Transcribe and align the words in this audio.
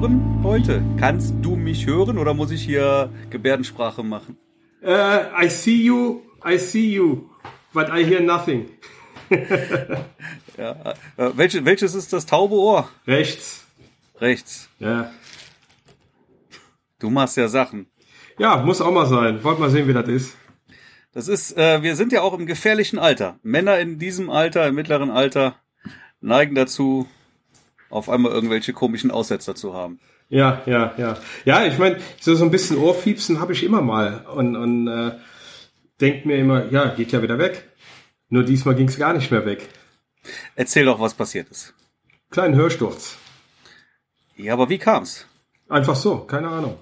hören 0.00 0.40
heute? 0.42 0.82
Kannst 0.98 1.36
du 1.40 1.56
mich 1.56 1.86
hören 1.86 2.18
oder 2.18 2.34
muss 2.34 2.50
ich 2.50 2.62
hier 2.62 3.08
Gebärdensprache 3.30 4.02
machen? 4.02 4.36
Uh, 4.82 5.42
I 5.42 5.48
see 5.48 5.84
you, 5.84 6.20
I 6.46 6.58
see 6.58 6.92
you, 6.92 7.30
but 7.72 7.88
I 7.88 8.04
hear 8.04 8.20
nothing. 8.20 8.68
ja, 10.58 10.94
äh, 11.16 11.30
welche, 11.36 11.64
welches 11.64 11.94
ist 11.94 12.12
das 12.12 12.26
taube 12.26 12.56
Ohr? 12.56 12.90
Rechts. 13.06 13.64
Rechts. 14.20 14.68
Ja. 14.80 15.10
Du 16.98 17.08
machst 17.08 17.38
ja 17.38 17.48
Sachen. 17.48 17.86
Ja, 18.38 18.58
muss 18.58 18.82
auch 18.82 18.92
mal 18.92 19.06
sein. 19.06 19.42
Wollt 19.42 19.58
mal 19.58 19.70
sehen, 19.70 19.88
wie 19.88 19.94
das 19.94 20.08
ist. 20.08 20.36
Das 21.14 21.26
ist, 21.26 21.56
äh, 21.56 21.82
wir 21.82 21.96
sind 21.96 22.12
ja 22.12 22.20
auch 22.20 22.38
im 22.38 22.44
gefährlichen 22.44 22.98
Alter. 22.98 23.38
Männer 23.42 23.78
in 23.78 23.98
diesem 23.98 24.28
Alter, 24.28 24.68
im 24.68 24.74
mittleren 24.74 25.10
Alter, 25.10 25.56
neigen 26.20 26.54
dazu, 26.54 27.08
auf 27.90 28.08
einmal 28.08 28.32
irgendwelche 28.32 28.72
komischen 28.72 29.10
Aussetzer 29.10 29.54
zu 29.54 29.74
haben. 29.74 30.00
Ja, 30.28 30.62
ja, 30.66 30.94
ja. 30.98 31.18
Ja, 31.44 31.64
ich 31.66 31.78
meine, 31.78 31.98
so, 32.20 32.34
so 32.34 32.44
ein 32.44 32.50
bisschen 32.50 32.78
Ohrfiepsen 32.78 33.40
habe 33.40 33.52
ich 33.52 33.62
immer 33.62 33.80
mal 33.80 34.24
und, 34.34 34.56
und 34.56 34.88
äh, 34.88 35.12
denkt 36.00 36.26
mir 36.26 36.36
immer, 36.36 36.70
ja, 36.72 36.88
geht 36.88 37.12
ja 37.12 37.22
wieder 37.22 37.38
weg. 37.38 37.68
Nur 38.28 38.42
diesmal 38.42 38.74
ging 38.74 38.88
es 38.88 38.98
gar 38.98 39.12
nicht 39.12 39.30
mehr 39.30 39.46
weg. 39.46 39.68
Erzähl 40.56 40.84
doch, 40.84 40.98
was 40.98 41.14
passiert 41.14 41.48
ist. 41.50 41.74
Kleinen 42.30 42.56
Hörsturz. 42.56 43.16
Ja, 44.36 44.52
aber 44.54 44.68
wie 44.68 44.78
kam's? 44.78 45.26
Einfach 45.68 45.96
so, 45.96 46.18
keine 46.18 46.48
Ahnung. 46.48 46.78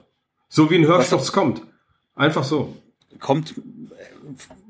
So 0.48 0.70
wie 0.70 0.76
ein 0.76 0.86
Hörsturz 0.86 1.32
kommt. 1.32 1.62
Einfach 2.14 2.44
so. 2.44 2.76
Kommt 3.20 3.54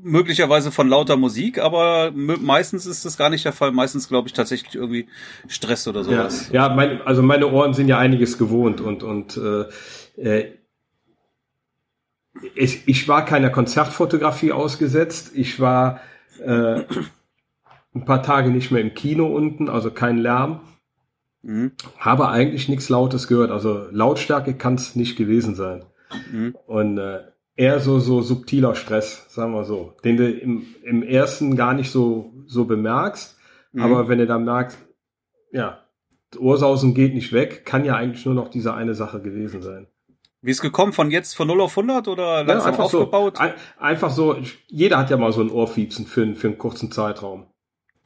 möglicherweise 0.04 0.70
von 0.70 0.88
lauter 0.88 1.16
Musik, 1.16 1.58
aber 1.58 2.12
meistens 2.12 2.86
ist 2.86 3.04
das 3.04 3.16
gar 3.16 3.30
nicht 3.30 3.44
der 3.44 3.52
Fall. 3.52 3.72
Meistens 3.72 4.08
glaube 4.08 4.28
ich 4.28 4.34
tatsächlich 4.34 4.74
irgendwie 4.74 5.08
Stress 5.48 5.88
oder 5.88 6.04
sowas. 6.04 6.50
Ja, 6.52 6.68
ja 6.68 6.74
mein, 6.74 7.02
also 7.02 7.22
meine 7.22 7.50
Ohren 7.50 7.74
sind 7.74 7.88
ja 7.88 7.98
einiges 7.98 8.38
gewohnt 8.38 8.80
und 8.80 9.02
und 9.02 9.36
äh, 9.36 9.64
äh, 10.20 10.52
ich, 12.54 12.86
ich 12.86 13.08
war 13.08 13.24
keiner 13.24 13.50
Konzertfotografie 13.50 14.52
ausgesetzt. 14.52 15.32
Ich 15.34 15.58
war 15.58 16.00
äh, 16.44 16.82
ein 17.94 18.04
paar 18.04 18.22
Tage 18.22 18.50
nicht 18.50 18.70
mehr 18.70 18.82
im 18.82 18.94
Kino 18.94 19.26
unten, 19.26 19.68
also 19.68 19.90
kein 19.90 20.18
Lärm. 20.18 20.60
Mhm. 21.42 21.72
Habe 21.98 22.28
eigentlich 22.28 22.68
nichts 22.68 22.88
Lautes 22.88 23.28
gehört. 23.28 23.50
Also 23.50 23.86
Lautstärke 23.90 24.54
kann 24.54 24.74
es 24.74 24.96
nicht 24.96 25.16
gewesen 25.16 25.54
sein. 25.54 25.84
Mhm. 26.30 26.56
Und 26.66 26.98
äh, 26.98 27.20
eher 27.56 27.80
so, 27.80 27.98
so 28.00 28.20
subtiler 28.20 28.74
Stress, 28.74 29.26
sagen 29.28 29.52
wir 29.52 29.64
so, 29.64 29.94
den 30.04 30.16
du 30.16 30.30
im, 30.30 30.66
im 30.82 31.02
ersten 31.02 31.56
gar 31.56 31.74
nicht 31.74 31.90
so, 31.90 32.32
so 32.46 32.64
bemerkst, 32.64 33.36
mhm. 33.72 33.82
aber 33.82 34.08
wenn 34.08 34.18
du 34.18 34.26
dann 34.26 34.44
merkst, 34.44 34.78
ja, 35.52 35.80
Ursausen 36.36 36.94
geht 36.94 37.14
nicht 37.14 37.32
weg, 37.32 37.64
kann 37.64 37.84
ja 37.84 37.94
eigentlich 37.94 38.26
nur 38.26 38.34
noch 38.34 38.48
diese 38.48 38.74
eine 38.74 38.94
Sache 38.94 39.20
gewesen 39.20 39.62
sein. 39.62 39.86
Wie 40.42 40.50
ist 40.50 40.60
gekommen? 40.60 40.92
Von 40.92 41.10
jetzt 41.10 41.34
von 41.36 41.46
0 41.46 41.60
auf 41.62 41.78
100 41.78 42.06
oder 42.08 42.44
langsam 42.44 42.58
ja, 42.58 42.64
einfach 42.64 42.84
aufgebaut? 42.84 43.36
So, 43.36 43.42
ein, 43.42 43.54
einfach 43.78 44.10
so, 44.10 44.36
jeder 44.66 44.98
hat 44.98 45.10
ja 45.10 45.16
mal 45.16 45.32
so 45.32 45.40
ein 45.40 45.50
Ohrfiepsen 45.50 46.06
für, 46.06 46.34
für 46.34 46.48
einen 46.48 46.58
kurzen 46.58 46.92
Zeitraum. 46.92 47.46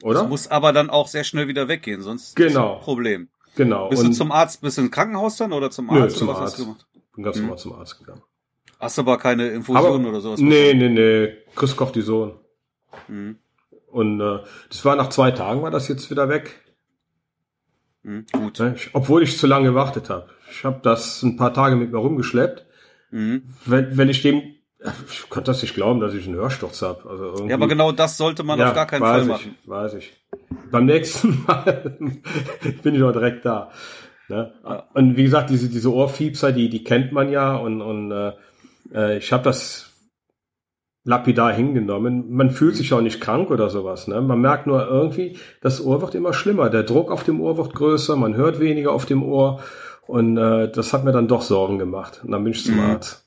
Oder? 0.03 0.21
Das 0.21 0.29
muss 0.29 0.47
aber 0.47 0.71
dann 0.71 0.89
auch 0.89 1.07
sehr 1.07 1.25
schnell 1.25 1.49
wieder 1.49 1.67
weggehen, 1.67 2.01
sonst 2.01 2.35
genau. 2.35 2.75
ist 2.75 2.79
ein 2.79 2.83
Problem. 2.83 3.29
Genau. 3.55 3.89
Bist 3.89 4.03
Und 4.03 4.11
du 4.11 4.15
zum 4.15 4.31
Arzt, 4.31 4.61
bist 4.61 4.77
du 4.77 4.83
im 4.83 4.91
Krankenhaus 4.91 5.35
dann 5.35 5.51
oder 5.51 5.69
zum 5.69 5.89
Arzt? 5.89 6.15
Nö, 6.15 6.19
zum 6.19 6.29
Arzt. 6.29 6.65
Bin 7.13 7.23
ganz 7.23 7.35
hm. 7.35 7.43
normal 7.43 7.57
zum 7.57 7.73
Arzt 7.73 7.99
gegangen. 7.99 8.21
Hast 8.79 8.97
du 8.97 9.01
aber 9.01 9.17
keine 9.17 9.49
Infusion 9.49 10.05
oder 10.05 10.21
sowas? 10.21 10.39
Nee, 10.39 10.73
nee, 10.73 10.89
nee. 10.89 11.33
Chris 11.55 11.75
Cortison. 11.75 12.39
Mhm. 13.07 13.37
Und 13.87 14.21
äh, 14.21 14.39
das 14.69 14.85
war 14.85 14.95
nach 14.95 15.09
zwei 15.09 15.31
Tagen, 15.31 15.61
war 15.61 15.71
das 15.71 15.87
jetzt 15.87 16.09
wieder 16.09 16.29
weg. 16.29 16.61
Mhm, 18.03 18.25
gut. 18.31 18.59
Ne, 18.59 18.75
obwohl 18.93 19.23
ich 19.23 19.37
zu 19.37 19.47
lange 19.47 19.69
gewartet 19.69 20.09
habe. 20.09 20.29
Ich 20.49 20.63
habe 20.63 20.79
das 20.81 21.21
ein 21.23 21.35
paar 21.35 21.53
Tage 21.53 21.75
mit 21.75 21.91
mir 21.91 21.97
rumgeschleppt. 21.97 22.65
Mhm. 23.11 23.43
Wenn, 23.65 23.97
wenn 23.97 24.09
ich 24.09 24.21
dem 24.21 24.41
ich 25.11 25.29
konnte 25.29 25.51
das 25.51 25.61
nicht 25.61 25.75
glauben, 25.75 25.99
dass 25.99 26.13
ich 26.13 26.25
einen 26.25 26.37
Hörsturz 26.37 26.81
habe. 26.81 27.09
Also 27.09 27.25
irgendwie, 27.25 27.49
ja, 27.49 27.55
aber 27.55 27.67
genau 27.67 27.91
das 27.91 28.15
sollte 28.15 28.43
man 28.43 28.59
ja, 28.59 28.69
auf 28.69 28.75
gar 28.75 28.85
keinen 28.85 29.01
Fall 29.01 29.25
machen. 29.25 29.57
Ich, 29.61 29.69
weiß 29.69 29.95
ich. 29.95 30.13
Beim 30.71 30.85
nächsten 30.85 31.43
Mal 31.47 31.97
bin 32.83 32.95
ich 32.95 33.03
auch 33.03 33.11
direkt 33.11 33.45
da. 33.45 33.71
Ne? 34.29 34.53
Ja. 34.63 34.87
Und 34.93 35.17
wie 35.17 35.23
gesagt, 35.23 35.49
diese, 35.49 35.67
diese 35.67 35.93
Ohrfiepser, 35.93 36.53
die, 36.53 36.69
die 36.69 36.83
kennt 36.83 37.11
man 37.11 37.29
ja 37.29 37.57
und, 37.57 37.81
und 37.81 38.11
äh, 38.11 38.31
äh, 38.93 39.17
ich 39.17 39.31
habe 39.31 39.43
das 39.43 39.89
lapidar 41.03 41.53
hingenommen. 41.53 42.31
Man 42.31 42.51
fühlt 42.51 42.75
sich 42.75 42.93
auch 42.93 43.01
nicht 43.01 43.21
krank 43.21 43.49
oder 43.49 43.69
sowas. 43.69 44.07
Ne? 44.07 44.21
Man 44.21 44.39
merkt 44.41 44.67
nur 44.67 44.85
irgendwie, 44.87 45.37
das 45.61 45.83
Ohr 45.83 46.01
wird 46.01 46.15
immer 46.15 46.33
schlimmer. 46.33 46.69
Der 46.69 46.83
Druck 46.83 47.11
auf 47.11 47.23
dem 47.23 47.41
Ohr 47.41 47.57
wird 47.57 47.73
größer, 47.73 48.15
man 48.15 48.35
hört 48.35 48.59
weniger 48.59 48.91
auf 48.91 49.05
dem 49.05 49.23
Ohr. 49.23 49.61
Und 50.05 50.37
äh, 50.37 50.71
das 50.71 50.93
hat 50.93 51.03
mir 51.03 51.11
dann 51.11 51.27
doch 51.27 51.41
Sorgen 51.41 51.79
gemacht. 51.79 52.21
Und 52.23 52.31
dann 52.31 52.43
bin 52.43 52.53
ich 52.53 52.65
zum 52.65 52.75
mhm. 52.75 52.91
Arzt. 52.91 53.25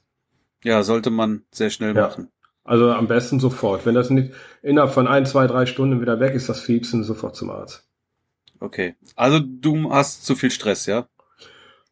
Ja, 0.65 0.83
sollte 0.83 1.11
man 1.11 1.43
sehr 1.51 1.71
schnell 1.71 1.95
ja. 1.97 2.03
machen. 2.03 2.29
Also 2.65 2.93
am 2.93 3.09
besten 3.09 3.41
sofort. 3.41 3.87
Wenn 3.87 3.95
das 3.95 4.11
nicht 4.11 4.33
innerhalb 4.63 4.93
von 4.93 5.09
ein, 5.09 5.27
zwei, 5.27 5.47
drei 5.47 5.67
Stunden 5.67 6.01
wieder 6.01 6.21
weg 6.21 6.35
ist, 6.35 6.49
das 6.49 6.61
Fiepsen, 6.61 7.03
sofort 7.03 7.35
zum 7.35 7.51
Arzt. 7.51 7.89
Okay. 8.61 8.95
Also 9.17 9.41
du 9.41 9.91
hast 9.91 10.25
zu 10.25 10.37
viel 10.37 10.51
Stress, 10.51 10.87
ja? 10.87 11.09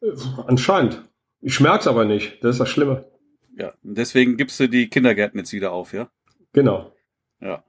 Äh, 0.01 0.11
anscheinend. 0.47 1.01
Ich 1.41 1.59
merk's 1.59 1.87
aber 1.87 2.05
nicht. 2.05 2.43
Das 2.43 2.55
ist 2.55 2.59
das 2.59 2.69
Schlimme. 2.69 3.10
Ja, 3.57 3.73
deswegen 3.83 4.37
gibst 4.37 4.59
du 4.59 4.67
die 4.67 4.89
Kindergärten 4.89 5.39
jetzt 5.39 5.53
wieder 5.53 5.71
auf, 5.71 5.93
ja? 5.93 6.09
Genau. 6.53 6.91
Ja. 7.39 7.63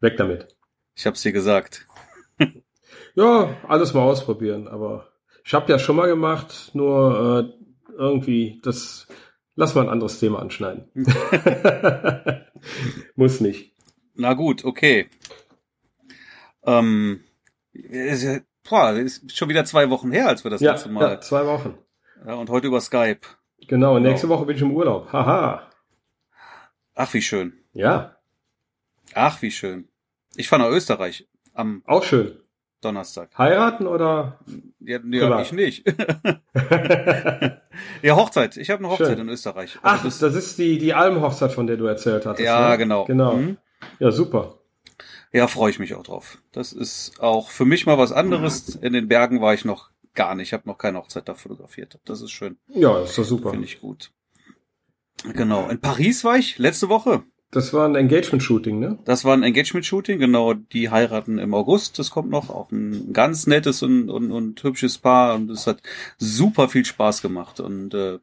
Weg 0.00 0.16
damit. 0.16 0.56
Ich 0.94 1.06
hab's 1.06 1.22
dir 1.22 1.32
gesagt. 1.32 1.86
ja, 3.14 3.56
alles 3.68 3.94
mal 3.94 4.02
ausprobieren, 4.02 4.68
aber 4.68 5.08
ich 5.44 5.54
habe 5.54 5.70
ja 5.70 5.78
schon 5.78 5.96
mal 5.96 6.06
gemacht, 6.06 6.70
nur 6.74 7.54
äh, 7.58 7.92
irgendwie, 7.92 8.60
das 8.62 9.06
lass 9.54 9.74
mal 9.74 9.82
ein 9.82 9.88
anderes 9.88 10.18
Thema 10.18 10.40
anschneiden. 10.40 10.88
Muss 13.16 13.40
nicht. 13.40 13.74
Na 14.14 14.34
gut, 14.34 14.64
okay. 14.64 15.08
Ähm, 16.64 17.20
ist, 17.72 18.42
boah, 18.68 18.92
ist 18.92 19.36
schon 19.36 19.48
wieder 19.48 19.64
zwei 19.64 19.90
Wochen 19.90 20.12
her, 20.12 20.28
als 20.28 20.44
wir 20.44 20.50
das 20.50 20.60
ja, 20.60 20.72
letzte 20.72 20.90
Mal. 20.90 21.02
Ja, 21.02 21.20
zwei 21.20 21.46
Wochen. 21.46 21.78
Ja, 22.26 22.34
und 22.34 22.50
heute 22.50 22.66
über 22.66 22.80
Skype. 22.80 23.20
Genau, 23.70 24.00
nächste 24.00 24.26
genau. 24.26 24.40
Woche 24.40 24.46
bin 24.46 24.56
ich 24.56 24.62
im 24.62 24.72
Urlaub. 24.72 25.12
Haha. 25.12 25.62
Ach, 26.96 27.14
wie 27.14 27.22
schön. 27.22 27.52
Ja. 27.72 28.16
Ach, 29.14 29.40
wie 29.42 29.52
schön. 29.52 29.86
Ich 30.34 30.48
fahre 30.48 30.62
nach 30.62 30.70
Österreich 30.70 31.28
am 31.54 31.84
Auch 31.86 32.02
schön. 32.02 32.32
Donnerstag. 32.80 33.30
Heiraten 33.38 33.86
oder? 33.86 34.40
Ja, 34.80 34.98
ja 35.04 35.40
ich 35.40 35.52
nicht. 35.52 35.86
ja, 38.02 38.16
Hochzeit. 38.16 38.56
Ich 38.56 38.70
habe 38.70 38.80
eine 38.82 38.92
Hochzeit 38.92 39.18
schön. 39.18 39.20
in 39.20 39.28
Österreich. 39.28 39.78
Also 39.82 39.98
Ach, 39.98 40.02
das, 40.02 40.18
das, 40.18 40.34
ist 40.34 40.58
die, 40.58 40.78
die 40.78 40.92
Almhochzeit, 40.92 41.52
von 41.52 41.68
der 41.68 41.76
du 41.76 41.86
erzählt 41.86 42.26
hattest. 42.26 42.44
Ja, 42.44 42.70
ne? 42.70 42.78
genau. 42.78 43.04
Genau. 43.04 43.36
Mhm. 43.36 43.56
Ja, 44.00 44.10
super. 44.10 44.58
Ja, 45.32 45.46
freue 45.46 45.70
ich 45.70 45.78
mich 45.78 45.94
auch 45.94 46.02
drauf. 46.02 46.38
Das 46.50 46.72
ist 46.72 47.20
auch 47.20 47.50
für 47.50 47.66
mich 47.66 47.86
mal 47.86 47.98
was 47.98 48.10
anderes. 48.10 48.74
In 48.74 48.94
den 48.94 49.06
Bergen 49.06 49.40
war 49.40 49.54
ich 49.54 49.64
noch 49.64 49.89
gar 50.14 50.34
nicht. 50.34 50.48
Ich 50.48 50.52
habe 50.52 50.68
noch 50.68 50.78
keine 50.78 50.98
Hochzeit 50.98 51.28
da 51.28 51.34
fotografiert. 51.34 51.98
Das 52.04 52.20
ist 52.20 52.30
schön. 52.30 52.58
Ja, 52.68 53.00
ist 53.00 53.16
doch 53.18 53.24
super. 53.24 53.50
Finde 53.50 53.66
ich 53.66 53.80
gut. 53.80 54.12
Genau. 55.34 55.68
In 55.68 55.80
Paris 55.80 56.24
war 56.24 56.36
ich 56.36 56.58
letzte 56.58 56.88
Woche. 56.88 57.24
Das 57.52 57.72
war 57.72 57.88
ein 57.88 57.96
Engagement-Shooting, 57.96 58.78
ne? 58.78 58.98
Das 59.04 59.24
war 59.24 59.36
ein 59.36 59.42
Engagement-Shooting, 59.42 60.20
genau. 60.20 60.54
Die 60.54 60.90
heiraten 60.90 61.38
im 61.38 61.52
August. 61.52 61.98
Das 61.98 62.10
kommt 62.10 62.30
noch. 62.30 62.48
Auch 62.48 62.70
ein 62.70 63.12
ganz 63.12 63.48
nettes 63.48 63.82
und, 63.82 64.08
und, 64.08 64.30
und 64.30 64.62
hübsches 64.62 64.98
Paar. 64.98 65.34
Und 65.34 65.50
es 65.50 65.66
hat 65.66 65.82
super 66.16 66.68
viel 66.68 66.84
Spaß 66.84 67.22
gemacht. 67.22 67.58
Und 67.58 67.92
äh, 67.92 68.18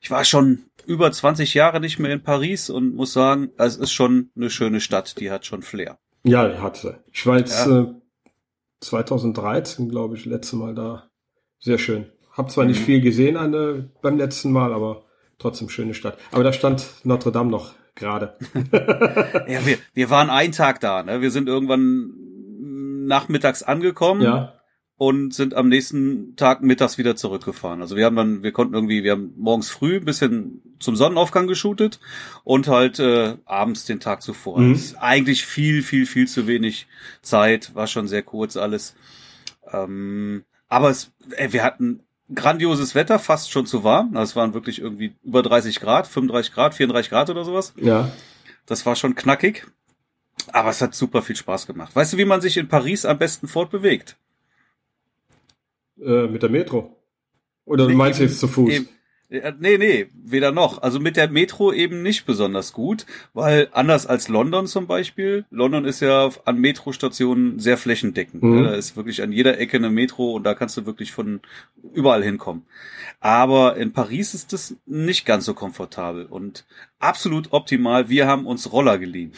ich 0.00 0.10
war 0.10 0.24
schon 0.24 0.64
über 0.84 1.12
20 1.12 1.54
Jahre 1.54 1.78
nicht 1.78 2.00
mehr 2.00 2.12
in 2.12 2.24
Paris 2.24 2.70
und 2.70 2.96
muss 2.96 3.12
sagen, 3.12 3.50
es 3.56 3.76
ist 3.76 3.92
schon 3.92 4.30
eine 4.36 4.50
schöne 4.50 4.80
Stadt. 4.80 5.20
Die 5.20 5.30
hat 5.30 5.46
schon 5.46 5.62
Flair. 5.62 5.98
Ja, 6.24 6.60
hat 6.60 6.76
sie. 6.76 6.96
Ich 7.12 7.24
war 7.24 7.38
jetzt 7.38 7.66
ja. 7.66 7.82
äh, 7.82 7.94
2013, 8.80 9.88
glaube 9.88 10.16
ich, 10.16 10.24
letzte 10.24 10.56
Mal 10.56 10.74
da. 10.74 11.08
Sehr 11.62 11.78
schön. 11.78 12.06
Hab 12.32 12.50
zwar 12.50 12.64
mhm. 12.64 12.70
nicht 12.70 12.82
viel 12.82 13.00
gesehen 13.00 13.36
an, 13.36 13.54
äh, 13.54 13.84
beim 14.02 14.18
letzten 14.18 14.52
Mal, 14.52 14.72
aber 14.72 15.04
trotzdem 15.38 15.68
schöne 15.68 15.94
Stadt. 15.94 16.18
Aber 16.32 16.44
da 16.44 16.52
stand 16.52 16.84
Notre 17.04 17.32
Dame 17.32 17.50
noch 17.50 17.74
gerade. 17.94 18.36
ja, 19.48 19.64
wir, 19.64 19.78
wir 19.94 20.10
waren 20.10 20.28
einen 20.28 20.52
Tag 20.52 20.80
da. 20.80 21.02
Ne? 21.02 21.20
Wir 21.20 21.30
sind 21.30 21.48
irgendwann 21.48 23.06
nachmittags 23.06 23.62
angekommen. 23.62 24.22
Ja 24.22 24.54
und 25.02 25.34
sind 25.34 25.54
am 25.54 25.68
nächsten 25.68 26.36
Tag 26.36 26.62
mittags 26.62 26.96
wieder 26.96 27.16
zurückgefahren. 27.16 27.80
Also 27.80 27.96
wir 27.96 28.04
haben 28.04 28.14
dann, 28.14 28.44
wir 28.44 28.52
konnten 28.52 28.74
irgendwie, 28.74 29.02
wir 29.02 29.10
haben 29.10 29.32
morgens 29.36 29.68
früh 29.68 29.96
ein 29.96 30.04
bisschen 30.04 30.62
zum 30.78 30.94
Sonnenaufgang 30.94 31.48
geshootet 31.48 31.98
und 32.44 32.68
halt 32.68 33.00
äh, 33.00 33.34
abends 33.44 33.84
den 33.84 33.98
Tag 33.98 34.22
zuvor. 34.22 34.60
Mhm. 34.60 34.80
eigentlich 35.00 35.44
viel, 35.44 35.82
viel, 35.82 36.06
viel 36.06 36.28
zu 36.28 36.46
wenig 36.46 36.86
Zeit, 37.20 37.74
war 37.74 37.88
schon 37.88 38.06
sehr 38.06 38.22
kurz 38.22 38.56
alles. 38.56 38.94
Ähm, 39.72 40.44
aber 40.72 40.88
es, 40.88 41.12
ey, 41.32 41.52
wir 41.52 41.64
hatten 41.64 42.00
grandioses 42.34 42.94
Wetter, 42.94 43.18
fast 43.18 43.50
schon 43.50 43.66
zu 43.66 43.84
warm. 43.84 44.16
Also 44.16 44.30
es 44.30 44.36
waren 44.36 44.54
wirklich 44.54 44.80
irgendwie 44.80 45.14
über 45.22 45.42
30 45.42 45.80
Grad, 45.80 46.06
35 46.06 46.54
Grad, 46.54 46.74
34 46.74 47.10
Grad 47.10 47.28
oder 47.28 47.44
sowas. 47.44 47.74
Ja. 47.76 48.10
Das 48.64 48.86
war 48.86 48.96
schon 48.96 49.14
knackig. 49.14 49.66
Aber 50.50 50.70
es 50.70 50.80
hat 50.80 50.94
super 50.94 51.20
viel 51.20 51.36
Spaß 51.36 51.66
gemacht. 51.66 51.94
Weißt 51.94 52.14
du, 52.14 52.16
wie 52.16 52.24
man 52.24 52.40
sich 52.40 52.56
in 52.56 52.68
Paris 52.68 53.04
am 53.04 53.18
besten 53.18 53.48
fortbewegt? 53.48 54.16
Äh, 56.00 56.26
mit 56.28 56.42
der 56.42 56.48
Metro. 56.48 56.96
Oder 57.66 57.86
du 57.86 57.94
meinst 57.94 58.18
jetzt 58.18 58.40
zu 58.40 58.48
Fuß? 58.48 58.72
Eben, 58.72 58.88
Nee, 59.58 59.78
nee, 59.78 60.08
weder 60.12 60.52
noch. 60.52 60.82
Also 60.82 61.00
mit 61.00 61.16
der 61.16 61.30
Metro 61.30 61.72
eben 61.72 62.02
nicht 62.02 62.26
besonders 62.26 62.74
gut, 62.74 63.06
weil 63.32 63.68
anders 63.72 64.06
als 64.06 64.28
London 64.28 64.66
zum 64.66 64.86
Beispiel, 64.86 65.46
London 65.50 65.86
ist 65.86 66.00
ja 66.00 66.28
an 66.44 66.58
Metrostationen 66.58 67.58
sehr 67.58 67.78
flächendeckend. 67.78 68.42
Mhm. 68.42 68.64
Da 68.64 68.74
ist 68.74 68.94
wirklich 68.94 69.22
an 69.22 69.32
jeder 69.32 69.58
Ecke 69.58 69.78
eine 69.78 69.88
Metro 69.88 70.32
und 70.32 70.44
da 70.44 70.54
kannst 70.54 70.76
du 70.76 70.84
wirklich 70.84 71.12
von 71.12 71.40
überall 71.94 72.22
hinkommen. 72.22 72.66
Aber 73.20 73.76
in 73.76 73.94
Paris 73.94 74.34
ist 74.34 74.52
das 74.52 74.76
nicht 74.84 75.24
ganz 75.24 75.46
so 75.46 75.54
komfortabel 75.54 76.26
und 76.26 76.66
absolut 76.98 77.52
optimal. 77.52 78.10
Wir 78.10 78.26
haben 78.26 78.46
uns 78.46 78.70
Roller 78.70 78.98
geliehen. 78.98 79.32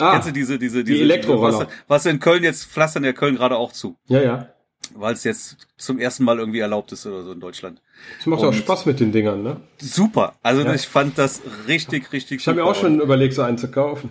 Ah, 0.00 0.12
Kennst 0.12 0.28
du 0.28 0.32
diese, 0.32 0.58
diese, 0.58 0.84
diese, 0.84 0.98
die 0.98 1.02
Elektroroller? 1.02 1.60
Was, 1.60 1.68
was 1.88 2.06
in 2.06 2.20
Köln 2.20 2.42
jetzt 2.42 2.66
pflastern 2.66 3.04
ja 3.04 3.12
Köln 3.14 3.36
gerade 3.36 3.56
auch 3.56 3.72
zu. 3.72 3.96
Ja, 4.08 4.20
ja 4.20 4.48
weil 4.94 5.14
es 5.14 5.24
jetzt 5.24 5.56
zum 5.76 5.98
ersten 5.98 6.24
Mal 6.24 6.38
irgendwie 6.38 6.60
erlaubt 6.60 6.92
ist 6.92 7.06
oder 7.06 7.22
so 7.22 7.32
in 7.32 7.40
Deutschland. 7.40 7.80
Es 8.18 8.26
macht 8.26 8.40
und 8.40 8.48
auch 8.48 8.52
Spaß 8.52 8.86
mit 8.86 9.00
den 9.00 9.12
Dingern, 9.12 9.42
ne? 9.42 9.56
Super. 9.78 10.34
Also 10.42 10.62
ja. 10.62 10.74
ich 10.74 10.86
fand 10.86 11.18
das 11.18 11.40
richtig, 11.68 12.12
richtig 12.12 12.40
Ich 12.40 12.48
habe 12.48 12.60
mir 12.60 12.64
auch 12.64 12.74
schon 12.74 13.00
überlegt, 13.00 13.34
so 13.34 13.42
einen 13.42 13.58
zu 13.58 13.70
kaufen. 13.70 14.10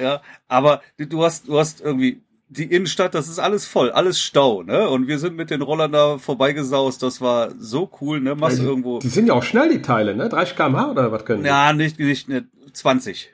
Ja, 0.00 0.22
aber 0.48 0.82
du 0.96 1.22
hast, 1.22 1.48
du 1.48 1.58
hast 1.58 1.80
irgendwie 1.80 2.22
die 2.48 2.64
Innenstadt, 2.64 3.14
das 3.14 3.28
ist 3.28 3.38
alles 3.38 3.66
voll, 3.66 3.90
alles 3.90 4.20
Stau, 4.20 4.62
ne? 4.62 4.88
Und 4.88 5.06
wir 5.06 5.18
sind 5.18 5.36
mit 5.36 5.50
den 5.50 5.62
Rollern 5.62 5.92
da 5.92 6.18
vorbeigesaust, 6.18 7.02
das 7.02 7.20
war 7.20 7.50
so 7.58 7.90
cool, 8.00 8.20
ne? 8.20 8.34
Machst 8.34 8.58
die, 8.58 8.64
irgendwo. 8.64 8.98
Die 8.98 9.08
sind 9.08 9.26
ja 9.26 9.34
auch 9.34 9.42
schnell, 9.42 9.70
die 9.70 9.82
Teile, 9.82 10.14
ne? 10.14 10.28
30 10.28 10.56
kmh 10.56 10.90
oder 10.90 11.12
was 11.12 11.24
können 11.24 11.42
die? 11.42 11.48
Ja, 11.48 11.72
nicht, 11.72 11.98
nicht, 11.98 12.28
nicht 12.28 12.46
20. 12.74 13.32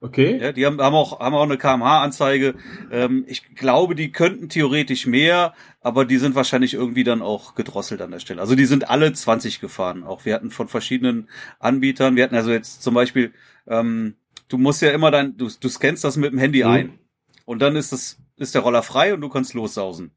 Okay. 0.00 0.38
Ja, 0.40 0.52
die 0.52 0.64
haben, 0.64 0.80
haben 0.80 0.94
auch 0.94 1.18
haben 1.18 1.34
auch 1.34 1.42
eine 1.42 1.58
kmh-Anzeige. 1.58 2.54
Ähm, 2.92 3.24
ich 3.26 3.54
glaube, 3.56 3.96
die 3.96 4.12
könnten 4.12 4.48
theoretisch 4.48 5.06
mehr, 5.06 5.54
aber 5.80 6.04
die 6.04 6.18
sind 6.18 6.36
wahrscheinlich 6.36 6.74
irgendwie 6.74 7.02
dann 7.02 7.20
auch 7.20 7.56
gedrosselt 7.56 8.00
an 8.00 8.12
der 8.12 8.20
Stelle. 8.20 8.40
Also 8.40 8.54
die 8.54 8.66
sind 8.66 8.88
alle 8.88 9.12
20 9.12 9.60
gefahren. 9.60 10.04
Auch 10.04 10.24
wir 10.24 10.34
hatten 10.34 10.50
von 10.50 10.68
verschiedenen 10.68 11.28
Anbietern. 11.58 12.14
Wir 12.14 12.24
hatten 12.24 12.36
also 12.36 12.52
jetzt 12.52 12.82
zum 12.82 12.94
Beispiel, 12.94 13.32
ähm, 13.66 14.14
du 14.48 14.56
musst 14.56 14.82
ja 14.82 14.92
immer 14.92 15.10
dein, 15.10 15.36
du, 15.36 15.48
du 15.48 15.68
scannst 15.68 16.04
das 16.04 16.16
mit 16.16 16.30
dem 16.30 16.38
Handy 16.38 16.62
mhm. 16.62 16.70
ein 16.70 16.98
und 17.44 17.60
dann 17.60 17.74
ist 17.74 17.92
das 17.92 18.18
ist 18.36 18.54
der 18.54 18.62
Roller 18.62 18.84
frei 18.84 19.14
und 19.14 19.20
du 19.20 19.28
kannst 19.28 19.52
lossausen. 19.54 20.12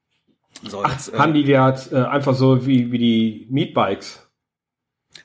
So, 0.63 0.83
Ach, 0.83 0.92
jetzt, 0.92 1.12
äh, 1.12 1.18
haben 1.18 1.33
die 1.33 1.44
die 1.44 1.57
halt 1.57 1.92
äh, 1.92 2.04
einfach 2.04 2.36
so 2.36 2.68
wie 2.68 2.92
wie 2.92 3.00
die 3.00 3.48
Meatbikes? 3.50 4.31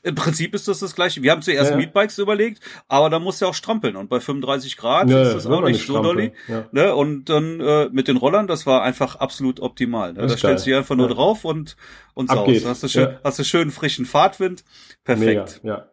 Im 0.02 0.14
Prinzip 0.14 0.54
ist 0.54 0.68
das 0.68 0.80
das 0.80 0.94
gleiche. 0.94 1.22
Wir 1.22 1.32
haben 1.32 1.42
zuerst 1.42 1.70
ja, 1.70 1.76
Meatbikes 1.76 2.18
überlegt, 2.18 2.60
aber 2.88 3.10
da 3.10 3.18
muss 3.18 3.40
ja 3.40 3.48
auch 3.48 3.54
strampeln 3.54 3.96
und 3.96 4.08
bei 4.08 4.20
35 4.20 4.76
Grad 4.76 5.08
ja, 5.08 5.22
ist 5.22 5.34
das 5.34 5.46
auch 5.46 5.62
nicht 5.62 5.86
so 5.86 6.02
dolly. 6.02 6.32
Ja. 6.48 6.66
Ne? 6.72 6.94
Und 6.94 7.26
dann 7.26 7.60
äh, 7.60 7.88
mit 7.90 8.08
den 8.08 8.16
Rollern, 8.16 8.46
das 8.46 8.66
war 8.66 8.82
einfach 8.82 9.16
absolut 9.16 9.60
optimal. 9.60 10.12
Ne? 10.12 10.26
Da 10.26 10.36
stellst 10.36 10.66
du 10.66 10.70
dich 10.70 10.78
einfach 10.78 10.96
nur 10.96 11.08
drauf 11.08 11.44
und 11.44 11.76
und 12.14 12.30
Ab 12.30 12.46
saus. 12.46 12.64
Hast 12.64 12.82
du 12.82 12.88
schön, 12.88 13.18
hast 13.22 13.38
du 13.38 13.44
schön 13.44 13.70
frischen 13.70 14.06
Fahrtwind. 14.06 14.64
Perfekt. 15.04 15.60
Mega, 15.62 15.76
ja. 15.76 15.90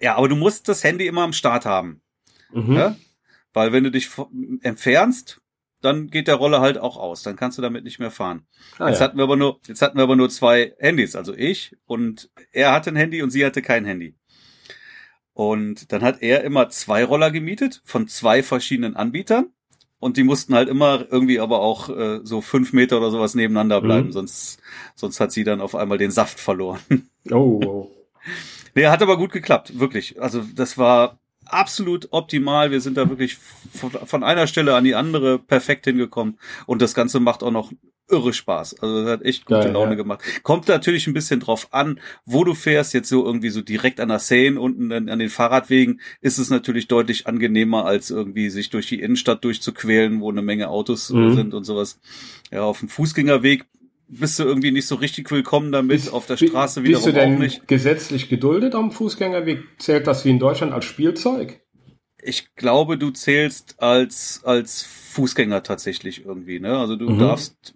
ja, 0.00 0.16
aber 0.16 0.28
du 0.28 0.36
musst 0.36 0.68
das 0.68 0.84
Handy 0.84 1.06
immer 1.06 1.22
am 1.22 1.32
Start 1.32 1.66
haben. 1.66 2.00
Mhm. 2.52 2.74
Ne? 2.74 2.96
Weil 3.52 3.72
wenn 3.72 3.84
du 3.84 3.90
dich 3.90 4.08
entfernst, 4.62 5.40
dann 5.84 6.08
geht 6.08 6.28
der 6.28 6.36
Roller 6.36 6.60
halt 6.60 6.78
auch 6.78 6.96
aus. 6.96 7.22
Dann 7.22 7.36
kannst 7.36 7.58
du 7.58 7.62
damit 7.62 7.84
nicht 7.84 7.98
mehr 7.98 8.10
fahren. 8.10 8.46
Ah, 8.78 8.88
jetzt 8.88 9.00
ja. 9.00 9.06
hatten 9.06 9.18
wir 9.18 9.24
aber 9.24 9.36
nur, 9.36 9.60
jetzt 9.66 9.82
hatten 9.82 9.98
wir 9.98 10.02
aber 10.02 10.16
nur 10.16 10.30
zwei 10.30 10.74
Handys, 10.78 11.14
also 11.14 11.34
ich 11.34 11.76
und 11.86 12.30
er 12.52 12.72
hatte 12.72 12.90
ein 12.90 12.96
Handy 12.96 13.22
und 13.22 13.30
sie 13.30 13.44
hatte 13.44 13.62
kein 13.62 13.84
Handy. 13.84 14.14
Und 15.32 15.92
dann 15.92 16.02
hat 16.02 16.22
er 16.22 16.44
immer 16.44 16.68
zwei 16.68 17.04
Roller 17.04 17.30
gemietet 17.30 17.82
von 17.84 18.06
zwei 18.06 18.42
verschiedenen 18.42 18.96
Anbietern. 18.96 19.50
Und 19.98 20.16
die 20.16 20.24
mussten 20.24 20.54
halt 20.54 20.68
immer 20.68 21.06
irgendwie 21.10 21.40
aber 21.40 21.60
auch 21.60 21.88
äh, 21.88 22.20
so 22.24 22.40
fünf 22.40 22.72
Meter 22.72 22.98
oder 22.98 23.10
sowas 23.10 23.34
nebeneinander 23.34 23.80
bleiben, 23.80 24.08
mhm. 24.08 24.12
sonst, 24.12 24.60
sonst 24.94 25.18
hat 25.18 25.32
sie 25.32 25.44
dann 25.44 25.62
auf 25.62 25.74
einmal 25.74 25.98
den 25.98 26.10
Saft 26.10 26.38
verloren. 26.38 26.80
Oh. 27.30 27.60
oh. 27.64 27.90
Nee, 28.76 28.86
hat 28.86 29.02
aber 29.02 29.16
gut 29.16 29.30
geklappt, 29.30 29.78
wirklich. 29.78 30.20
Also 30.20 30.42
das 30.52 30.76
war 30.76 31.20
absolut 31.46 32.08
optimal. 32.10 32.70
Wir 32.70 32.80
sind 32.80 32.96
da 32.96 33.08
wirklich 33.08 33.36
von 33.74 34.22
einer 34.22 34.46
Stelle 34.46 34.74
an 34.74 34.84
die 34.84 34.94
andere 34.94 35.38
perfekt 35.38 35.84
hingekommen. 35.86 36.38
Und 36.66 36.82
das 36.82 36.94
Ganze 36.94 37.20
macht 37.20 37.42
auch 37.42 37.50
noch 37.50 37.72
irre 38.10 38.32
Spaß. 38.32 38.80
Also 38.80 39.02
das 39.02 39.10
hat 39.10 39.22
echt 39.22 39.46
gute 39.46 39.60
Geil, 39.60 39.72
Laune 39.72 39.92
ja. 39.92 39.96
gemacht. 39.96 40.22
Kommt 40.42 40.68
natürlich 40.68 41.06
ein 41.06 41.14
bisschen 41.14 41.40
drauf 41.40 41.68
an, 41.70 42.00
wo 42.26 42.44
du 42.44 42.54
fährst. 42.54 42.92
Jetzt 42.92 43.08
so 43.08 43.24
irgendwie 43.24 43.48
so 43.48 43.62
direkt 43.62 43.98
an 43.98 44.08
der 44.10 44.18
Seine 44.18 44.60
unten 44.60 44.92
an, 44.92 45.18
den 45.18 45.30
Fahrradwegen 45.30 46.00
ist 46.20 46.38
es 46.38 46.50
natürlich 46.50 46.86
deutlich 46.86 47.26
angenehmer, 47.26 47.86
als 47.86 48.10
irgendwie 48.10 48.50
sich 48.50 48.70
durch 48.70 48.88
die 48.88 49.00
Innenstadt 49.00 49.42
durchzuquälen, 49.44 50.20
wo 50.20 50.30
eine 50.30 50.42
Menge 50.42 50.68
Autos 50.68 51.10
mhm. 51.10 51.34
sind 51.34 51.54
und 51.54 51.64
sowas. 51.64 51.98
Ja, 52.50 52.62
auf 52.62 52.80
dem 52.80 52.88
Fußgängerweg 52.88 53.64
bist 54.08 54.38
du 54.38 54.44
irgendwie 54.44 54.70
nicht 54.70 54.86
so 54.86 54.96
richtig 54.96 55.30
willkommen 55.30 55.72
damit, 55.72 55.96
bist, 55.96 56.12
auf 56.12 56.26
der 56.26 56.36
Straße 56.36 56.82
wiederum 56.82 57.04
bist 57.04 57.06
du 57.06 57.20
denn 57.20 57.34
auch 57.34 57.38
nicht. 57.38 57.68
gesetzlich 57.68 58.28
geduldet 58.28 58.74
am 58.74 58.90
Fußgängerweg? 58.90 59.62
Zählt 59.78 60.06
das 60.06 60.24
wie 60.24 60.30
in 60.30 60.38
Deutschland 60.38 60.72
als 60.72 60.84
Spielzeug? 60.84 61.60
Ich 62.22 62.54
glaube, 62.54 62.96
du 62.96 63.10
zählst 63.10 63.82
als, 63.82 64.42
als 64.44 64.82
Fußgänger 64.82 65.62
tatsächlich 65.62 66.24
irgendwie, 66.24 66.58
ne? 66.58 66.78
Also 66.78 66.96
du 66.96 67.10
mhm. 67.10 67.18
darfst, 67.18 67.74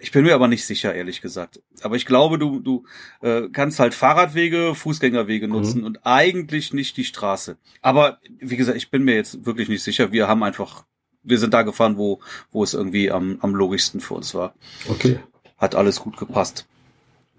ich 0.00 0.12
bin 0.12 0.24
mir 0.24 0.34
aber 0.34 0.46
nicht 0.46 0.64
sicher, 0.64 0.94
ehrlich 0.94 1.20
gesagt. 1.20 1.60
Aber 1.82 1.96
ich 1.96 2.06
glaube, 2.06 2.38
du, 2.38 2.60
du 2.60 2.84
äh, 3.20 3.48
kannst 3.52 3.80
halt 3.80 3.94
Fahrradwege, 3.94 4.74
Fußgängerwege 4.74 5.48
mhm. 5.48 5.52
nutzen 5.52 5.80
mhm. 5.80 5.86
und 5.86 6.06
eigentlich 6.06 6.72
nicht 6.72 6.96
die 6.96 7.04
Straße. 7.04 7.56
Aber 7.82 8.20
wie 8.38 8.56
gesagt, 8.56 8.76
ich 8.76 8.90
bin 8.90 9.02
mir 9.02 9.16
jetzt 9.16 9.44
wirklich 9.44 9.68
nicht 9.68 9.82
sicher. 9.82 10.12
Wir 10.12 10.28
haben 10.28 10.44
einfach 10.44 10.84
wir 11.28 11.38
sind 11.38 11.54
da 11.54 11.62
gefahren, 11.62 11.96
wo, 11.96 12.20
wo 12.50 12.62
es 12.62 12.74
irgendwie 12.74 13.10
am, 13.10 13.38
am 13.40 13.54
logischsten 13.54 14.00
für 14.00 14.14
uns 14.14 14.34
war. 14.34 14.54
Okay. 14.88 15.18
Hat 15.56 15.74
alles 15.74 16.00
gut 16.00 16.16
gepasst. 16.16 16.66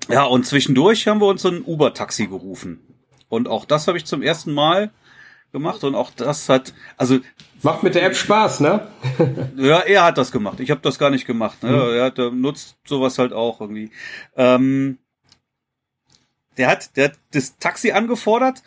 Ja, 0.09 0.24
und 0.24 0.45
zwischendurch 0.45 1.07
haben 1.07 1.21
wir 1.21 1.27
uns 1.27 1.45
ein 1.45 1.63
Uber-Taxi 1.63 2.27
gerufen. 2.27 2.80
Und 3.27 3.47
auch 3.47 3.65
das 3.65 3.88
habe 3.88 3.97
ich 3.97 4.06
zum 4.06 4.21
ersten 4.21 4.53
Mal 4.53 4.91
gemacht 5.51 5.83
und 5.83 5.95
auch 5.95 6.12
das 6.15 6.50
hat, 6.50 6.73
also 6.97 7.19
macht 7.61 7.83
mit 7.83 7.95
der 7.95 8.04
App 8.04 8.16
Spaß, 8.16 8.59
ne? 8.59 8.87
ja, 9.56 9.80
er 9.80 10.04
hat 10.04 10.18
das 10.18 10.31
gemacht. 10.31 10.59
Ich 10.59 10.71
habe 10.71 10.81
das 10.81 10.99
gar 10.99 11.09
nicht 11.09 11.25
gemacht. 11.25 11.63
Ne? 11.63 11.71
Mhm. 11.71 11.97
Er 11.97 12.04
hat, 12.06 12.18
der 12.18 12.31
nutzt 12.31 12.78
sowas 12.85 13.18
halt 13.18 13.33
auch 13.33 13.61
irgendwie. 13.61 13.92
Ähm, 14.35 14.99
der 16.57 16.68
hat, 16.68 16.95
der 16.97 17.06
hat 17.06 17.19
das 17.31 17.57
Taxi 17.57 17.92
angefordert. 17.92 18.63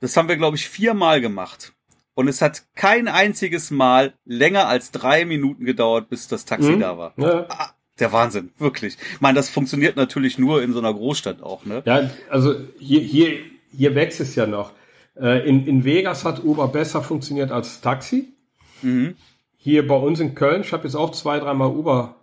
Das 0.00 0.16
haben 0.16 0.28
wir 0.28 0.36
glaube 0.36 0.56
ich 0.56 0.68
viermal 0.68 1.20
gemacht. 1.20 1.72
Und 2.16 2.28
es 2.28 2.40
hat 2.40 2.62
kein 2.74 3.08
einziges 3.08 3.70
Mal 3.70 4.14
länger 4.24 4.68
als 4.68 4.90
drei 4.90 5.26
Minuten 5.26 5.66
gedauert, 5.66 6.08
bis 6.08 6.28
das 6.28 6.46
Taxi 6.46 6.72
mhm. 6.72 6.80
da 6.80 6.96
war. 6.96 7.12
Ja. 7.18 7.44
Ah, 7.50 7.68
der 7.98 8.10
Wahnsinn, 8.10 8.52
wirklich. 8.56 8.96
Ich 9.12 9.20
meine, 9.20 9.36
das 9.36 9.50
funktioniert 9.50 9.96
natürlich 9.96 10.38
nur 10.38 10.62
in 10.62 10.72
so 10.72 10.78
einer 10.78 10.94
Großstadt 10.94 11.42
auch, 11.42 11.66
ne? 11.66 11.82
Ja, 11.84 12.10
also 12.30 12.54
hier, 12.78 13.00
hier, 13.00 13.38
hier 13.70 13.94
wächst 13.94 14.20
es 14.20 14.34
ja 14.34 14.46
noch. 14.46 14.72
Äh, 15.14 15.46
in, 15.46 15.66
in 15.66 15.84
Vegas 15.84 16.24
hat 16.24 16.42
Uber 16.42 16.68
besser 16.68 17.02
funktioniert 17.02 17.52
als 17.52 17.82
Taxi. 17.82 18.32
Mhm. 18.80 19.16
Hier 19.58 19.86
bei 19.86 19.96
uns 19.96 20.18
in 20.18 20.34
Köln, 20.34 20.62
ich 20.62 20.72
habe 20.72 20.84
jetzt 20.84 20.94
auch 20.94 21.10
zwei, 21.10 21.38
dreimal 21.38 21.68
Uber 21.68 22.16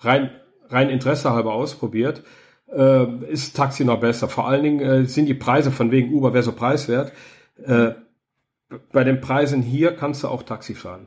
rein, 0.00 0.30
rein 0.70 0.90
Interesse 0.90 1.32
halber 1.32 1.52
ausprobiert, 1.52 2.24
äh, 2.76 3.06
ist 3.26 3.54
Taxi 3.54 3.84
noch 3.84 4.00
besser. 4.00 4.28
Vor 4.28 4.48
allen 4.48 4.64
Dingen 4.64 4.80
äh, 4.80 5.04
sind 5.06 5.26
die 5.26 5.34
Preise 5.34 5.70
von 5.70 5.92
wegen 5.92 6.12
Uber, 6.12 6.34
wer 6.34 6.42
so 6.42 6.50
preiswert. 6.50 7.12
Äh, 7.64 7.92
bei 8.92 9.04
den 9.04 9.20
Preisen 9.20 9.62
hier 9.62 9.92
kannst 9.94 10.22
du 10.22 10.28
auch 10.28 10.42
Taxi 10.42 10.74
fahren. 10.74 11.06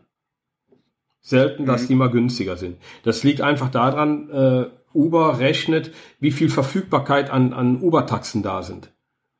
Selten, 1.21 1.65
dass 1.65 1.83
mhm. 1.83 1.87
die 1.87 1.95
mal 1.95 2.09
günstiger 2.09 2.55
sind. 2.55 2.77
Das 3.03 3.23
liegt 3.23 3.41
einfach 3.41 3.69
daran, 3.69 4.29
äh, 4.29 4.65
Uber 4.93 5.39
rechnet, 5.39 5.91
wie 6.19 6.31
viel 6.31 6.49
Verfügbarkeit 6.49 7.29
an, 7.29 7.53
an 7.53 7.81
Uber-Taxen 7.81 8.41
da 8.41 8.63
sind. 8.63 8.91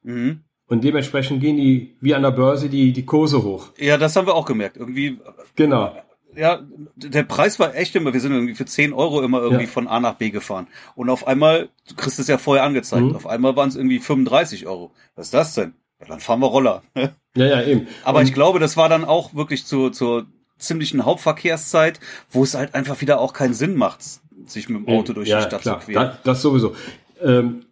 Mhm. 0.04 0.42
Und 0.68 0.84
dementsprechend 0.84 1.42
gehen 1.42 1.58
die, 1.58 1.96
wie 2.00 2.14
an 2.14 2.22
der 2.22 2.32
Börse, 2.32 2.70
die, 2.70 2.94
die 2.94 3.06
Kurse 3.06 3.44
hoch. 3.44 3.70
Ja, 3.78 3.98
das 3.98 4.16
haben 4.16 4.28
wir 4.28 4.36
auch 4.36 4.46
gemerkt. 4.46 4.78
Irgendwie. 4.78 5.20
Genau. 5.56 5.96
Ja, 6.36 6.62
der 6.96 7.24
Preis 7.24 7.60
war 7.60 7.76
echt 7.76 7.96
immer, 7.96 8.14
wir 8.14 8.20
sind 8.20 8.34
irgendwie 8.34 8.54
für 8.54 8.66
10 8.66 8.94
Euro 8.94 9.22
immer 9.24 9.42
irgendwie 9.42 9.64
ja. 9.64 9.70
von 9.70 9.88
A 9.88 10.00
nach 10.00 10.14
B 10.14 10.30
gefahren. 10.30 10.68
Und 10.96 11.10
auf 11.10 11.26
einmal, 11.26 11.70
du 11.88 11.96
kriegst 11.96 12.20
es 12.20 12.28
ja 12.28 12.38
vorher 12.38 12.64
angezeigt, 12.66 13.04
mhm. 13.04 13.16
auf 13.16 13.26
einmal 13.26 13.56
waren 13.56 13.70
es 13.70 13.76
irgendwie 13.76 14.00
35 14.00 14.68
Euro. 14.68 14.92
Was 15.16 15.28
ist 15.28 15.34
das 15.34 15.56
denn? 15.56 15.74
Ja, 16.00 16.06
dann 16.08 16.20
fahren 16.20 16.40
wir 16.40 16.48
Roller. 16.48 16.84
ja, 17.40 17.62
ja, 17.62 17.64
eben. 17.64 17.88
Aber 18.04 18.20
Und 18.20 18.26
ich 18.26 18.34
glaube, 18.34 18.60
das 18.60 18.78
war 18.78 18.90
dann 18.90 19.06
auch 19.06 19.34
wirklich 19.34 19.66
zur, 19.66 19.92
zur 19.92 20.28
ziemlichen 20.58 21.06
Hauptverkehrszeit, 21.06 22.00
wo 22.30 22.44
es 22.44 22.54
halt 22.54 22.76
einfach 22.76 23.02
wieder 23.02 23.20
auch 23.20 23.34
keinen 23.34 23.54
Sinn 23.54 23.76
macht, 23.76 24.02
sich 24.46 24.70
mit 24.70 24.86
dem 24.86 24.94
Auto 24.94 25.14
durch 25.14 25.30
ja, 25.30 25.38
die 25.38 25.44
Stadt 25.46 25.62
klar, 25.62 25.80
zu 25.80 25.86
queren. 25.86 26.04
Das, 26.04 26.22
das 26.24 26.42
sowieso. 26.42 26.76
Ähm, 27.22 27.66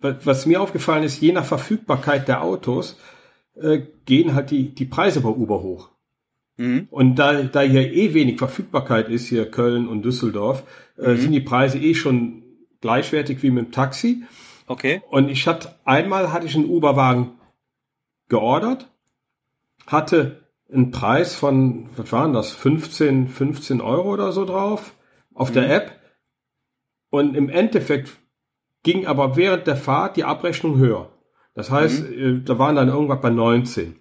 was 0.00 0.44
mir 0.44 0.60
aufgefallen 0.60 1.02
ist, 1.02 1.20
je 1.22 1.32
nach 1.32 1.46
Verfügbarkeit 1.46 2.28
der 2.28 2.42
Autos 2.42 2.98
äh, 3.60 3.80
gehen 4.04 4.34
halt 4.34 4.50
die, 4.50 4.74
die 4.74 4.84
Preise 4.84 5.22
bei 5.22 5.30
Uber 5.30 5.62
hoch. 5.62 5.88
Mhm. 6.58 6.88
Und 6.90 7.16
da, 7.16 7.42
da 7.42 7.62
hier 7.62 7.90
eh 7.90 8.12
wenig 8.12 8.38
Verfügbarkeit 8.38 9.08
ist, 9.08 9.26
hier 9.26 9.50
Köln 9.50 9.88
und 9.88 10.02
Düsseldorf, 10.02 10.62
äh, 10.98 11.08
mhm. 11.08 11.16
sind 11.16 11.32
die 11.32 11.40
Preise 11.40 11.78
eh 11.78 11.94
schon 11.94 12.42
gleichwertig 12.82 13.42
wie 13.42 13.50
mit 13.50 13.66
dem 13.66 13.72
Taxi. 13.72 14.24
Okay. 14.66 15.02
Und 15.10 15.30
ich 15.30 15.46
hatte, 15.46 15.74
einmal 15.84 16.32
hatte 16.32 16.46
ich 16.46 16.54
einen 16.54 16.66
Uberwagen 16.66 17.32
geordert, 18.34 18.90
hatte 19.86 20.40
einen 20.72 20.90
Preis 20.90 21.36
von, 21.36 21.88
was 21.96 22.10
waren 22.10 22.32
das, 22.32 22.50
15, 22.50 23.28
15 23.28 23.80
Euro 23.80 24.12
oder 24.12 24.32
so 24.32 24.44
drauf 24.44 24.96
auf 25.34 25.50
mhm. 25.50 25.54
der 25.54 25.72
App. 25.72 25.92
Und 27.10 27.36
im 27.36 27.48
Endeffekt 27.48 28.10
ging 28.82 29.06
aber 29.06 29.36
während 29.36 29.68
der 29.68 29.76
Fahrt 29.76 30.16
die 30.16 30.24
Abrechnung 30.24 30.78
höher. 30.78 31.12
Das 31.54 31.70
heißt, 31.70 32.10
mhm. 32.10 32.40
Äh, 32.40 32.44
da 32.44 32.58
waren 32.58 32.74
dann 32.74 32.88
irgendwas 32.88 33.20
bei 33.20 33.30
19. 33.30 33.94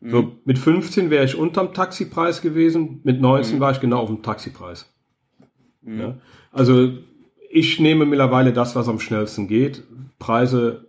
Mhm. 0.00 0.10
So, 0.10 0.32
mit 0.46 0.58
15 0.58 1.10
wäre 1.10 1.26
ich 1.26 1.36
unterm 1.36 1.74
Taxipreis 1.74 2.40
gewesen, 2.40 3.02
mit 3.04 3.20
19 3.20 3.56
mhm. 3.56 3.60
war 3.60 3.72
ich 3.72 3.80
genau 3.80 3.98
auf 3.98 4.08
dem 4.08 4.22
Taxipreis. 4.22 4.90
Mhm. 5.82 6.00
Ja? 6.00 6.16
Also 6.52 6.92
ich 7.50 7.80
nehme 7.80 8.06
mittlerweile 8.06 8.54
das, 8.54 8.74
was 8.74 8.88
am 8.88 8.98
schnellsten 8.98 9.46
geht. 9.46 9.82
Preise 10.18 10.87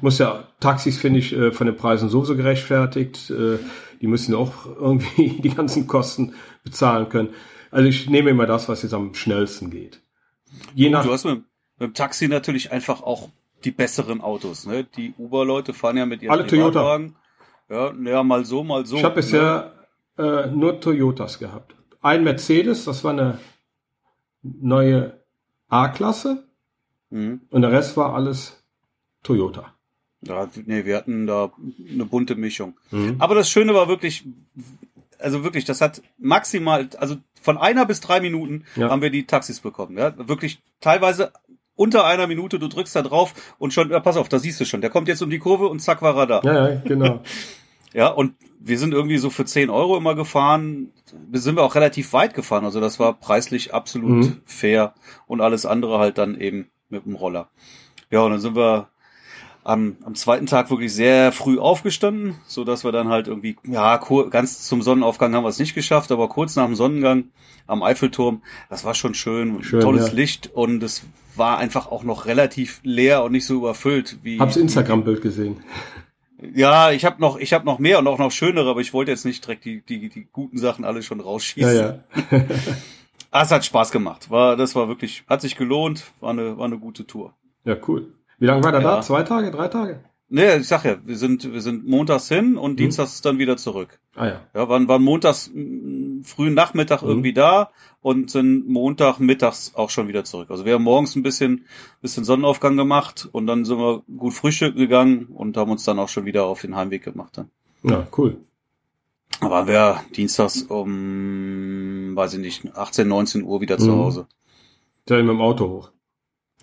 muss 0.00 0.18
ja, 0.18 0.44
Taxis 0.60 0.98
finde 0.98 1.18
ich 1.18 1.32
äh, 1.32 1.52
von 1.52 1.66
den 1.66 1.76
Preisen 1.76 2.08
sowieso 2.08 2.36
gerechtfertigt. 2.36 3.30
Äh, 3.30 3.58
die 4.00 4.06
müssen 4.06 4.34
auch 4.34 4.66
irgendwie 4.66 5.40
die 5.42 5.50
ganzen 5.50 5.86
Kosten 5.86 6.34
bezahlen 6.64 7.08
können. 7.08 7.30
Also 7.70 7.88
ich 7.88 8.08
nehme 8.08 8.30
immer 8.30 8.46
das, 8.46 8.68
was 8.68 8.82
jetzt 8.82 8.94
am 8.94 9.14
schnellsten 9.14 9.70
geht. 9.70 10.00
Je 10.74 10.90
nach 10.90 11.04
du 11.04 11.12
hast 11.12 11.24
mit, 11.24 11.42
mit 11.78 11.90
dem 11.90 11.94
Taxi 11.94 12.28
natürlich 12.28 12.70
einfach 12.70 13.02
auch 13.02 13.30
die 13.64 13.70
besseren 13.70 14.20
Autos. 14.20 14.66
Ne? 14.66 14.84
Die 14.84 15.14
Uber-Leute 15.16 15.72
fahren 15.72 15.96
ja 15.96 16.06
mit 16.06 16.22
ihren 16.22 16.32
Alle 16.32 16.46
Toyota. 16.46 17.00
Ja, 17.70 17.92
ja, 17.92 18.22
mal 18.22 18.44
so, 18.44 18.62
mal 18.62 18.84
so. 18.84 18.96
Ich 18.96 19.04
habe 19.04 19.14
bisher 19.14 19.72
ne? 20.18 20.44
äh, 20.44 20.50
nur 20.50 20.80
Toyotas 20.80 21.38
gehabt. 21.38 21.74
Ein 22.02 22.24
Mercedes, 22.24 22.84
das 22.84 23.02
war 23.04 23.12
eine 23.12 23.38
neue 24.42 25.24
A-Klasse. 25.68 26.48
Mhm. 27.10 27.42
Und 27.50 27.62
der 27.62 27.72
Rest 27.72 27.96
war 27.96 28.14
alles 28.14 28.62
Toyota. 29.22 29.74
Ja, 30.26 30.48
nee, 30.66 30.84
wir 30.84 30.96
hatten 30.96 31.26
da 31.26 31.52
eine 31.90 32.04
bunte 32.04 32.36
Mischung. 32.36 32.74
Mhm. 32.90 33.16
Aber 33.18 33.34
das 33.34 33.50
Schöne 33.50 33.74
war 33.74 33.88
wirklich, 33.88 34.24
also 35.18 35.44
wirklich, 35.44 35.64
das 35.64 35.80
hat 35.80 36.02
maximal, 36.18 36.88
also 36.98 37.16
von 37.40 37.58
einer 37.58 37.86
bis 37.86 38.00
drei 38.00 38.20
Minuten 38.20 38.64
ja. 38.76 38.88
haben 38.88 39.02
wir 39.02 39.10
die 39.10 39.26
Taxis 39.26 39.60
bekommen. 39.60 39.98
Ja, 39.98 40.14
wirklich 40.28 40.62
teilweise 40.80 41.32
unter 41.74 42.04
einer 42.04 42.26
Minute, 42.26 42.58
du 42.58 42.68
drückst 42.68 42.94
da 42.94 43.02
drauf 43.02 43.34
und 43.58 43.72
schon, 43.72 43.90
ja, 43.90 44.00
pass 44.00 44.16
auf, 44.16 44.28
da 44.28 44.38
siehst 44.38 44.60
du 44.60 44.64
schon, 44.64 44.80
der 44.80 44.90
kommt 44.90 45.08
jetzt 45.08 45.22
um 45.22 45.30
die 45.30 45.38
Kurve 45.38 45.66
und 45.66 45.80
zack 45.80 46.02
war 46.02 46.16
er 46.16 46.26
da. 46.26 46.40
Ja, 46.44 46.68
ja 46.68 46.80
genau. 46.84 47.22
ja, 47.92 48.08
und 48.08 48.34
wir 48.60 48.78
sind 48.78 48.94
irgendwie 48.94 49.18
so 49.18 49.30
für 49.30 49.44
10 49.44 49.70
Euro 49.70 49.96
immer 49.96 50.14
gefahren. 50.14 50.92
Sind 51.32 51.56
wir 51.56 51.64
auch 51.64 51.74
relativ 51.74 52.12
weit 52.12 52.34
gefahren, 52.34 52.64
also 52.64 52.80
das 52.80 53.00
war 53.00 53.14
preislich 53.14 53.74
absolut 53.74 54.24
mhm. 54.24 54.40
fair 54.44 54.94
und 55.26 55.40
alles 55.40 55.66
andere 55.66 55.98
halt 55.98 56.18
dann 56.18 56.38
eben 56.38 56.70
mit 56.88 57.04
dem 57.06 57.16
Roller. 57.16 57.48
Ja, 58.10 58.20
und 58.20 58.30
dann 58.30 58.40
sind 58.40 58.54
wir 58.54 58.88
am, 59.64 59.96
am 60.04 60.14
zweiten 60.14 60.46
Tag 60.46 60.70
wirklich 60.70 60.92
sehr 60.92 61.32
früh 61.32 61.58
aufgestanden, 61.58 62.34
so 62.46 62.64
dass 62.64 62.84
wir 62.84 62.92
dann 62.92 63.08
halt 63.08 63.28
irgendwie, 63.28 63.56
ja, 63.64 64.00
ganz 64.30 64.62
zum 64.62 64.82
Sonnenaufgang 64.82 65.34
haben 65.34 65.44
wir 65.44 65.48
es 65.48 65.58
nicht 65.58 65.74
geschafft, 65.74 66.10
aber 66.10 66.28
kurz 66.28 66.56
nach 66.56 66.66
dem 66.66 66.74
Sonnengang 66.74 67.24
am 67.66 67.82
Eiffelturm, 67.82 68.42
das 68.70 68.84
war 68.84 68.94
schon 68.94 69.14
schön, 69.14 69.62
schön 69.62 69.80
tolles 69.80 70.08
ja. 70.08 70.14
Licht 70.14 70.50
und 70.52 70.82
es 70.82 71.04
war 71.36 71.58
einfach 71.58 71.90
auch 71.90 72.02
noch 72.02 72.26
relativ 72.26 72.80
leer 72.82 73.22
und 73.22 73.32
nicht 73.32 73.46
so 73.46 73.54
überfüllt 73.54 74.18
wie. 74.22 74.38
Hab's 74.38 74.56
Instagram-Bild 74.56 75.22
gesehen. 75.22 75.62
Ja, 76.54 76.90
ich 76.90 77.04
habe 77.04 77.20
noch, 77.20 77.38
ich 77.38 77.52
habe 77.52 77.64
noch 77.64 77.78
mehr 77.78 78.00
und 78.00 78.08
auch 78.08 78.18
noch 78.18 78.32
schönere, 78.32 78.68
aber 78.68 78.80
ich 78.80 78.92
wollte 78.92 79.12
jetzt 79.12 79.24
nicht 79.24 79.44
direkt 79.44 79.64
die, 79.64 79.80
die, 79.82 80.08
die 80.08 80.26
guten 80.32 80.58
Sachen 80.58 80.84
alle 80.84 81.02
schon 81.02 81.20
rausschießen. 81.20 81.76
Ja, 81.76 82.00
ja. 82.30 82.44
ah, 83.30 83.42
es 83.42 83.52
hat 83.52 83.64
Spaß 83.64 83.92
gemacht. 83.92 84.28
War, 84.28 84.56
das 84.56 84.74
war 84.74 84.88
wirklich, 84.88 85.22
hat 85.28 85.40
sich 85.40 85.56
gelohnt, 85.56 86.10
war 86.18 86.30
eine, 86.30 86.58
war 86.58 86.64
eine 86.64 86.78
gute 86.78 87.06
Tour. 87.06 87.32
Ja, 87.64 87.76
cool. 87.86 88.12
Wie 88.42 88.46
lange 88.46 88.64
war 88.64 88.72
der 88.72 88.80
ja. 88.80 88.96
da? 88.96 89.02
Zwei 89.02 89.22
Tage, 89.22 89.52
drei 89.52 89.68
Tage? 89.68 90.00
Nee, 90.28 90.56
ich 90.56 90.66
sag 90.66 90.84
ja, 90.84 90.96
wir 91.04 91.16
sind, 91.16 91.52
wir 91.52 91.60
sind 91.60 91.86
montags 91.86 92.28
hin 92.28 92.56
und 92.56 92.72
mhm. 92.72 92.76
dienstags 92.76 93.22
dann 93.22 93.38
wieder 93.38 93.56
zurück. 93.56 94.00
Ah 94.16 94.26
ja. 94.26 94.40
Ja, 94.52 94.68
waren, 94.68 94.88
waren 94.88 95.00
montags 95.00 95.48
frühen 96.24 96.52
Nachmittag 96.52 97.02
mhm. 97.02 97.08
irgendwie 97.08 97.34
da 97.34 97.70
und 98.00 98.32
sind 98.32 98.68
Montag 98.68 99.20
mittags 99.20 99.76
auch 99.76 99.90
schon 99.90 100.08
wieder 100.08 100.24
zurück. 100.24 100.50
Also 100.50 100.64
wir 100.64 100.74
haben 100.74 100.82
morgens 100.82 101.14
ein 101.14 101.22
bisschen, 101.22 101.66
bisschen 102.00 102.24
Sonnenaufgang 102.24 102.76
gemacht 102.76 103.28
und 103.30 103.46
dann 103.46 103.64
sind 103.64 103.78
wir 103.78 104.02
gut 104.18 104.34
frühstücken 104.34 104.76
gegangen 104.76 105.26
und 105.26 105.56
haben 105.56 105.70
uns 105.70 105.84
dann 105.84 106.00
auch 106.00 106.08
schon 106.08 106.24
wieder 106.24 106.42
auf 106.42 106.62
den 106.62 106.74
Heimweg 106.74 107.04
gemacht 107.04 107.38
dann. 107.38 107.48
Ja, 107.84 108.08
cool. 108.18 108.38
Aber 109.38 109.68
wir 109.68 110.02
dienstags 110.16 110.62
um, 110.62 112.16
weiß 112.16 112.34
ich 112.34 112.40
nicht, 112.40 112.76
18, 112.76 113.06
19 113.06 113.44
Uhr 113.44 113.60
wieder 113.60 113.76
mhm. 113.76 113.84
zu 113.84 113.96
Hause. 113.96 114.26
Ja, 115.08 115.18
mit 115.18 115.28
dem 115.28 115.40
Auto 115.40 115.68
hoch. 115.68 115.90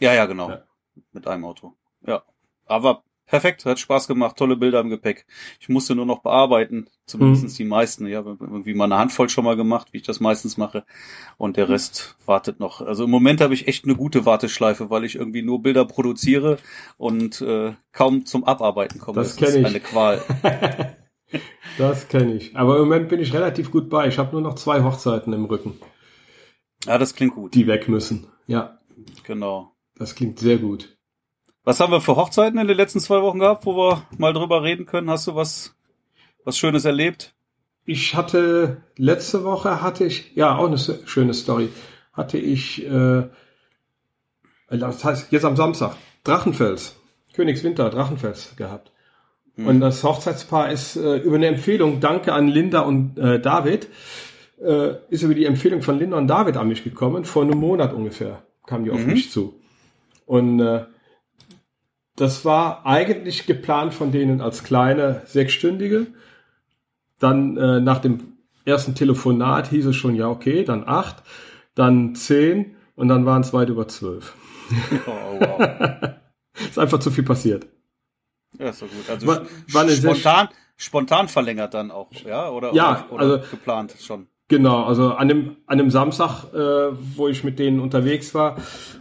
Ja, 0.02 0.14
ja, 0.14 0.26
genau. 0.26 0.50
Ja 0.50 0.64
mit 1.12 1.28
einem 1.28 1.46
Auto. 1.46 1.76
Ja. 2.06 2.24
Aber 2.66 3.04
perfekt, 3.30 3.66
hat 3.66 3.80
Spaß 3.80 4.08
gemacht, 4.08 4.38
tolle 4.38 4.58
Bilder 4.58 4.80
im 4.80 4.90
Gepäck. 4.90 5.26
Ich 5.60 5.70
musste 5.70 5.96
nur 5.96 6.06
noch 6.06 6.22
bearbeiten, 6.22 6.88
zumindest 7.06 7.44
mhm. 7.44 7.54
die 7.56 7.66
meisten. 7.66 8.08
Ich 8.08 8.16
habe 8.16 8.38
irgendwie 8.40 8.74
mal 8.74 8.86
eine 8.86 8.98
Handvoll 8.98 9.30
schon 9.30 9.46
mal 9.46 9.56
gemacht, 9.56 9.90
wie 9.92 9.98
ich 9.98 10.04
das 10.04 10.20
meistens 10.20 10.58
mache. 10.58 10.84
Und 11.38 11.58
der 11.58 11.70
Rest 11.70 12.18
wartet 12.26 12.60
noch. 12.60 12.82
Also 12.82 13.06
im 13.06 13.12
Moment 13.12 13.40
habe 13.42 13.54
ich 13.54 13.68
echt 13.68 13.86
eine 13.86 13.96
gute 13.96 14.26
Warteschleife, 14.26 14.90
weil 14.90 15.04
ich 15.04 15.16
irgendwie 15.16 15.44
nur 15.44 15.62
Bilder 15.62 15.86
produziere 15.86 16.58
und 16.98 17.42
äh, 17.42 17.74
kaum 17.92 18.26
zum 18.26 18.44
Abarbeiten 18.44 19.00
komme. 19.00 19.16
Das, 19.16 19.36
das 19.36 19.50
ist 19.50 19.56
ich. 19.56 19.66
eine 19.66 19.80
Qual. 19.80 20.22
das 21.78 22.08
kenne 22.08 22.34
ich. 22.34 22.56
Aber 22.56 22.78
im 22.78 22.84
Moment 22.84 23.10
bin 23.10 23.20
ich 23.20 23.34
relativ 23.34 23.72
gut 23.72 23.90
bei. 23.90 24.08
Ich 24.08 24.18
habe 24.18 24.32
nur 24.32 24.42
noch 24.42 24.56
zwei 24.56 24.84
Hochzeiten 24.84 25.34
im 25.34 25.46
Rücken. 25.46 25.80
Ja, 26.86 26.98
das 26.98 27.14
klingt 27.14 27.36
gut. 27.36 27.54
Die 27.54 27.68
weg 27.68 27.88
müssen. 27.88 28.28
Ja. 28.48 28.80
Genau. 29.24 29.76
Das 30.00 30.16
klingt 30.16 30.40
sehr 30.40 30.58
gut. 30.58 30.98
Was 31.66 31.80
haben 31.80 31.92
wir 31.92 32.02
für 32.02 32.16
Hochzeiten 32.16 32.58
in 32.58 32.68
den 32.68 32.78
letzten 32.78 33.00
zwei 33.02 33.22
Wochen 33.22 33.40
gehabt, 33.40 33.66
wo 33.66 33.76
wir 33.76 34.04
mal 34.18 34.34
drüber 34.34 34.64
reden 34.64 34.86
können? 34.86 35.10
Hast 35.10 35.28
du 35.28 35.36
was, 35.36 35.76
was 36.46 36.58
Schönes 36.58 36.86
erlebt? 36.86 37.36
Ich 37.86 38.16
hatte, 38.16 38.78
letzte 38.96 39.44
Woche 39.44 39.82
hatte 39.82 40.06
ich, 40.06 40.36
ja, 40.36 40.56
auch 40.56 40.68
eine 40.68 40.78
schöne 40.78 41.34
Story, 41.34 41.70
hatte 42.14 42.38
ich, 42.38 42.86
äh, 42.86 43.28
das 44.70 45.04
heißt, 45.04 45.32
jetzt 45.32 45.46
am 45.46 45.58
Samstag, 45.58 45.96
Drachenfels, 46.24 46.96
Königswinter, 47.34 47.90
Drachenfels 47.90 48.56
gehabt. 48.56 48.92
Hm. 49.56 49.68
Und 49.68 49.80
das 49.82 50.04
Hochzeitspaar 50.04 50.72
ist 50.72 50.96
äh, 50.96 51.18
über 51.18 51.36
eine 51.36 51.48
Empfehlung, 51.48 52.00
danke 52.00 52.32
an 52.32 52.48
Linda 52.48 52.82
und 52.82 53.18
äh, 53.18 53.42
David, 53.42 53.90
äh, 54.62 54.94
ist 55.10 55.24
über 55.24 55.34
die 55.34 55.46
Empfehlung 55.46 55.82
von 55.82 56.00
Linda 56.00 56.18
und 56.18 56.28
David 56.28 56.56
an 56.58 56.70
mich 56.70 56.84
gekommen, 56.84 57.26
vor 57.26 57.44
einem 57.44 57.58
Monat 57.58 57.94
ungefähr 57.94 58.44
kam 58.70 58.84
die 58.84 58.92
auf 58.92 59.00
mhm. 59.00 59.14
mich 59.14 59.32
zu. 59.32 59.59
Und 60.30 60.60
äh, 60.60 60.86
das 62.16 62.46
war 62.46 62.86
eigentlich 62.86 63.48
geplant 63.48 63.96
von 63.96 64.12
denen 64.12 64.42
als 64.42 64.64
kleine 64.64 65.24
sechsstündige. 65.26 66.06
Dann 67.18 67.58
äh, 67.58 67.80
nach 67.80 67.98
dem 67.98 68.38
ersten 68.64 68.94
Telefonat 68.94 69.70
hieß 69.70 69.88
es 69.88 69.96
schon, 69.96 70.14
ja, 70.14 70.28
okay, 70.28 70.64
dann 70.64 70.88
acht, 70.88 71.24
dann 71.74 72.14
zehn 72.14 72.76
und 72.96 73.08
dann 73.08 73.26
waren 73.26 73.42
es 73.42 73.54
weit 73.54 73.70
über 73.70 73.88
zwölf. 73.88 74.36
Oh, 75.08 75.40
wow. 75.40 76.12
ist 76.60 76.78
einfach 76.78 77.00
zu 77.00 77.10
viel 77.10 77.24
passiert. 77.24 77.66
Ja, 78.60 78.70
ist 78.70 78.78
so 78.78 78.86
gut. 78.86 79.10
Also 79.10 79.26
war, 79.26 79.48
war 79.72 79.90
spontan, 79.90 80.50
spontan 80.78 81.28
verlängert 81.28 81.74
dann 81.74 81.90
auch, 81.90 82.12
ja? 82.12 82.52
Oder, 82.52 82.72
ja, 82.76 83.08
oder, 83.10 83.14
oder 83.14 83.24
also, 83.24 83.50
geplant 83.50 83.96
schon. 84.00 84.28
Genau, 84.50 84.84
also 84.84 85.14
an 85.14 85.28
dem, 85.28 85.58
an 85.68 85.78
dem 85.78 85.92
Samstag, 85.92 86.46
äh, 86.56 86.92
wo 87.16 87.28
ich 87.28 87.44
mit 87.44 87.60
denen 87.60 87.80
unterwegs 87.80 88.34
war, 88.34 88.58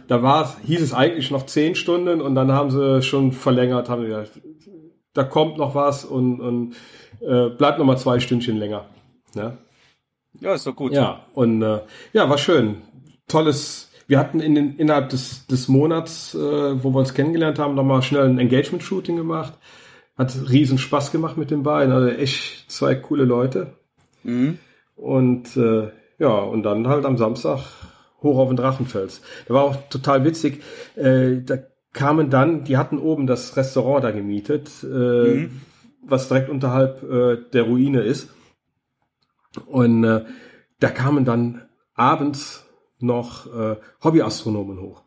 da 0.07 0.21
war, 0.21 0.55
hieß 0.63 0.79
es 0.79 0.93
eigentlich 0.93 1.31
noch 1.31 1.47
zehn 1.47 1.73
Stunden 1.73 2.21
und 2.21 2.35
dann 2.35 2.51
haben 2.51 2.69
sie 2.69 3.01
schon 3.01 3.31
verlängert, 3.31 3.89
haben 3.89 4.05
gesagt, 4.05 4.39
da 5.13 5.23
kommt 5.23 5.57
noch 5.57 5.73
was 5.73 6.05
und, 6.05 6.39
und 6.39 6.75
äh, 7.21 7.49
bleibt 7.49 7.79
noch 7.79 7.85
mal 7.85 7.97
zwei 7.97 8.19
Stündchen 8.19 8.57
länger. 8.57 8.85
Ja, 9.33 9.57
ja 10.39 10.53
ist 10.53 10.67
doch 10.67 10.75
gut. 10.75 10.93
Ja, 10.93 11.25
und 11.33 11.63
äh, 11.63 11.79
ja, 12.13 12.29
war 12.29 12.37
schön. 12.37 12.83
Tolles, 13.27 13.89
wir 14.05 14.19
hatten 14.19 14.41
in 14.41 14.53
den, 14.53 14.75
innerhalb 14.77 15.09
des, 15.09 15.47
des 15.47 15.67
Monats, 15.67 16.35
äh, 16.35 16.83
wo 16.83 16.91
wir 16.91 16.99
uns 16.99 17.15
kennengelernt 17.15 17.57
haben, 17.57 17.73
noch 17.73 17.83
mal 17.83 18.03
schnell 18.03 18.25
ein 18.25 18.37
Engagement-Shooting 18.37 19.15
gemacht. 19.15 19.53
Hat 20.15 20.31
riesen 20.47 20.77
Spaß 20.77 21.11
gemacht 21.11 21.37
mit 21.37 21.49
den 21.49 21.63
beiden, 21.63 21.91
also 21.91 22.07
echt 22.07 22.69
zwei 22.69 22.93
coole 22.93 23.25
Leute. 23.25 23.73
Mhm. 24.21 24.59
Und 24.99 25.55
äh, 25.55 25.91
ja, 26.17 26.37
und 26.39 26.63
dann 26.63 26.87
halt 26.87 27.05
am 27.05 27.17
Samstag 27.17 27.61
hoch 28.21 28.37
auf 28.37 28.49
den 28.49 28.57
Drachenfels. 28.57 29.21
Da 29.47 29.53
war 29.53 29.63
auch 29.63 29.75
total 29.89 30.25
witzig. 30.25 30.61
Äh, 30.95 31.37
da 31.41 31.57
kamen 31.93 32.29
dann, 32.29 32.65
die 32.65 32.75
hatten 32.75 32.99
oben 32.99 33.25
das 33.25 33.55
Restaurant 33.55 34.03
da 34.03 34.11
gemietet, 34.11 34.69
äh, 34.83 34.87
mhm. 34.87 35.61
was 36.03 36.27
direkt 36.27 36.49
unterhalb 36.49 37.01
äh, 37.03 37.37
der 37.53 37.63
Ruine 37.63 38.01
ist. 38.01 38.29
Und 39.67 40.03
äh, 40.03 40.25
da 40.81 40.89
kamen 40.89 41.23
dann 41.23 41.61
abends 41.95 42.65
noch 42.99 43.47
äh, 43.47 43.77
Hobbyastronomen 44.03 44.81
hoch. 44.81 45.03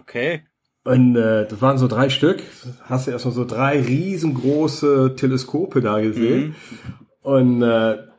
Okay. 0.00 0.42
Und 0.84 1.16
äh, 1.16 1.46
das 1.46 1.60
waren 1.60 1.76
so 1.76 1.86
drei 1.86 2.08
Stück. 2.08 2.42
Hast 2.84 3.06
du 3.06 3.10
erstmal 3.10 3.34
so 3.34 3.44
drei 3.44 3.78
riesengroße 3.78 5.14
Teleskope 5.16 5.82
da 5.82 6.00
gesehen. 6.00 6.48
Mhm. 6.48 6.54
Und 7.22 7.62
äh, 7.62 8.09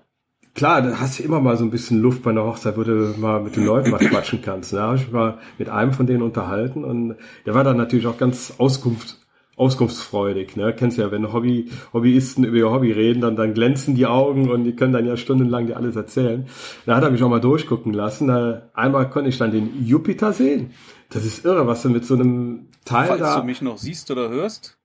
klar, 0.53 0.81
da 0.81 0.99
hast 0.99 1.19
du 1.19 1.23
immer 1.23 1.39
mal 1.39 1.57
so 1.57 1.63
ein 1.63 1.71
bisschen 1.71 2.01
Luft 2.01 2.23
bei 2.23 2.31
einer 2.31 2.43
Hochzeit, 2.43 2.77
wo 2.77 2.83
du 2.83 3.15
mal 3.17 3.41
mit 3.41 3.55
den 3.55 3.65
Leuten 3.65 3.91
mal 3.91 3.99
quatschen 3.99 4.41
kannst. 4.41 4.73
Da 4.73 4.87
habe 4.87 4.97
ich 4.97 5.11
mal 5.11 5.39
mit 5.57 5.69
einem 5.69 5.93
von 5.93 6.07
denen 6.07 6.21
unterhalten 6.21 6.83
und 6.83 7.15
der 7.45 7.53
war 7.53 7.63
dann 7.63 7.77
natürlich 7.77 8.07
auch 8.07 8.17
ganz 8.17 8.55
Auskunft, 8.57 9.19
auskunftsfreudig. 9.55 10.55
Ne? 10.55 10.73
Kennst 10.75 10.97
ja, 10.97 11.11
wenn 11.11 11.31
Hobby, 11.31 11.69
Hobbyisten 11.93 12.43
über 12.43 12.57
ihr 12.57 12.71
Hobby 12.71 12.91
reden, 12.91 13.21
dann, 13.21 13.35
dann 13.35 13.53
glänzen 13.53 13.95
die 13.95 14.07
Augen 14.07 14.49
und 14.49 14.63
die 14.63 14.75
können 14.75 14.93
dann 14.93 15.05
ja 15.05 15.17
stundenlang 15.17 15.67
dir 15.67 15.77
alles 15.77 15.95
erzählen. 15.95 16.47
Da 16.85 16.95
hat 16.95 17.03
er 17.03 17.11
mich 17.11 17.23
auch 17.23 17.29
mal 17.29 17.41
durchgucken 17.41 17.93
lassen. 17.93 18.27
Da, 18.27 18.69
einmal 18.73 19.09
konnte 19.09 19.29
ich 19.29 19.37
dann 19.37 19.51
den 19.51 19.85
Jupiter 19.85 20.33
sehen. 20.33 20.71
Das 21.09 21.25
ist 21.25 21.45
irre, 21.45 21.67
was 21.67 21.81
du 21.81 21.89
mit 21.89 22.05
so 22.05 22.15
einem 22.15 22.67
Teil 22.85 23.07
Falls 23.07 23.21
da... 23.21 23.39
du 23.39 23.45
mich 23.45 23.61
noch 23.61 23.77
siehst 23.77 24.09
oder 24.11 24.29
hörst. 24.29 24.77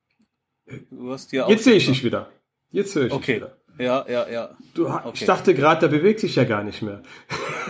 Du 0.91 1.13
hast 1.13 1.33
ja 1.33 1.49
Jetzt 1.49 1.65
sehe 1.65 1.75
ich 1.75 1.87
dich 1.87 2.05
wieder. 2.05 2.29
Jetzt 2.71 2.95
höre 2.97 3.07
ich 3.07 3.13
okay. 3.13 3.35
dich 3.35 3.43
wieder. 3.43 3.57
Ja, 3.79 4.05
ja, 4.09 4.29
ja. 4.29 4.51
Du, 4.75 4.89
okay. 4.89 5.11
Ich 5.15 5.25
dachte 5.25 5.55
gerade, 5.55 5.89
der 5.89 5.97
bewegt 5.97 6.21
sich 6.21 6.37
ja 6.37 6.45
gar 6.45 6.65
nicht 6.65 6.83
mehr. 6.83 7.03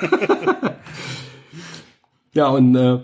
ja, 2.33 2.49
und 2.49 2.75
äh, 2.77 3.01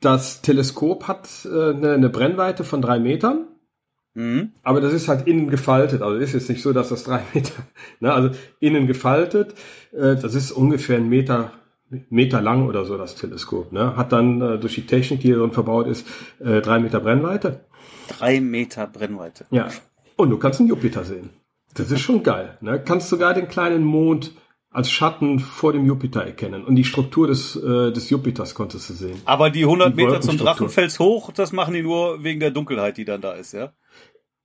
das 0.00 0.42
Teleskop 0.42 1.08
hat 1.08 1.28
äh, 1.44 1.70
eine, 1.70 1.92
eine 1.92 2.08
Brennweite 2.08 2.64
von 2.64 2.82
drei 2.82 2.98
Metern. 2.98 3.48
Mhm. 4.14 4.52
Aber 4.62 4.80
das 4.80 4.92
ist 4.92 5.08
halt 5.08 5.26
innen 5.26 5.48
gefaltet. 5.48 6.02
Also 6.02 6.16
ist 6.16 6.32
jetzt 6.32 6.48
nicht 6.48 6.62
so, 6.62 6.72
dass 6.72 6.88
das 6.88 7.04
drei 7.04 7.22
Meter, 7.34 7.52
ne, 8.00 8.12
also 8.12 8.30
innen 8.60 8.86
gefaltet. 8.86 9.54
Äh, 9.92 10.16
das 10.16 10.34
ist 10.34 10.52
ungefähr 10.52 10.96
ein 10.96 11.08
Meter, 11.08 11.52
Meter 12.10 12.40
lang 12.40 12.66
oder 12.66 12.84
so, 12.84 12.96
das 12.96 13.14
Teleskop. 13.14 13.72
Ne? 13.72 13.96
Hat 13.96 14.12
dann 14.12 14.40
äh, 14.40 14.58
durch 14.58 14.74
die 14.74 14.86
Technik, 14.86 15.20
die 15.20 15.30
darin 15.30 15.52
verbaut 15.52 15.86
ist, 15.86 16.06
äh, 16.40 16.60
drei 16.60 16.80
Meter 16.80 17.00
Brennweite. 17.00 17.66
Drei 18.08 18.40
Meter 18.40 18.86
Brennweite. 18.86 19.46
Ja. 19.50 19.68
Und 20.16 20.30
du 20.30 20.38
kannst 20.38 20.60
einen 20.60 20.68
Jupiter 20.68 21.04
sehen. 21.04 21.30
Das 21.74 21.90
ist 21.90 22.00
schon 22.00 22.22
geil. 22.22 22.56
Ne? 22.60 22.82
Kannst 22.82 23.08
sogar 23.08 23.34
den 23.34 23.48
kleinen 23.48 23.84
Mond 23.84 24.32
als 24.70 24.90
Schatten 24.90 25.38
vor 25.38 25.72
dem 25.72 25.86
Jupiter 25.86 26.22
erkennen. 26.22 26.64
Und 26.64 26.76
die 26.76 26.84
Struktur 26.84 27.26
des, 27.26 27.56
äh, 27.56 27.92
des 27.92 28.10
Jupiters 28.10 28.54
konntest 28.54 28.90
du 28.90 28.94
sehen. 28.94 29.20
Aber 29.24 29.48
die 29.48 29.64
100 29.64 29.92
die 29.92 30.04
Meter 30.04 30.20
zum 30.20 30.36
Drachenfels 30.36 30.98
hoch, 30.98 31.32
das 31.32 31.52
machen 31.52 31.72
die 31.74 31.82
nur 31.82 32.22
wegen 32.22 32.40
der 32.40 32.50
Dunkelheit, 32.50 32.98
die 32.98 33.06
dann 33.06 33.22
da 33.22 33.32
ist, 33.32 33.52
ja? 33.52 33.72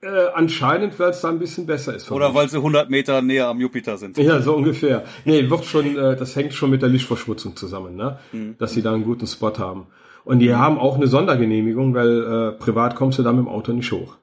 Äh, 0.01 0.30
anscheinend, 0.34 0.98
weil 1.00 1.10
es 1.10 1.22
da 1.22 1.30
ein 1.30 1.38
bisschen 1.38 1.66
besser 1.66 1.94
ist. 1.94 2.10
Oder 2.12 2.34
weil 2.34 2.50
sie 2.50 2.58
100 2.58 2.90
Meter 2.90 3.22
näher 3.22 3.48
am 3.48 3.60
Jupiter 3.60 3.98
sind. 3.98 4.18
Ja, 4.18 4.42
so 4.42 4.56
ungefähr. 4.56 5.04
Nee, 5.25 5.50
wird 5.50 5.66
schon, 5.66 5.98
äh, 5.98 6.16
das 6.16 6.36
hängt 6.36 6.54
schon 6.54 6.70
mit 6.70 6.82
der 6.82 6.90
Lichtverschmutzung 6.90 7.56
zusammen, 7.56 7.96
ne? 7.96 8.18
Mhm. 8.32 8.56
Dass 8.58 8.72
sie 8.72 8.82
da 8.82 8.94
einen 8.94 9.04
guten 9.04 9.28
Spot 9.28 9.54
haben. 9.58 9.88
Und 10.24 10.40
die 10.40 10.54
haben 10.54 10.78
auch 10.78 10.96
eine 10.96 11.08
Sondergenehmigung, 11.08 11.94
weil 11.94 12.24
äh, 12.24 12.51
privat 12.54 12.96
kommst 12.96 13.20
du 13.20 13.24
da 13.24 13.32
mit 13.32 13.46
dem 13.46 13.50
Auto 13.50 13.74
nicht 13.74 13.92
hoch. 13.92 14.18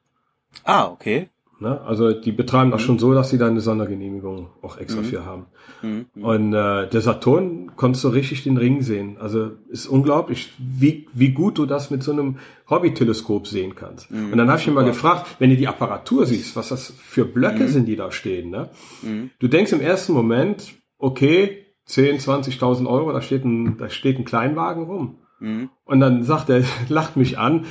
Ah, 0.65 0.87
okay. 0.87 1.29
Ne? 1.61 1.81
Also 1.81 2.13
die 2.13 2.31
betreiben 2.31 2.71
das 2.71 2.83
mhm. 2.83 2.87
schon 2.87 2.99
so, 3.01 3.15
dass 3.15 3.31
sie 3.31 3.39
da 3.39 3.49
eine 3.49 3.61
Sondergenehmigung 3.61 4.51
auch 4.63 4.79
extra 4.79 5.01
mhm. 5.01 5.05
für 5.05 5.25
haben. 5.25 5.47
Mhm. 5.83 6.07
Und 6.23 6.53
äh, 6.53 6.89
der 6.89 7.01
Saturn 7.01 7.73
konntest 7.75 8.05
du 8.05 8.09
richtig 8.09 8.45
den 8.45 8.57
Ring 8.57 8.83
sehen. 8.83 9.17
Also 9.19 9.51
ist 9.69 9.87
unglaublich, 9.87 10.53
wie, 10.59 11.09
wie 11.13 11.31
gut 11.31 11.59
du 11.59 11.67
das 11.67 11.91
mit 11.91 12.05
so 12.05 12.13
einem 12.13 12.39
Hobbyteleskop 12.71 13.49
sehen 13.49 13.75
kannst. 13.75 14.11
Mhm. 14.11 14.33
Und 14.33 14.39
dann 14.39 14.49
habe 14.49 14.61
ich 14.61 14.67
mich 14.67 14.75
mal 14.75 14.85
gefragt, 14.85 15.27
wenn 15.41 15.51
du 15.51 15.57
die 15.57 15.67
Apparatur 15.67 16.27
siehst, 16.27 16.55
was 16.55 16.69
das 16.69 16.93
für 16.97 17.25
Blöcke 17.25 17.65
mhm. 17.65 17.69
sind, 17.69 17.87
die 17.87 17.97
da 17.97 18.13
stehen. 18.13 18.51
Ne? 18.51 18.69
Mhm. 19.03 19.31
Du 19.41 19.49
denkst 19.49 19.73
im 19.73 19.81
ersten 19.81 20.13
Moment, 20.13 20.75
okay, 20.99 21.67
10, 21.87 22.19
20.000 22.19 22.87
Euro, 22.87 23.13
da 23.13 23.21
steht 23.21 23.45
ein, 23.45 23.79
da 23.79 23.91
steht 23.91 24.19
ein 24.19 24.25
Kleinwagen 24.25 24.85
rum. 24.85 25.19
Und 25.41 26.01
dann 26.01 26.25
sagt 26.25 26.51
er, 26.51 26.63
lacht 26.89 27.17
mich 27.17 27.39
an, 27.39 27.67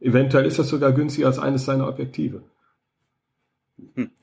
eventuell 0.00 0.46
ist 0.46 0.58
das 0.58 0.68
sogar 0.68 0.92
günstiger 0.92 1.26
als 1.26 1.38
eines 1.38 1.64
seiner 1.64 1.88
Objektive. 1.88 2.42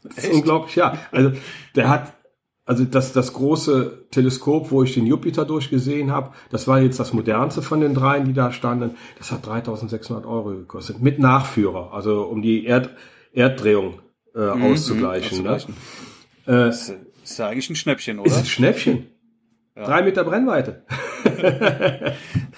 Das 0.03 0.23
ist 0.23 0.33
unglaublich, 0.33 0.75
ja. 0.75 0.97
Also 1.11 1.31
der 1.75 1.89
hat, 1.89 2.13
also 2.65 2.83
das, 2.83 3.13
das 3.13 3.33
große 3.33 4.07
Teleskop, 4.11 4.71
wo 4.71 4.83
ich 4.83 4.93
den 4.93 5.05
Jupiter 5.05 5.45
durchgesehen 5.45 6.11
habe, 6.11 6.33
das 6.49 6.67
war 6.67 6.79
jetzt 6.79 6.99
das 6.99 7.13
modernste 7.13 7.61
von 7.61 7.81
den 7.81 7.93
dreien, 7.93 8.25
die 8.25 8.33
da 8.33 8.51
standen. 8.51 8.95
Das 9.17 9.31
hat 9.31 9.45
3600 9.45 10.25
Euro 10.25 10.49
gekostet. 10.49 11.01
Mit 11.01 11.19
Nachführer, 11.19 11.93
also 11.93 12.23
um 12.23 12.41
die 12.41 12.65
Erd, 12.65 12.89
Erddrehung 13.33 13.99
äh, 14.35 14.53
mhm, 14.53 14.63
auszugleichen. 14.63 15.43
Ne? 15.43 15.57
Äh, 16.47 16.69
ist, 16.69 16.93
ist 17.23 17.39
ja 17.39 17.47
eigentlich 17.47 17.69
ein 17.69 17.75
Schnäppchen, 17.75 18.19
oder? 18.19 18.29
Ist 18.29 18.37
ein 18.37 18.45
Schnäppchen. 18.45 19.07
Ja. 19.75 19.85
Drei 19.85 20.01
Meter 20.01 20.23
Brennweite. 20.23 20.83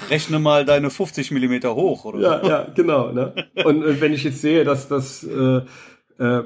Rechne 0.09 0.39
mal 0.39 0.63
deine 0.63 0.89
50 0.89 1.31
Millimeter 1.31 1.75
hoch, 1.75 2.05
oder? 2.05 2.19
Ja, 2.19 2.47
ja, 2.47 2.67
genau. 2.73 3.11
Ne? 3.11 3.33
Und, 3.65 3.83
und 3.83 3.99
wenn 3.99 4.13
ich 4.13 4.23
jetzt 4.23 4.41
sehe, 4.41 4.63
dass 4.63 4.87
das 4.87 5.23
äh, 5.23 5.61
äh, 6.17 6.43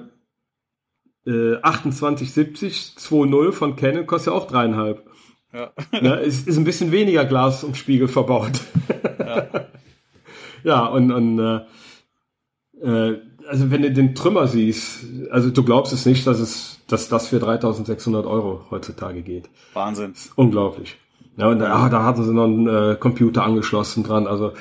2870 1.25 2.95
2.0 2.97 3.51
von 3.51 3.75
Canon 3.75 4.05
kostet 4.05 4.33
ja 4.33 4.39
auch 4.39 4.47
dreieinhalb. 4.47 5.05
Ja. 5.53 5.71
Ne, 5.91 6.15
ist, 6.15 6.47
ist 6.47 6.57
ein 6.57 6.63
bisschen 6.63 6.91
weniger 6.91 7.25
Glas 7.25 7.63
und 7.63 7.77
Spiegel 7.77 8.07
verbaut. 8.07 8.59
Ja, 9.19 9.47
ja 10.63 10.86
und, 10.86 11.12
und 11.12 11.39
äh, 11.39 11.62
äh, 12.81 13.21
also 13.47 13.71
wenn 13.71 13.81
du 13.83 13.91
den 13.91 14.15
Trümmer 14.15 14.47
siehst, 14.47 15.05
also 15.29 15.49
du 15.49 15.63
glaubst 15.63 15.93
es 15.93 16.05
nicht, 16.05 16.25
dass 16.25 16.39
es, 16.39 16.79
dass 16.88 17.09
das 17.09 17.27
für 17.27 17.38
3.600 17.38 18.25
Euro 18.25 18.65
heutzutage 18.71 19.21
geht. 19.21 19.49
Wahnsinn. 19.73 20.13
unglaublich. 20.36 20.97
Ja, 21.38 21.47
und 21.47 21.59
da, 21.59 21.73
ah, 21.73 21.89
da 21.89 22.03
hatten 22.03 22.23
sie 22.23 22.33
noch 22.33 22.45
einen 22.45 22.67
äh, 22.67 22.95
Computer 22.95 23.43
angeschlossen 23.43 24.03
dran, 24.03 24.27
also 24.27 24.53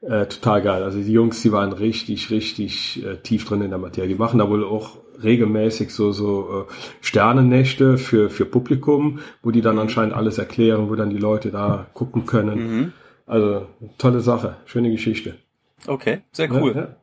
äh, 0.00 0.26
total 0.26 0.62
geil. 0.62 0.82
Also 0.82 0.98
die 0.98 1.12
Jungs, 1.12 1.42
die 1.42 1.52
waren 1.52 1.72
richtig, 1.72 2.30
richtig 2.30 3.04
äh, 3.04 3.16
tief 3.16 3.44
drin 3.46 3.62
in 3.62 3.70
der 3.70 3.78
Materie. 3.78 4.08
Die 4.08 4.14
machen 4.14 4.38
da 4.38 4.48
wohl 4.48 4.64
auch 4.64 4.98
regelmäßig 5.22 5.92
so 5.92 6.12
so 6.12 6.66
äh, 6.68 6.72
Sternennächte 7.00 7.98
für 7.98 8.30
für 8.30 8.44
Publikum, 8.44 9.18
wo 9.42 9.50
die 9.50 9.60
dann 9.60 9.74
mhm. 9.74 9.82
anscheinend 9.82 10.14
alles 10.14 10.38
erklären, 10.38 10.88
wo 10.88 10.94
dann 10.94 11.10
die 11.10 11.18
Leute 11.18 11.50
da 11.50 11.86
gucken 11.94 12.26
können. 12.26 12.58
Mhm. 12.58 12.92
Also 13.26 13.66
tolle 13.98 14.20
Sache, 14.20 14.56
schöne 14.64 14.90
Geschichte. 14.90 15.34
Okay, 15.86 16.22
sehr 16.32 16.50
cool. 16.52 16.74
Ja, 16.74 16.80
ja. 16.80 16.96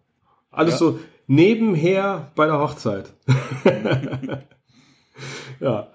Alles 0.52 0.76
ja. 0.76 0.80
so 0.80 1.00
nebenher 1.28 2.32
bei 2.36 2.46
der 2.46 2.60
Hochzeit. 2.60 3.14
ja. 5.60 5.88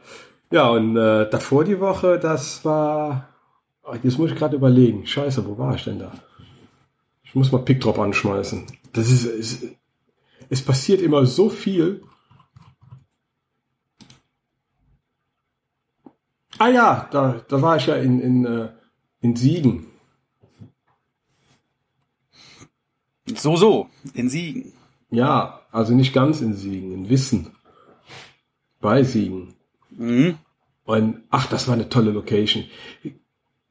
Ja, 0.52 0.68
und 0.68 0.96
äh, 0.96 1.30
davor 1.30 1.64
die 1.64 1.80
Woche, 1.80 2.18
das 2.18 2.64
war. 2.64 3.28
Oh, 3.84 3.94
jetzt 4.02 4.18
muss 4.18 4.32
ich 4.32 4.36
gerade 4.36 4.56
überlegen. 4.56 5.06
Scheiße, 5.06 5.46
wo 5.46 5.56
war 5.56 5.76
ich 5.76 5.84
denn 5.84 6.00
da? 6.00 6.12
Ich 7.31 7.37
muss 7.37 7.53
mal 7.53 7.62
Pickdrop 7.62 7.97
anschmeißen. 8.01 8.66
Das 8.93 9.09
ist, 9.09 9.25
ist 9.25 9.62
es 10.49 10.62
passiert 10.62 11.01
immer 11.01 11.27
so 11.27 11.49
viel. 11.49 12.03
Ah 16.59 16.69
ja, 16.69 17.09
da, 17.12 17.40
da 17.49 17.62
war 17.62 17.77
ich 17.77 17.87
ja 17.87 17.95
in, 17.95 18.21
in, 18.21 18.45
äh, 18.45 18.73
in 19.21 19.37
Siegen. 19.37 19.87
So, 23.27 23.57
so, 23.57 23.88
in 24.12 24.29
Siegen. 24.29 24.73
Ja, 25.11 25.61
also 25.71 25.95
nicht 25.95 26.12
ganz 26.12 26.40
in 26.40 26.55
Siegen, 26.55 26.93
in 26.93 27.09
Wissen. 27.09 27.55
Bei 28.81 29.05
Siegen. 29.05 29.55
Mhm. 29.90 30.37
Und, 30.85 31.23
ach, 31.31 31.47
das 31.47 31.69
war 31.69 31.75
eine 31.75 31.88
tolle 31.88 32.11
Location. 32.11 32.64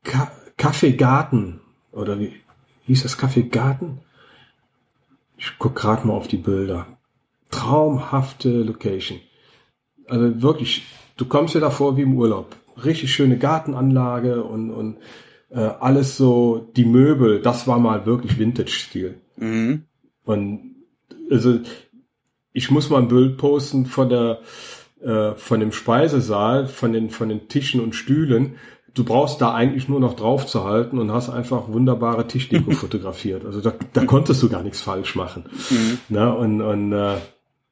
Ka 0.03 0.31
Kaffeegarten, 0.55 1.59
oder 1.91 2.19
wie 2.19 2.33
hieß 2.89 3.03
das 3.03 3.17
Kaffeegarten? 3.17 3.99
Ich 5.37 5.53
guck 5.59 5.75
gerade 5.75 6.05
mal 6.07 6.13
auf 6.13 6.27
die 6.27 6.37
Bilder. 6.37 6.87
Traumhafte 7.51 8.49
Location. 8.49 9.19
Also 10.07 10.41
wirklich, 10.41 10.87
du 11.15 11.25
kommst 11.25 11.53
dir 11.53 11.59
davor 11.59 11.97
wie 11.97 12.01
im 12.01 12.17
Urlaub. 12.17 12.55
Richtig 12.83 13.13
schöne 13.13 13.37
Gartenanlage 13.37 14.43
und, 14.43 14.71
und 14.71 14.97
äh, 15.49 15.59
alles 15.59 16.17
so, 16.17 16.71
die 16.75 16.85
Möbel, 16.85 17.41
das 17.41 17.67
war 17.67 17.77
mal 17.77 18.07
wirklich 18.07 18.39
Vintage-Stil. 18.39 19.21
Mhm. 19.37 19.83
Und 20.23 20.75
also 21.29 21.59
ich 22.53 22.71
muss 22.71 22.89
mal 22.89 23.03
ein 23.03 23.07
Bild 23.07 23.37
posten 23.37 23.85
von 23.85 24.09
der 24.09 24.39
äh, 25.01 25.35
von 25.35 25.59
dem 25.59 25.71
Speisesaal, 25.71 26.67
von 26.67 26.91
den 26.91 27.11
von 27.11 27.29
den 27.29 27.47
Tischen 27.47 27.81
und 27.81 27.93
Stühlen 27.93 28.55
du 28.93 29.03
brauchst 29.03 29.41
da 29.41 29.53
eigentlich 29.53 29.87
nur 29.87 29.99
noch 29.99 30.15
drauf 30.15 30.45
zu 30.45 30.63
halten 30.63 30.99
und 30.99 31.11
hast 31.11 31.29
einfach 31.29 31.67
wunderbare 31.67 32.27
Tischdeko 32.27 32.71
fotografiert. 32.71 33.45
Also 33.45 33.61
da, 33.61 33.73
da 33.93 34.05
konntest 34.05 34.41
du 34.41 34.49
gar 34.49 34.63
nichts 34.63 34.81
falsch 34.81 35.15
machen. 35.15 35.45
Mhm. 35.69 35.97
Na, 36.09 36.31
und 36.31 36.61
und 36.61 36.93
äh, 36.93 37.15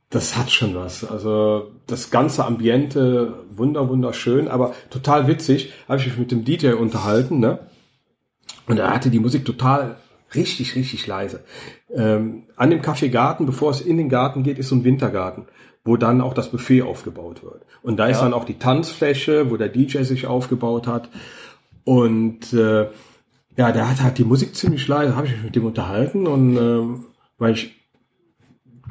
das 0.10 0.38
hat 0.38 0.52
schon 0.52 0.76
was. 0.76 1.04
Also 1.04 1.72
das 1.86 2.12
ganze 2.12 2.46
Ambiente 2.46 3.34
wunder 3.52 3.90
wunderschön, 3.90 4.48
aber 4.48 4.74
total 4.90 5.28
witzig. 5.28 5.74
Habe 5.88 6.00
ich 6.00 6.08
mich 6.08 6.18
mit 6.18 6.32
dem 6.32 6.46
DJ 6.46 6.74
unterhalten, 6.74 7.40
ne? 7.40 7.60
Und 8.68 8.80
er 8.80 8.94
hatte 8.94 9.10
die 9.10 9.20
Musik 9.20 9.46
total 9.46 9.98
richtig, 10.36 10.76
richtig 10.76 11.08
leise. 11.08 11.44
Ähm, 11.94 12.44
an 12.56 12.70
dem 12.70 12.82
Kaffeegarten, 12.82 13.46
bevor 13.46 13.72
es 13.72 13.82
in 13.82 13.98
den 13.98 14.10
Garten 14.10 14.44
geht, 14.44 14.60
ist 14.60 14.70
so 14.70 14.76
ein 14.76 14.84
Wintergarten 14.84 15.48
wo 15.88 15.98
dann 15.98 16.22
auch 16.22 16.34
das 16.34 16.52
Buffet 16.52 16.84
aufgebaut 16.84 17.44
wird. 17.44 17.66
Und 17.82 17.98
da 17.98 18.06
ja. 18.06 18.12
ist 18.12 18.20
dann 18.20 18.34
auch 18.34 18.46
die 18.46 18.60
Tanzfläche, 18.60 19.50
wo 19.50 19.58
der 19.58 19.70
DJ 19.70 20.04
sich 20.04 20.28
aufgebaut 20.28 20.86
hat. 20.86 21.10
Und 21.84 22.54
äh, 22.54 22.90
ja, 23.56 23.72
der 23.72 23.90
hat 23.90 24.02
halt 24.04 24.18
die 24.18 24.24
Musik 24.24 24.56
ziemlich 24.56 24.88
leise, 24.88 25.16
habe 25.16 25.28
ich 25.28 25.34
mich 25.34 25.44
mit 25.44 25.56
dem 25.56 25.66
unterhalten 25.66 26.28
und 26.28 26.58
äh, 26.58 27.02
weil 27.40 27.54
ich 27.54 27.76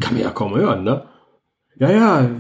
kann 0.01 0.15
mir 0.15 0.23
ja 0.23 0.31
kaum 0.31 0.57
hören, 0.57 0.83
ne? 0.83 1.05
Ja, 1.79 1.91
ja, 1.91 2.31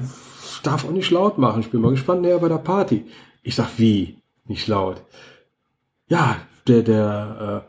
darf 0.62 0.84
auch 0.84 0.90
nicht 0.90 1.10
laut 1.10 1.38
machen. 1.38 1.60
Ich 1.60 1.70
bin 1.70 1.80
mal 1.80 1.90
gespannt 1.90 2.22
näher 2.22 2.38
bei 2.38 2.48
der 2.48 2.56
Party. 2.56 3.04
Ich 3.42 3.54
sag, 3.54 3.68
wie? 3.76 4.18
Nicht 4.46 4.66
laut. 4.66 5.02
Ja, 6.08 6.36
der, 6.66 6.82
der, 6.82 7.66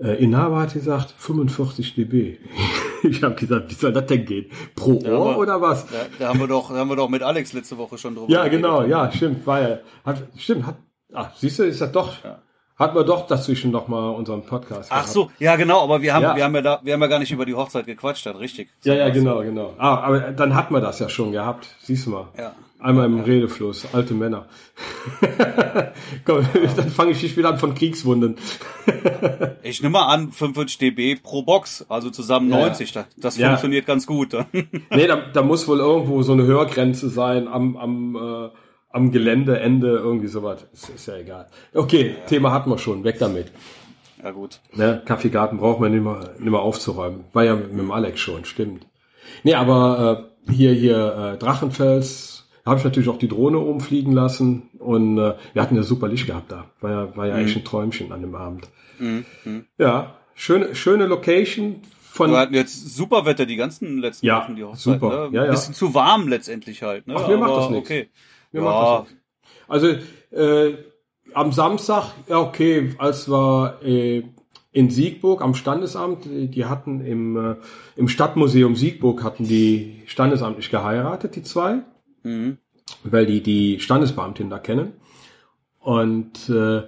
Äh, 0.00 0.22
Inhaber 0.24 0.60
hat 0.60 0.72
gesagt 0.72 1.14
45 1.16 1.94
dB. 1.94 2.38
ich 3.08 3.22
habe 3.22 3.34
gesagt, 3.34 3.70
wie 3.70 3.74
soll 3.74 3.92
das 3.92 4.06
denn 4.06 4.24
gehen? 4.24 4.50
Pro 4.74 4.92
Ohr 4.92 5.02
wir, 5.02 5.38
oder 5.38 5.60
was? 5.60 5.86
Da, 5.86 6.06
da, 6.18 6.28
haben 6.28 6.40
wir 6.40 6.48
doch, 6.48 6.70
da 6.70 6.76
haben 6.76 6.88
wir 6.88 6.96
doch 6.96 7.08
mit 7.08 7.22
Alex 7.22 7.52
letzte 7.52 7.78
Woche 7.78 7.98
schon 7.98 8.14
drüber. 8.14 8.32
Ja, 8.32 8.48
genau, 8.48 8.82
ja, 8.82 9.10
stimmt, 9.12 9.46
weil 9.46 9.82
hat, 10.04 10.22
stimmt, 10.36 10.66
hat, 10.66 10.76
ach, 11.12 11.30
siehst 11.36 11.58
du, 11.58 11.64
ist 11.64 11.80
das 11.80 11.92
doch. 11.92 12.24
Ja. 12.24 12.38
Hat 12.76 12.94
man 12.94 13.04
doch 13.04 13.26
dazwischen 13.26 13.70
noch 13.70 13.88
mal 13.88 14.08
unseren 14.08 14.42
Podcast. 14.42 14.90
Ach 14.90 15.00
gehabt. 15.00 15.12
so, 15.12 15.30
ja 15.38 15.56
genau, 15.56 15.84
aber 15.84 16.00
wir 16.00 16.14
haben, 16.14 16.22
ja. 16.22 16.34
wir 16.34 16.44
haben 16.44 16.54
ja 16.54 16.62
da, 16.62 16.80
wir 16.82 16.94
haben 16.94 17.02
ja 17.02 17.08
gar 17.08 17.18
nicht 17.18 17.30
über 17.30 17.44
die 17.44 17.54
Hochzeit 17.54 17.84
gequatscht, 17.84 18.24
dann 18.24 18.36
richtig. 18.36 18.70
Ja, 18.84 18.94
ja, 18.94 19.10
genau, 19.10 19.40
genau. 19.42 19.74
Ah, 19.76 19.96
aber 19.98 20.20
dann 20.32 20.54
hat 20.54 20.70
man 20.70 20.80
das 20.80 20.98
ja 20.98 21.10
schon 21.10 21.30
gehabt, 21.30 21.68
siehst 21.82 22.06
du 22.06 22.10
mal. 22.10 22.28
Ja. 22.38 22.54
Einmal 22.80 23.06
im 23.06 23.20
Redefluss, 23.20 23.86
alte 23.92 24.14
Männer. 24.14 24.46
Komm, 26.24 26.46
dann 26.76 26.88
fange 26.88 27.10
ich 27.10 27.20
dich 27.20 27.36
wieder 27.36 27.50
an 27.50 27.58
von 27.58 27.74
Kriegswunden. 27.74 28.36
ich 29.62 29.82
nehme 29.82 29.92
mal 29.92 30.06
an, 30.06 30.32
45 30.32 30.78
dB 30.78 31.16
pro 31.22 31.42
Box, 31.42 31.84
also 31.90 32.08
zusammen 32.08 32.48
90. 32.48 32.94
Ja. 32.94 33.04
Das 33.18 33.36
ja. 33.36 33.48
funktioniert 33.48 33.84
ganz 33.86 34.06
gut. 34.06 34.34
nee, 34.52 35.06
da, 35.06 35.16
da 35.16 35.42
muss 35.42 35.68
wohl 35.68 35.78
irgendwo 35.78 36.22
so 36.22 36.32
eine 36.32 36.44
Hörgrenze 36.44 37.10
sein 37.10 37.48
am, 37.48 37.76
am, 37.76 38.16
äh, 38.16 38.48
am 38.88 39.12
Geländeende, 39.12 39.98
irgendwie 39.98 40.28
sowas. 40.28 40.64
Ist, 40.72 40.88
ist 40.88 41.06
ja 41.06 41.16
egal. 41.16 41.48
Okay, 41.74 42.14
ja. 42.18 42.26
Thema 42.26 42.52
hatten 42.52 42.70
wir 42.70 42.78
schon, 42.78 43.04
weg 43.04 43.18
damit. 43.18 43.52
Ja, 44.22 44.30
gut. 44.30 44.60
Ne, 44.72 45.02
Kaffeegarten 45.04 45.58
braucht 45.58 45.80
man 45.80 45.92
nicht 45.92 46.02
mehr, 46.02 46.34
nicht 46.38 46.50
mehr 46.50 46.60
aufzuräumen. 46.60 47.24
War 47.34 47.44
ja 47.44 47.56
mit, 47.56 47.72
mit 47.72 47.80
dem 47.80 47.90
Alex 47.90 48.20
schon, 48.20 48.46
stimmt. 48.46 48.86
Nee, 49.42 49.54
aber 49.54 50.30
äh, 50.48 50.52
hier, 50.52 50.72
hier 50.72 51.34
äh, 51.34 51.38
Drachenfels, 51.38 52.39
habe 52.66 52.78
ich 52.78 52.84
natürlich 52.84 53.08
auch 53.08 53.18
die 53.18 53.28
Drohne 53.28 53.58
oben 53.58 53.80
fliegen 53.80 54.12
lassen 54.12 54.70
und 54.78 55.18
äh, 55.18 55.34
wir 55.52 55.62
hatten 55.62 55.76
ja 55.76 55.82
super 55.82 56.08
Licht 56.08 56.26
gehabt 56.26 56.52
da. 56.52 56.66
War 56.80 56.90
ja, 56.90 57.16
war 57.16 57.26
ja 57.26 57.36
mhm. 57.36 57.46
echt 57.46 57.56
ein 57.56 57.64
Träumchen 57.64 58.12
an 58.12 58.20
dem 58.20 58.34
Abend. 58.34 58.68
Mhm. 58.98 59.24
Ja, 59.78 60.14
schöne, 60.34 60.74
schöne 60.74 61.06
Location. 61.06 61.82
Von, 62.00 62.32
Wir 62.32 62.38
hatten 62.38 62.54
jetzt 62.54 62.96
super 62.96 63.24
Wetter 63.24 63.46
die 63.46 63.56
ganzen 63.56 63.98
letzten 63.98 64.26
ja, 64.26 64.42
Wochen, 64.42 64.56
die 64.56 64.64
Hochzeit. 64.64 65.00
Super. 65.00 65.30
Ne? 65.30 65.36
Ja, 65.36 65.44
ja. 65.44 65.50
Bisschen 65.52 65.74
zu 65.74 65.94
warm 65.94 66.28
letztendlich 66.28 66.82
halt. 66.82 67.06
Ne? 67.06 67.14
Ach, 67.16 67.28
mir 67.28 67.36
Aber, 67.36 67.46
macht 67.46 67.56
das 67.56 67.70
nichts. 67.70 67.90
Okay. 67.90 68.08
Mir 68.52 68.62
ja. 68.62 68.64
macht 68.64 68.86
das 68.86 69.10
nichts. 69.10 69.20
Also 69.68 69.86
äh, 70.32 70.74
am 71.34 71.52
Samstag, 71.52 72.12
ja 72.28 72.40
okay, 72.40 72.94
als 72.98 73.28
wir 73.28 73.78
äh, 73.84 74.24
in 74.72 74.90
Siegburg 74.90 75.42
am 75.42 75.54
Standesamt, 75.54 76.24
die 76.26 76.64
hatten 76.64 77.04
im, 77.04 77.36
äh, 77.36 77.56
im 77.96 78.08
Stadtmuseum 78.08 78.76
Siegburg 78.76 79.22
hatten 79.22 79.46
die 79.46 80.02
standesamtlich 80.06 80.70
geheiratet, 80.70 81.36
die 81.36 81.42
zwei. 81.42 81.82
Mhm. 82.22 82.58
Weil 83.04 83.26
die 83.26 83.42
die 83.42 83.80
Standesbeamtin 83.80 84.50
da 84.50 84.58
kennen. 84.58 84.94
Und 85.78 86.48
äh, 86.48 86.82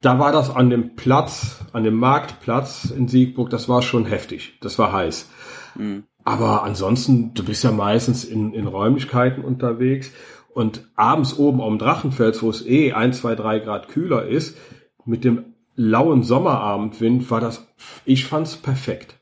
da 0.00 0.18
war 0.18 0.32
das 0.32 0.50
an 0.50 0.68
dem 0.68 0.96
Platz, 0.96 1.64
an 1.72 1.84
dem 1.84 1.94
Marktplatz 1.94 2.90
in 2.90 3.08
Siegburg, 3.08 3.50
das 3.50 3.68
war 3.68 3.80
schon 3.82 4.04
heftig. 4.04 4.58
Das 4.60 4.78
war 4.78 4.92
heiß. 4.92 5.30
Mhm. 5.76 6.04
Aber 6.24 6.62
ansonsten, 6.62 7.34
du 7.34 7.44
bist 7.44 7.64
ja 7.64 7.70
meistens 7.70 8.24
in, 8.24 8.52
in 8.52 8.66
Räumlichkeiten 8.66 9.44
unterwegs 9.44 10.10
und 10.52 10.88
abends 10.94 11.38
oben 11.38 11.60
am 11.60 11.78
Drachenfels, 11.78 12.42
wo 12.42 12.50
es 12.50 12.64
eh 12.66 12.92
ein, 12.92 13.12
zwei, 13.12 13.34
drei 13.34 13.58
Grad 13.58 13.88
kühler 13.88 14.26
ist, 14.26 14.56
mit 15.04 15.24
dem 15.24 15.54
lauen 15.74 16.22
Sommerabendwind 16.22 17.30
war 17.30 17.40
das, 17.40 17.66
ich 18.04 18.26
fand's 18.26 18.56
perfekt. 18.56 19.18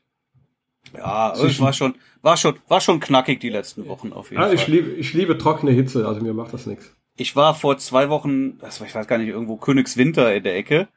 Ja, 0.95 1.33
es 1.33 1.59
war 1.59 1.73
schon, 1.73 1.95
war 2.23 2.37
schon, 2.37 2.55
war 2.67 2.81
schon 2.81 2.99
knackig 2.99 3.39
die 3.39 3.49
letzten 3.49 3.87
Wochen 3.87 4.11
auf 4.11 4.31
jeden 4.31 4.41
ja, 4.41 4.47
Fall. 4.47 4.55
Ich 4.55 4.67
liebe, 4.67 4.91
ich 4.91 5.13
liebe 5.13 5.37
trockene 5.37 5.71
Hitze, 5.71 6.07
also 6.07 6.21
mir 6.21 6.33
macht 6.33 6.53
das 6.53 6.65
nichts. 6.65 6.95
Ich 7.15 7.35
war 7.35 7.53
vor 7.53 7.77
zwei 7.77 8.09
Wochen, 8.09 8.57
das 8.57 8.79
war, 8.79 8.87
ich 8.87 8.95
weiß 8.95 9.05
gar 9.07 9.19
nicht, 9.19 9.27
irgendwo 9.27 9.57
Königswinter 9.57 10.33
in 10.33 10.43
der 10.43 10.55
Ecke, 10.55 10.87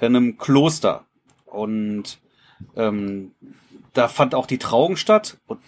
in 0.00 0.16
einem 0.16 0.38
Kloster. 0.38 1.04
Und 1.46 2.18
ähm, 2.76 3.32
da 3.92 4.08
fand 4.08 4.34
auch 4.34 4.46
die 4.46 4.58
Trauung 4.58 4.96
statt. 4.96 5.36
Und 5.46 5.60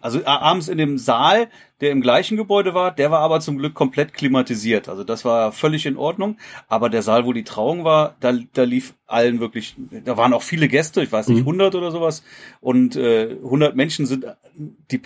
also 0.00 0.24
abends 0.24 0.68
in 0.68 0.78
dem 0.78 0.98
Saal, 0.98 1.48
der 1.80 1.90
im 1.90 2.00
gleichen 2.00 2.36
Gebäude 2.36 2.74
war, 2.74 2.90
der 2.90 3.10
war 3.10 3.20
aber 3.20 3.40
zum 3.40 3.58
Glück 3.58 3.74
komplett 3.74 4.14
klimatisiert. 4.14 4.88
Also 4.88 5.04
das 5.04 5.24
war 5.24 5.52
völlig 5.52 5.86
in 5.86 5.96
Ordnung. 5.96 6.38
Aber 6.68 6.88
der 6.88 7.02
Saal, 7.02 7.26
wo 7.26 7.32
die 7.32 7.44
Trauung 7.44 7.84
war, 7.84 8.16
da, 8.20 8.32
da 8.54 8.62
lief 8.64 8.94
allen 9.06 9.40
wirklich, 9.40 9.76
da 10.04 10.16
waren 10.16 10.32
auch 10.32 10.42
viele 10.42 10.68
Gäste, 10.68 11.02
ich 11.02 11.12
weiß 11.12 11.28
nicht, 11.28 11.40
mhm. 11.40 11.48
100 11.48 11.74
oder 11.74 11.90
sowas. 11.90 12.22
Und 12.60 12.96
äh, 12.96 13.36
100 13.42 13.76
Menschen 13.76 14.06
sind 14.06 14.26
die, 14.54 15.00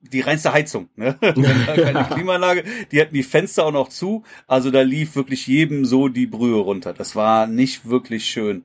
die 0.00 0.20
reinste 0.20 0.52
Heizung, 0.52 0.88
ne? 0.96 1.16
keine 1.20 2.04
Klimaanlage. 2.04 2.64
Die 2.92 3.00
hatten 3.00 3.14
die 3.14 3.22
Fenster 3.22 3.66
auch 3.66 3.72
noch 3.72 3.88
zu. 3.88 4.24
Also 4.46 4.70
da 4.70 4.82
lief 4.82 5.16
wirklich 5.16 5.46
jedem 5.46 5.84
so 5.84 6.08
die 6.08 6.26
Brühe 6.26 6.60
runter. 6.60 6.92
Das 6.92 7.16
war 7.16 7.46
nicht 7.46 7.88
wirklich 7.88 8.26
schön. 8.26 8.64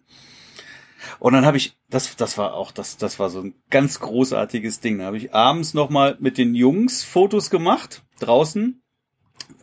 Und 1.19 1.33
dann 1.33 1.45
habe 1.45 1.57
ich, 1.57 1.77
das, 1.89 2.15
das 2.15 2.37
war 2.37 2.53
auch, 2.53 2.71
das, 2.71 2.97
das 2.97 3.19
war 3.19 3.29
so 3.29 3.41
ein 3.41 3.53
ganz 3.69 3.99
großartiges 3.99 4.79
Ding. 4.79 4.99
Da 4.99 5.05
habe 5.05 5.17
ich 5.17 5.33
abends 5.33 5.73
nochmal 5.73 6.17
mit 6.19 6.37
den 6.37 6.55
Jungs 6.55 7.03
Fotos 7.03 7.49
gemacht, 7.49 8.03
draußen. 8.19 8.81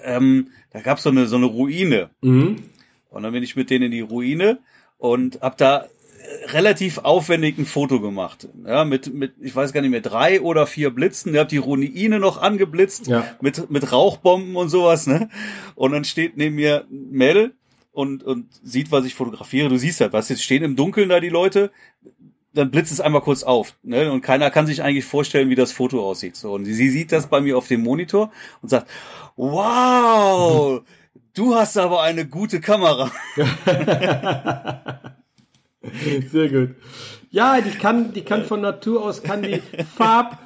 Ähm, 0.03 0.49
da 0.71 0.81
gab's 0.81 1.03
so 1.03 1.11
eine, 1.11 1.27
so 1.27 1.37
eine 1.37 1.47
Ruine. 1.47 2.11
Mhm. 2.21 2.65
Und 3.11 3.23
dann 3.23 3.33
bin 3.33 3.43
ich 3.43 3.57
mit 3.57 3.71
denen 3.71 3.87
in 3.87 3.91
die 3.91 4.01
Ruine 4.01 4.59
und 4.99 5.41
hab 5.41 5.57
da 5.57 5.89
relativ 6.49 6.99
aufwendig 6.99 7.59
ein 7.59 7.67
Foto 7.67 8.01
gemacht. 8.01 8.49
Ja, 8.67 8.85
mit, 8.85 9.13
mit, 9.13 9.35
ich 9.41 9.55
weiß 9.55 9.73
gar 9.73 9.81
nicht 9.81 9.91
mehr, 9.91 10.01
drei 10.01 10.41
oder 10.41 10.67
vier 10.67 10.91
Blitzen. 10.91 11.35
Ihr 11.35 11.41
habt 11.41 11.53
die 11.53 11.59
Ruine 11.59 12.19
noch 12.19 12.41
angeblitzt 12.41 13.07
ja. 13.07 13.25
mit, 13.41 13.71
mit 13.71 13.93
Rauchbomben 13.93 14.57
und 14.57 14.69
sowas, 14.69 15.07
ne? 15.07 15.31
Und 15.75 15.93
dann 15.93 16.05
steht 16.05 16.37
neben 16.37 16.57
mir 16.57 16.87
Mel 16.91 17.55
und, 17.99 18.23
und 18.23 18.47
sieht, 18.63 18.93
was 18.93 19.05
ich 19.07 19.17
fotografiere. 19.17 19.69
Du 19.69 19.77
siehst 19.77 20.01
halt, 20.01 20.13
was 20.13 20.29
jetzt 20.29 20.45
stehen 20.45 20.63
im 20.63 20.77
Dunkeln 20.77 21.09
da 21.09 21.19
die 21.19 21.31
Leute, 21.31 21.73
dann 22.55 22.71
blitzt 22.71 22.93
es 22.93 23.01
einmal 23.01 23.23
kurz 23.23 23.43
auf. 23.43 23.75
Ne? 23.83 24.13
Und 24.13 24.21
keiner 24.21 24.53
kann 24.53 24.69
sich 24.69 24.85
eigentlich 24.85 25.05
vorstellen, 25.05 25.51
wie 25.51 25.57
das 25.57 25.73
Foto 25.73 26.09
aussieht. 26.09 26.37
So, 26.37 26.53
und 26.53 26.65
sie 26.65 26.91
sieht 26.91 27.11
das 27.11 27.27
bei 27.27 27.41
mir 27.41 27.59
auf 27.59 27.67
dem 27.67 27.83
Monitor 27.83 28.31
und 28.63 28.69
sagt, 28.69 28.89
wow, 29.35 30.81
du 31.35 31.57
hast 31.57 31.77
aber 31.77 32.03
eine 32.03 32.25
gute 32.25 32.61
Kamera. 32.61 33.11
Sehr 36.31 36.49
gut. 36.51 36.77
Ja, 37.33 37.61
die 37.61 37.71
kann, 37.71 38.13
die 38.13 38.23
kann 38.23 38.45
von 38.45 38.61
Natur 38.61 39.05
aus, 39.05 39.25
kann 39.25 39.43
die 39.43 39.61
Farb, 39.97 40.39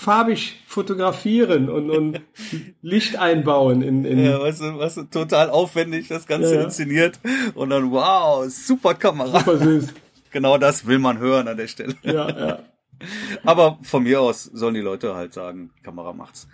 farbig 0.00 0.62
fotografieren 0.66 1.68
und, 1.68 1.90
und 1.90 2.20
Licht 2.82 3.16
einbauen 3.16 3.82
in, 3.82 4.06
in 4.06 4.18
ja, 4.18 4.40
weißt 4.40 4.62
du, 4.62 4.78
weißt 4.78 4.96
du, 4.96 5.02
total 5.04 5.50
aufwendig 5.50 6.08
das 6.08 6.26
Ganze 6.26 6.54
ja. 6.54 6.62
inszeniert 6.62 7.20
und 7.54 7.68
dann 7.68 7.90
wow, 7.90 8.48
super 8.48 8.94
Kamera. 8.94 9.40
Super 9.40 9.58
süß. 9.58 9.88
Genau 10.32 10.58
das 10.58 10.86
will 10.86 11.00
man 11.00 11.18
hören 11.18 11.48
an 11.48 11.56
der 11.56 11.66
Stelle. 11.66 11.96
Ja, 12.02 12.30
ja. 12.30 12.58
Aber 13.44 13.80
von 13.82 14.04
mir 14.04 14.20
aus 14.20 14.44
sollen 14.44 14.74
die 14.74 14.80
Leute 14.80 15.16
halt 15.16 15.34
sagen, 15.34 15.72
Kamera 15.82 16.12
macht's. 16.12 16.46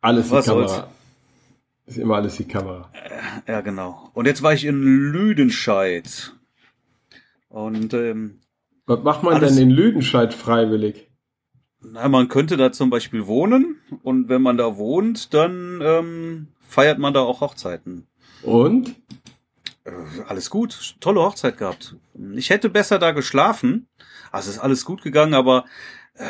Alles 0.00 0.28
die 0.28 0.30
Was 0.30 0.46
Kamera. 0.46 0.66
Soll's? 0.66 0.84
Ist 1.84 1.98
immer 1.98 2.16
alles 2.16 2.38
die 2.38 2.48
Kamera. 2.48 2.90
Ja, 3.46 3.60
genau. 3.60 4.10
Und 4.14 4.26
jetzt 4.26 4.42
war 4.42 4.54
ich 4.54 4.64
in 4.64 4.80
Lüdenscheid. 4.80 6.32
Und 7.50 7.92
ähm, 7.92 8.40
was 8.86 9.02
macht 9.02 9.24
man 9.24 9.42
denn 9.42 9.58
in 9.58 9.68
Lüdenscheid 9.68 10.32
freiwillig? 10.32 11.09
Na, 11.82 12.08
man 12.08 12.28
könnte 12.28 12.56
da 12.56 12.72
zum 12.72 12.90
Beispiel 12.90 13.26
wohnen 13.26 13.80
und 14.02 14.28
wenn 14.28 14.42
man 14.42 14.56
da 14.56 14.76
wohnt, 14.76 15.32
dann 15.32 15.80
ähm, 15.82 16.48
feiert 16.60 16.98
man 16.98 17.14
da 17.14 17.20
auch 17.20 17.40
Hochzeiten. 17.40 18.06
Und? 18.42 18.96
Äh, 19.84 19.92
alles 20.26 20.50
gut, 20.50 20.96
tolle 21.00 21.20
Hochzeit 21.20 21.56
gehabt. 21.56 21.96
Ich 22.34 22.50
hätte 22.50 22.68
besser 22.68 22.98
da 22.98 23.12
geschlafen. 23.12 23.88
Also 24.30 24.50
ist 24.50 24.58
alles 24.58 24.84
gut 24.84 25.02
gegangen, 25.02 25.34
aber 25.34 25.64
äh, 26.14 26.24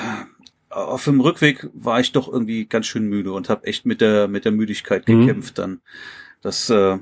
auf 0.71 1.05
dem 1.05 1.21
Rückweg 1.21 1.69
war 1.75 2.01
ich 2.01 2.13
doch 2.13 2.29
irgendwie 2.29 2.67
ganz 2.67 2.87
schön 2.87 3.09
müde 3.09 3.33
und 3.33 3.49
habe 3.49 3.67
echt 3.67 3.85
mit 3.87 4.01
der 4.01 4.29
mit 4.29 4.45
der 4.45 4.53
Müdigkeit 4.53 5.09
mhm. 5.09 5.21
gekämpft 5.21 5.59
dann. 5.59 5.81
Das 6.43 6.71
äh, 6.71 6.99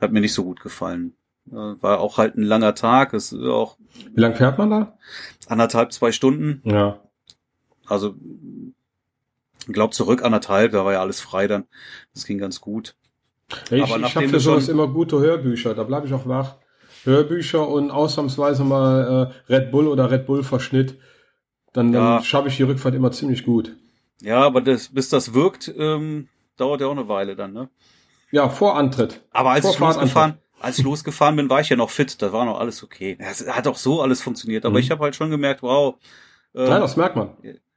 hat 0.00 0.12
mir 0.12 0.20
nicht 0.20 0.34
so 0.34 0.44
gut 0.44 0.60
gefallen. 0.60 1.14
Äh, 1.50 1.54
war 1.54 2.00
auch 2.00 2.18
halt 2.18 2.36
ein 2.36 2.42
langer 2.42 2.74
Tag. 2.74 3.14
Es 3.14 3.32
ist 3.32 3.42
auch. 3.42 3.78
Wie 4.12 4.20
lang 4.20 4.34
fährt 4.34 4.58
man 4.58 4.70
da? 4.70 4.98
Anderthalb, 5.48 5.92
zwei 5.92 6.12
Stunden. 6.12 6.60
Ja. 6.64 7.00
Also 7.86 8.14
glaub 9.66 9.94
zurück 9.94 10.22
anderthalb, 10.22 10.72
da 10.72 10.84
war 10.84 10.92
ja 10.92 11.00
alles 11.00 11.20
frei 11.20 11.46
dann. 11.46 11.66
Das 12.12 12.24
ging 12.26 12.38
ganz 12.38 12.60
gut. 12.60 12.94
Ich 13.70 13.82
Aber 13.82 13.98
ich 14.06 14.16
habe 14.16 14.28
für 14.28 14.40
sowas 14.40 14.68
immer 14.68 14.88
gute 14.88 15.20
Hörbücher, 15.20 15.74
da 15.74 15.82
bleibe 15.82 16.06
ich 16.06 16.14
auch 16.14 16.26
wach. 16.26 16.56
Hörbücher 17.04 17.68
und 17.68 17.90
ausnahmsweise 17.90 18.64
mal 18.64 19.32
äh, 19.48 19.52
Red 19.52 19.70
Bull 19.70 19.88
oder 19.88 20.10
Red 20.10 20.26
Bull 20.26 20.42
Verschnitt. 20.42 20.98
Dann, 21.72 21.92
dann 21.92 22.02
ja. 22.02 22.22
schaffe 22.22 22.48
ich 22.48 22.56
die 22.56 22.62
Rückfahrt 22.62 22.94
immer 22.94 23.12
ziemlich 23.12 23.44
gut. 23.44 23.76
Ja, 24.22 24.40
aber 24.40 24.60
das, 24.60 24.88
bis 24.88 25.10
das 25.10 25.34
wirkt, 25.34 25.72
ähm, 25.76 26.28
dauert 26.56 26.80
ja 26.80 26.86
auch 26.86 26.92
eine 26.92 27.08
Weile 27.08 27.36
dann, 27.36 27.52
ne? 27.52 27.68
Ja, 28.30 28.48
vor 28.48 28.76
Antritt. 28.76 29.22
Aber 29.30 29.50
als 29.50 29.64
vor 29.64 29.72
ich 29.72 29.78
losgefahren, 29.80 30.38
als 30.60 30.78
ich 30.78 30.84
losgefahren 30.84 31.36
bin, 31.36 31.50
war 31.50 31.60
ich 31.60 31.68
ja 31.68 31.76
noch 31.76 31.90
fit, 31.90 32.22
da 32.22 32.32
war 32.32 32.46
noch 32.46 32.58
alles 32.58 32.82
okay. 32.82 33.16
Es 33.20 33.46
hat 33.46 33.66
auch 33.66 33.76
so 33.76 34.00
alles 34.00 34.22
funktioniert, 34.22 34.64
aber 34.64 34.74
mhm. 34.74 34.80
ich 34.80 34.90
habe 34.90 35.04
halt 35.04 35.14
schon 35.14 35.30
gemerkt, 35.30 35.62
wow. 35.62 35.96
Äh, 36.54 36.68
ja, 36.68 36.78
das 36.78 36.96
merkt 36.96 37.16
man. 37.16 37.30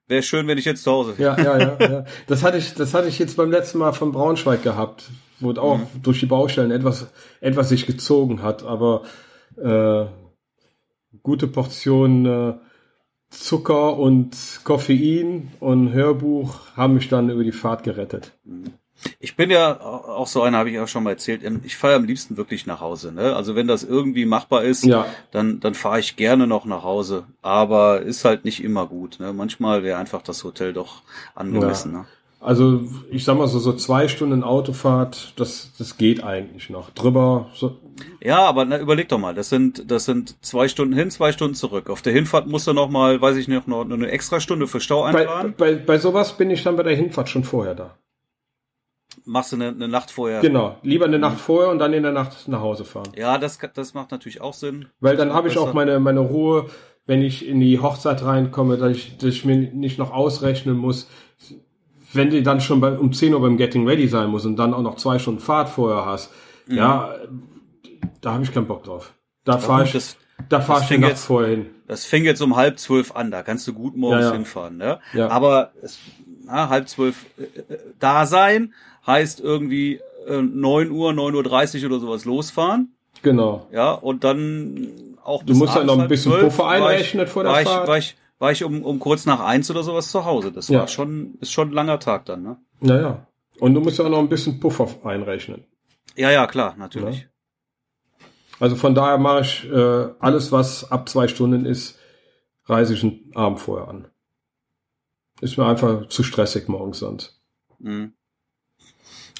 Wäre 0.08 0.24
schön, 0.24 0.48
wenn 0.48 0.58
ich 0.58 0.66
jetzt 0.66 0.84
zu 0.84 0.92
Hause 0.92 1.18
wäre. 1.18 1.38
Ja, 1.38 1.58
ja, 1.58 1.60
ja, 1.60 1.90
ja. 1.90 2.06
Das 2.28 2.44
hatte 2.44 2.58
ich, 2.58 2.74
das 2.74 2.94
hatte 2.94 3.08
ich 3.08 3.20
jetzt 3.20 3.36
beim 3.36 3.52
letzten 3.52 3.80
Mal 3.80 3.92
von 3.92 4.12
Braunschweig 4.12 4.64
gehabt, 4.64 5.10
wo 5.40 5.52
es 5.52 5.58
auch 5.58 5.80
mhm. 5.80 5.88
durch 6.02 6.20
die 6.20 6.26
Baustellen 6.26 6.72
etwas, 6.72 7.08
etwas 7.42 7.70
sich 7.70 7.86
gezogen 7.86 8.42
hat. 8.42 8.64
Aber 8.64 9.04
äh, 9.58 10.06
gute 11.24 11.48
Portion 11.48 12.26
äh, 12.26 12.54
Zucker 13.30 13.98
und 13.98 14.62
Koffein 14.64 15.52
und 15.60 15.92
Hörbuch 15.92 16.76
haben 16.78 16.94
mich 16.94 17.10
dann 17.10 17.30
über 17.30 17.44
die 17.44 17.52
Fahrt 17.52 17.84
gerettet. 17.84 18.32
Ich 19.20 19.36
bin 19.36 19.50
ja 19.50 19.80
auch 19.80 20.28
so 20.28 20.42
einer, 20.42 20.58
habe 20.58 20.70
ich 20.70 20.80
auch 20.80 20.88
schon 20.88 21.04
mal 21.04 21.12
erzählt. 21.12 21.42
Ich 21.64 21.78
fahre 21.78 21.96
am 21.96 22.06
liebsten 22.06 22.38
wirklich 22.38 22.66
nach 22.66 22.82
Hause. 22.82 23.12
Ne? 23.12 23.36
Also 23.36 23.56
wenn 23.56 23.68
das 23.68 23.84
irgendwie 23.84 24.26
machbar 24.26 24.64
ist, 24.64 24.86
ja. 24.86 25.06
dann 25.32 25.60
dann 25.60 25.76
fahre 25.76 26.00
ich 26.00 26.16
gerne 26.16 26.48
noch 26.48 26.66
nach 26.66 26.84
Hause. 26.84 27.26
Aber 27.42 28.02
ist 28.02 28.26
halt 28.26 28.46
nicht 28.46 28.64
immer 28.64 28.88
gut. 28.88 29.20
Ne? 29.20 29.34
Manchmal 29.34 29.84
wäre 29.84 30.00
einfach 30.00 30.22
das 30.22 30.44
Hotel 30.44 30.74
doch 30.74 31.02
angemessen. 31.36 31.94
Ja. 31.94 32.00
Ne? 32.00 32.06
Also 32.40 32.82
ich 33.10 33.24
sag 33.24 33.38
mal 33.38 33.48
so, 33.48 33.58
so 33.58 33.74
zwei 33.74 34.08
Stunden 34.08 34.44
Autofahrt, 34.44 35.34
das, 35.38 35.72
das 35.78 35.98
geht 35.98 36.24
eigentlich 36.24 36.70
noch. 36.70 36.92
Drüber. 36.92 37.50
So. 37.56 37.78
Ja, 38.22 38.46
aber 38.46 38.66
na, 38.66 38.80
überleg 38.80 39.10
doch 39.10 39.18
mal, 39.18 39.34
das 39.34 39.50
sind, 39.50 39.90
das 39.90 40.06
sind 40.06 40.44
zwei 40.46 40.68
Stunden 40.68 40.94
hin, 40.94 41.10
zwei 41.10 41.32
Stunden 41.32 41.56
zurück. 41.56 41.90
Auf 41.90 42.04
der 42.04 42.14
Hinfahrt 42.14 42.46
musst 42.46 42.68
du 42.68 42.74
noch 42.74 42.90
mal, 42.90 43.20
weiß 43.20 43.38
ich 43.38 43.48
nicht, 43.48 43.68
noch 43.68 43.90
eine 43.90 44.12
extra 44.12 44.40
Stunde 44.40 44.68
für 44.68 44.80
Stau 44.80 45.04
einplanen. 45.04 45.56
Bei, 45.58 45.74
bei, 45.74 45.82
bei 45.82 45.98
sowas 45.98 46.38
bin 46.38 46.52
ich 46.52 46.64
dann 46.64 46.76
bei 46.76 46.84
der 46.84 46.96
Hinfahrt 46.96 47.30
schon 47.30 47.44
vorher 47.44 47.74
da. 47.74 47.96
Machst 49.28 49.52
du 49.52 49.58
eine, 49.58 49.68
eine 49.68 49.90
Nacht 49.90 50.10
vorher? 50.10 50.40
Genau, 50.40 50.78
lieber 50.84 51.06
eine 51.06 51.20
Nacht 51.20 51.40
vorher 51.40 51.70
und 51.70 51.80
dann 51.80 51.92
in 51.94 52.04
der 52.04 52.14
Nacht 52.14 52.48
nach 52.48 52.62
Hause 52.62 52.86
fahren. 52.86 53.12
Ja, 53.18 53.38
das, 53.38 53.60
das 53.74 53.94
macht 53.94 54.12
natürlich 54.12 54.40
auch 54.40 54.54
Sinn. 54.54 54.88
Weil 55.02 55.18
dann 55.18 55.34
habe 55.34 55.50
ich 55.50 55.58
auch 55.58 55.74
meine, 55.74 56.00
meine 56.00 56.22
Ruhe, 56.22 56.70
wenn 57.06 57.22
ich 57.22 57.46
in 57.46 57.60
die 57.60 57.80
Hochzeit 57.80 58.24
reinkomme, 58.24 58.78
dass 58.78 58.92
ich, 58.92 59.18
dass 59.18 59.30
ich 59.30 59.44
mir 59.44 59.58
nicht 59.58 60.00
noch 60.00 60.14
ausrechnen 60.14 60.78
muss, 60.78 61.10
wenn 62.14 62.30
du 62.30 62.42
dann 62.42 62.62
schon 62.62 62.80
bei, 62.80 62.98
um 62.98 63.12
10 63.12 63.34
Uhr 63.34 63.42
beim 63.42 63.58
Getting 63.58 63.86
Ready 63.86 64.08
sein 64.08 64.30
musst 64.30 64.46
und 64.46 64.56
dann 64.56 64.74
auch 64.74 64.82
noch 64.82 64.96
zwei 64.96 65.20
Stunden 65.20 65.42
Fahrt 65.42 65.70
vorher 65.70 66.06
hast, 66.06 66.32
mhm. 66.68 66.78
ja, 66.78 67.16
da 68.22 68.34
habe 68.34 68.44
ich 68.44 68.54
keinen 68.54 68.68
Bock 68.68 68.84
drauf. 68.84 69.14
Da 69.44 69.58
fahre 69.58 69.84
ich, 69.84 69.92
das, 69.92 70.18
da 70.50 70.62
fahre 70.62 70.84
ich 70.84 70.90
jetzt 70.90 71.26
vorher 71.26 71.50
hin. 71.50 71.66
Das 71.88 72.06
fängt 72.06 72.26
jetzt 72.26 72.42
um 72.42 72.56
halb 72.56 72.80
zwölf 72.80 73.14
an, 73.14 73.32
da 73.32 73.44
kannst 73.44 73.68
du 73.68 73.74
gut 73.74 73.96
morgens 73.96 74.24
ja, 74.24 74.30
ja. 74.30 74.36
hinfahren, 74.36 74.78
ne? 74.78 75.00
Ja. 75.14 75.30
Aber 75.30 75.72
es, 75.82 76.00
na, 76.46 76.70
halb 76.70 76.90
zwölf 76.90 77.26
äh, 77.38 77.74
äh 77.74 77.78
da 78.00 78.26
sein 78.26 78.74
heißt 79.08 79.40
irgendwie 79.40 80.02
äh, 80.28 80.42
9 80.42 80.92
Uhr, 80.92 81.12
9.30 81.12 81.82
Uhr 81.82 81.90
oder 81.90 82.00
sowas 82.00 82.26
losfahren. 82.26 82.94
Genau. 83.24 83.68
Ja, 83.72 83.94
und 83.94 84.24
dann 84.24 85.18
auch 85.24 85.44
Du 85.44 85.56
musst 85.56 85.76
ja 85.76 85.84
noch 85.84 85.98
ein 85.98 86.08
bisschen 86.08 86.34
Puffer 86.40 86.68
einrechnen 86.68 87.28
vor 87.28 87.44
der 87.44 87.54
war 87.54 87.62
Fahrt. 87.64 87.84
Ich, 87.84 87.88
war 87.88 87.98
ich, 87.98 88.18
war 88.40 88.52
ich 88.52 88.64
um, 88.64 88.84
um 88.84 89.00
kurz 89.00 89.26
nach 89.26 89.40
eins 89.40 89.72
oder 89.72 89.84
sowas 89.84 90.12
zu 90.12 90.26
Hause. 90.26 90.52
Das 90.52 90.68
ja. 90.68 90.82
war 90.82 90.88
schon, 90.88 91.38
ist 91.42 91.52
schon 91.52 91.70
ein 91.70 91.74
langer 91.74 92.00
Tag 92.00 92.26
dann, 92.26 92.44
ne? 92.44 92.58
Naja. 92.80 93.28
Und 93.60 93.74
du 93.74 93.82
musst 93.82 93.98
ja 93.98 94.06
auch 94.06 94.10
noch 94.10 94.20
ein 94.20 94.30
bisschen 94.30 94.60
Puffer 94.60 94.88
einrechnen. 95.04 95.66
Ja, 96.16 96.30
ja, 96.30 96.46
klar, 96.46 96.76
natürlich. 96.78 97.22
Ja. 97.22 97.28
Also 98.60 98.76
von 98.76 98.96
daher 98.96 99.18
mache 99.18 99.42
ich 99.42 99.70
äh, 99.72 100.08
alles, 100.20 100.52
was 100.52 100.92
ab 100.92 101.10
zwei 101.10 101.28
Stunden 101.28 101.66
ist, 101.66 101.98
reise 102.66 102.94
ich 102.94 103.04
einen 103.04 103.32
Abend 103.36 103.60
vorher 103.60 103.88
an. 103.88 104.08
Ist 105.42 105.58
mir 105.58 105.66
einfach 105.66 106.08
zu 106.08 106.24
stressig 106.24 106.68
morgens 106.68 107.00
sonst. 107.00 107.40
Mhm. 107.80 108.14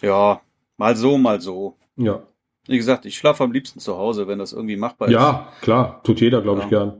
Ja, 0.02 0.42
mal 0.78 0.96
so, 0.96 1.18
mal 1.18 1.42
so. 1.42 1.76
Ja. 1.96 2.24
Wie 2.68 2.78
gesagt, 2.78 3.06
ich 3.06 3.18
schlafe 3.18 3.44
am 3.44 3.52
liebsten 3.52 3.80
zu 3.80 3.98
Hause, 3.98 4.28
wenn 4.28 4.40
das 4.40 4.54
irgendwie 4.54 4.76
machbar 4.76 5.08
ist. 5.08 5.14
Ja, 5.14 5.52
klar, 5.62 6.02
tut 6.04 6.20
jeder, 6.20 6.42
glaube 6.42 6.60
ja. 6.60 6.66
ich, 6.66 6.70
gern. 6.70 6.94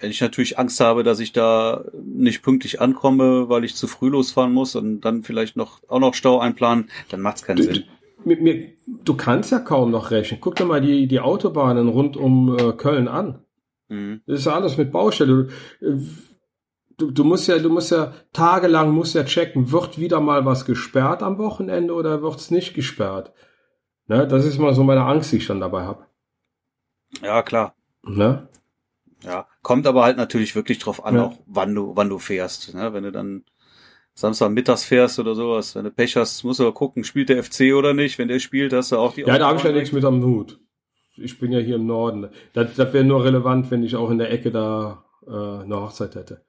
Wenn 0.00 0.10
ich 0.10 0.20
natürlich 0.20 0.58
Angst 0.58 0.80
habe, 0.80 1.02
dass 1.02 1.18
ich 1.20 1.32
da 1.32 1.84
nicht 2.04 2.42
pünktlich 2.42 2.80
ankomme, 2.80 3.48
weil 3.48 3.64
ich 3.64 3.74
zu 3.74 3.86
früh 3.86 4.10
losfahren 4.10 4.52
muss 4.52 4.76
und 4.76 5.00
dann 5.00 5.22
vielleicht 5.22 5.56
noch 5.56 5.80
auch 5.88 6.00
noch 6.00 6.14
Stau 6.14 6.40
einplanen, 6.40 6.90
dann 7.08 7.20
macht's 7.20 7.42
keinen 7.42 7.56
du, 7.56 7.62
Sinn. 7.62 7.84
Mit 8.24 8.42
mir, 8.42 8.68
du 8.86 9.14
kannst 9.14 9.50
ja 9.50 9.60
kaum 9.60 9.90
noch 9.90 10.10
rechnen. 10.10 10.40
Guck 10.40 10.56
dir 10.56 10.66
mal 10.66 10.80
die, 10.80 11.06
die 11.06 11.20
Autobahnen 11.20 11.88
rund 11.88 12.16
um 12.16 12.56
äh, 12.56 12.72
Köln 12.72 13.08
an. 13.08 13.38
Mhm. 13.88 14.20
Das 14.26 14.40
ist 14.40 14.46
ja 14.46 14.54
alles 14.54 14.76
mit 14.76 14.92
Baustelle. 14.92 15.48
Du, 16.96 17.10
du 17.10 17.24
musst 17.24 17.48
ja, 17.48 17.58
du 17.58 17.70
musst 17.70 17.90
ja 17.90 18.12
tagelang 18.32 18.92
musst 18.92 19.14
ja 19.14 19.24
checken, 19.24 19.72
wird 19.72 19.98
wieder 19.98 20.20
mal 20.20 20.44
was 20.44 20.64
gesperrt 20.64 21.22
am 21.22 21.38
Wochenende 21.38 21.94
oder 21.94 22.22
wird's 22.22 22.50
nicht 22.50 22.74
gesperrt? 22.74 23.32
Ne, 24.06 24.28
das 24.28 24.44
ist 24.44 24.58
mal 24.58 24.74
so 24.74 24.84
meine 24.84 25.04
Angst, 25.04 25.32
die 25.32 25.38
ich 25.38 25.46
dann 25.46 25.60
dabei 25.60 25.84
habe. 25.84 26.06
Ja, 27.22 27.42
klar. 27.42 27.74
Ne? 28.02 28.48
Ja, 29.22 29.46
kommt 29.62 29.86
aber 29.86 30.04
halt 30.04 30.18
natürlich 30.18 30.54
wirklich 30.54 30.78
drauf 30.78 31.04
an, 31.04 31.16
ja. 31.16 31.24
auch 31.24 31.38
wann 31.46 31.74
du, 31.74 31.96
wann 31.96 32.10
du 32.10 32.18
fährst. 32.18 32.74
Ne? 32.74 32.92
Wenn 32.92 33.04
du 33.04 33.12
dann 33.12 33.44
Samstag 34.12 34.50
mittags 34.50 34.84
fährst 34.84 35.18
oder 35.18 35.34
sowas, 35.34 35.74
wenn 35.74 35.84
du 35.84 35.90
Pech 35.90 36.16
hast, 36.16 36.44
musst 36.44 36.60
du 36.60 36.70
gucken, 36.72 37.04
spielt 37.04 37.30
der 37.30 37.42
FC 37.42 37.74
oder 37.74 37.94
nicht. 37.94 38.18
Wenn 38.18 38.28
der 38.28 38.38
spielt, 38.38 38.72
hast 38.72 38.92
du 38.92 38.96
auch 38.96 39.14
die. 39.14 39.22
Ja, 39.22 39.38
da 39.38 39.48
habe 39.48 39.58
ich 39.58 39.64
ja 39.64 39.72
nichts 39.72 39.92
mit 39.92 40.04
am 40.04 40.22
Hut. 40.22 40.60
Ich 41.16 41.38
bin 41.38 41.52
ja 41.52 41.60
hier 41.60 41.76
im 41.76 41.86
Norden. 41.86 42.28
Das, 42.52 42.74
das 42.74 42.92
wäre 42.92 43.04
nur 43.04 43.24
relevant, 43.24 43.70
wenn 43.70 43.82
ich 43.82 43.96
auch 43.96 44.10
in 44.10 44.18
der 44.18 44.30
Ecke 44.30 44.50
da 44.50 45.04
äh, 45.26 45.30
eine 45.30 45.80
Hochzeit 45.80 46.14
hätte. 46.14 46.44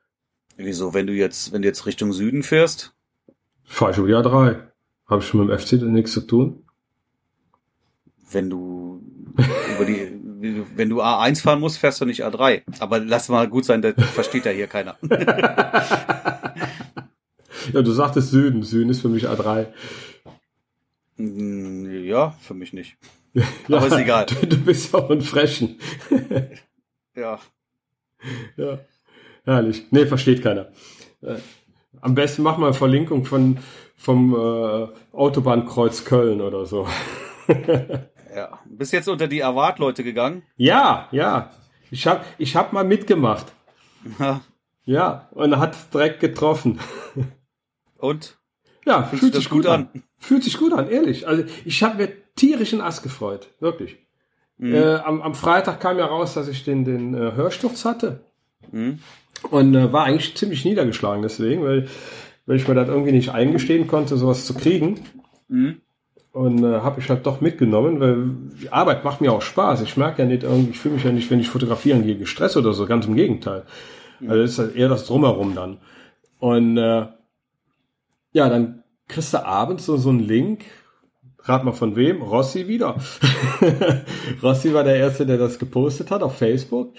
Wieso, 0.58 0.94
wenn 0.94 1.08
du 1.08 1.14
jetzt, 1.14 1.52
wenn 1.52 1.62
du 1.62 1.68
jetzt 1.68 1.86
Richtung 1.86 2.14
Süden 2.14 2.44
fährst? 2.44 2.94
Fahr 3.64 3.92
ich 3.92 3.98
über 3.98 4.08
die 4.08 4.14
A3. 4.14 4.58
Habe 5.08 5.22
ich 5.22 5.28
schon 5.28 5.46
mit 5.46 5.50
dem 5.50 5.60
FC 5.60 5.74
nichts 5.84 6.14
zu 6.14 6.22
tun? 6.22 6.64
Wenn 8.32 8.50
du 8.50 9.02
über 9.76 9.86
die 9.86 10.16
wenn 10.76 10.90
du 10.90 11.02
A1 11.02 11.42
fahren 11.42 11.60
musst, 11.60 11.80
fährst 11.80 12.00
du 12.02 12.06
nicht 12.06 12.24
A3. 12.26 12.62
Aber 12.80 13.00
lass 13.00 13.30
mal 13.30 13.48
gut 13.48 13.66
sein, 13.66 13.82
das 13.82 13.96
versteht 13.96 14.46
ja 14.46 14.52
hier 14.52 14.68
keiner. 14.68 14.98
ja, 17.74 17.82
du 17.82 17.92
sagtest 17.92 18.30
Süden. 18.32 18.64
Süden 18.64 18.90
ist 18.90 19.02
für 19.02 19.10
mich 19.10 19.28
A3. 19.28 19.68
Mm, 21.18 22.04
ja, 22.04 22.32
für 22.42 22.54
mich 22.54 22.74
nicht. 22.74 22.98
ja, 23.34 23.44
Aber 23.78 23.88
ist 23.88 23.98
egal. 23.98 24.26
Du, 24.26 24.46
du 24.46 24.58
bist 24.58 24.94
auch 24.94 25.10
ein 25.10 25.22
Frechen. 25.22 25.80
ja. 27.16 27.40
Ja. 28.58 28.80
Herrlich. 29.46 29.86
Nee, 29.92 30.06
versteht 30.06 30.44
keiner. 30.44 30.68
Äh, 31.22 31.36
am 32.02 32.16
besten 32.16 32.44
mach 32.44 32.58
mal 32.58 32.74
Verlinkung 32.74 33.26
von, 33.26 33.58
vom 33.96 34.34
äh, 34.34 34.88
Autobahnkreuz 35.16 36.04
Köln 36.06 36.42
oder 36.42 36.66
so. 36.66 36.88
Ja. 38.36 38.60
Bist 38.66 38.92
jetzt 38.92 39.08
unter 39.08 39.28
die 39.28 39.44
Award-Leute 39.44 40.04
gegangen? 40.04 40.44
Ja, 40.58 41.08
ja. 41.12 41.52
Ich 41.90 42.06
hab, 42.06 42.26
ich 42.38 42.56
hab 42.56 42.74
mal 42.74 42.84
mitgemacht. 42.84 43.46
Ja. 44.20 44.42
Ja, 44.84 45.30
und 45.32 45.58
hat 45.58 45.76
direkt 45.94 46.20
getroffen. 46.20 46.80
Und? 47.98 48.38
Ja, 48.86 49.04
fühlt, 49.04 49.22
fühlt 49.22 49.36
sich 49.36 49.50
gut 49.50 49.66
an. 49.66 49.90
an. 49.94 50.04
Fühlt 50.18 50.44
sich 50.44 50.58
gut 50.58 50.74
an, 50.74 50.90
ehrlich. 50.90 51.28
Also 51.28 51.44
ich 51.64 51.82
habe 51.82 51.96
mir 51.96 52.12
tierischen 52.36 52.82
Ass 52.82 53.02
gefreut, 53.02 53.50
wirklich. 53.60 53.98
Mhm. 54.58 54.76
Äh, 54.76 54.96
am, 54.96 55.22
am 55.22 55.34
Freitag 55.34 55.80
kam 55.80 55.98
ja 55.98 56.06
raus, 56.06 56.34
dass 56.34 56.48
ich 56.48 56.64
den, 56.64 56.86
den 56.86 57.14
äh, 57.14 57.32
Hörsturz 57.34 57.86
hatte. 57.86 58.26
Mhm. 58.72 59.00
Und 59.50 59.76
äh, 59.76 59.92
war 59.94 60.06
eigentlich 60.06 60.36
ziemlich 60.36 60.66
niedergeschlagen 60.66 61.22
deswegen, 61.22 61.64
weil, 61.64 61.88
weil 62.46 62.58
ich 62.58 62.68
mir 62.68 62.76
das 62.76 62.88
irgendwie 62.88 63.12
nicht 63.12 63.30
eingestehen 63.30 63.88
konnte, 63.88 64.18
sowas 64.18 64.46
zu 64.46 64.54
kriegen. 64.54 65.00
Mhm. 65.48 65.82
Und 66.32 66.64
äh, 66.64 66.82
habe 66.82 67.00
ich 67.00 67.10
halt 67.10 67.26
doch 67.26 67.40
mitgenommen, 67.40 68.00
weil 68.00 68.30
die 68.62 68.72
Arbeit 68.72 69.06
macht 69.06 69.22
mir 69.22 69.32
auch 69.32 69.42
Spaß. 69.42 69.82
Ich 69.84 69.96
merke 69.96 70.24
ja 70.24 70.28
nicht 70.28 70.44
irgendwie, 70.44 70.72
ich 70.72 70.80
fühle 70.80 70.96
mich 70.96 71.04
ja 71.04 71.12
nicht, 71.12 71.32
wenn 71.32 71.40
ich 71.40 71.50
fotografieren 71.50 72.04
gehe, 72.04 72.18
gestresst 72.18 72.58
oder 72.58 72.74
so, 72.74 72.86
ganz 72.88 73.06
im 73.06 73.16
Gegenteil. 73.16 73.64
Also 74.22 74.42
das 74.42 74.52
ist 74.52 74.60
halt 74.60 74.76
eher 74.76 74.90
das 74.90 75.06
Drumherum 75.06 75.56
dann. 75.56 75.78
Und 76.40 76.78
äh, 76.78 77.08
ja, 78.34 78.50
dann 78.50 78.84
kriegst 79.08 79.34
du 79.34 79.46
abends 79.46 79.86
so, 79.86 79.98
so 79.98 80.10
einen 80.10 80.20
Link. 80.20 80.66
Rat 81.40 81.64
mal 81.64 81.74
von 81.74 81.96
wem? 81.96 82.22
Rossi 82.22 82.68
wieder. 82.68 82.98
Rossi 84.44 84.74
war 84.74 84.84
der 84.84 84.96
Erste, 84.96 85.26
der 85.26 85.38
das 85.38 85.60
gepostet 85.60 86.12
hat 86.12 86.24
auf 86.24 86.38
Facebook. 86.38 86.94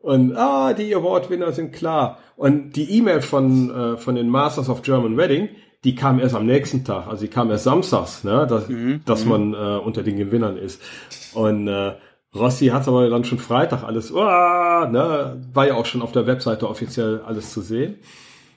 Und 0.00 0.36
ah, 0.36 0.72
die 0.74 0.94
Award-Winner 0.94 1.52
sind 1.52 1.72
klar. 1.72 2.18
Und 2.36 2.76
die 2.76 2.98
E-Mail 2.98 3.20
von, 3.20 3.70
äh, 3.70 3.96
von 3.96 4.14
den 4.14 4.28
Masters 4.28 4.68
of 4.68 4.82
German 4.82 5.16
Wedding, 5.16 5.48
die 5.84 5.94
kam 5.94 6.18
erst 6.20 6.34
am 6.34 6.46
nächsten 6.46 6.84
Tag, 6.84 7.06
also 7.06 7.24
die 7.24 7.30
kam 7.30 7.50
erst 7.50 7.64
samstags, 7.64 8.24
ne, 8.24 8.46
dass, 8.48 8.68
mhm. 8.68 9.00
dass 9.04 9.24
mhm. 9.24 9.30
man 9.30 9.54
äh, 9.54 9.78
unter 9.78 10.02
den 10.02 10.16
Gewinnern 10.16 10.56
ist. 10.56 10.82
Und 11.34 11.68
äh, 11.68 11.94
Rossi 12.34 12.66
hat 12.66 12.86
aber 12.88 13.08
dann 13.08 13.24
schon 13.24 13.38
Freitag 13.38 13.84
alles, 13.84 14.12
oh, 14.12 14.18
ne, 14.24 15.40
war 15.52 15.66
ja 15.66 15.74
auch 15.74 15.86
schon 15.86 16.02
auf 16.02 16.12
der 16.12 16.26
Webseite 16.26 16.68
offiziell 16.68 17.22
alles 17.24 17.52
zu 17.52 17.60
sehen. 17.60 17.96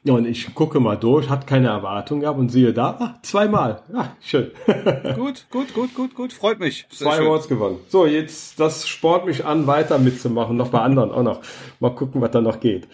Ja, 0.04 0.14
und 0.14 0.26
ich 0.26 0.56
gucke 0.56 0.80
mal 0.80 0.96
durch, 0.96 1.30
hat 1.30 1.46
keine 1.46 1.68
Erwartung 1.68 2.22
gehabt 2.22 2.40
und 2.40 2.50
siehe 2.50 2.74
da, 2.74 2.98
ah, 3.00 3.20
zweimal. 3.22 3.84
Ja, 3.94 4.16
schön. 4.20 4.50
gut, 5.16 5.46
gut, 5.52 5.76
gut, 5.76 5.94
gut, 5.94 6.16
gut, 6.16 6.34
freut 6.34 6.60
mich. 6.60 6.88
Sehr 6.90 7.08
Zwei 7.08 7.20
Awards 7.20 7.48
gewonnen. 7.48 7.78
So, 7.88 8.08
jetzt, 8.08 8.60
das 8.60 8.88
spornt 8.88 9.28
mich 9.28 9.46
an, 9.46 9.68
weiter 9.68 10.00
mitzumachen, 10.00 10.58
noch 10.58 10.70
bei 10.70 10.80
anderen 10.80 11.12
auch 11.12 11.22
noch. 11.22 11.42
Mal 11.80 11.94
gucken, 11.94 12.20
was 12.20 12.32
da 12.32 12.42
noch 12.42 12.60
geht. 12.60 12.88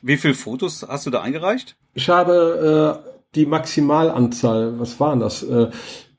Wie 0.00 0.16
viele 0.16 0.32
Fotos 0.32 0.86
hast 0.88 1.04
du 1.04 1.10
da 1.10 1.20
eingereicht? 1.20 1.76
Ich 1.92 2.08
habe 2.08 3.02
äh, 3.04 3.10
die 3.34 3.44
Maximalanzahl, 3.44 4.80
was 4.80 4.98
waren 5.00 5.20
das? 5.20 5.42
Äh, 5.42 5.70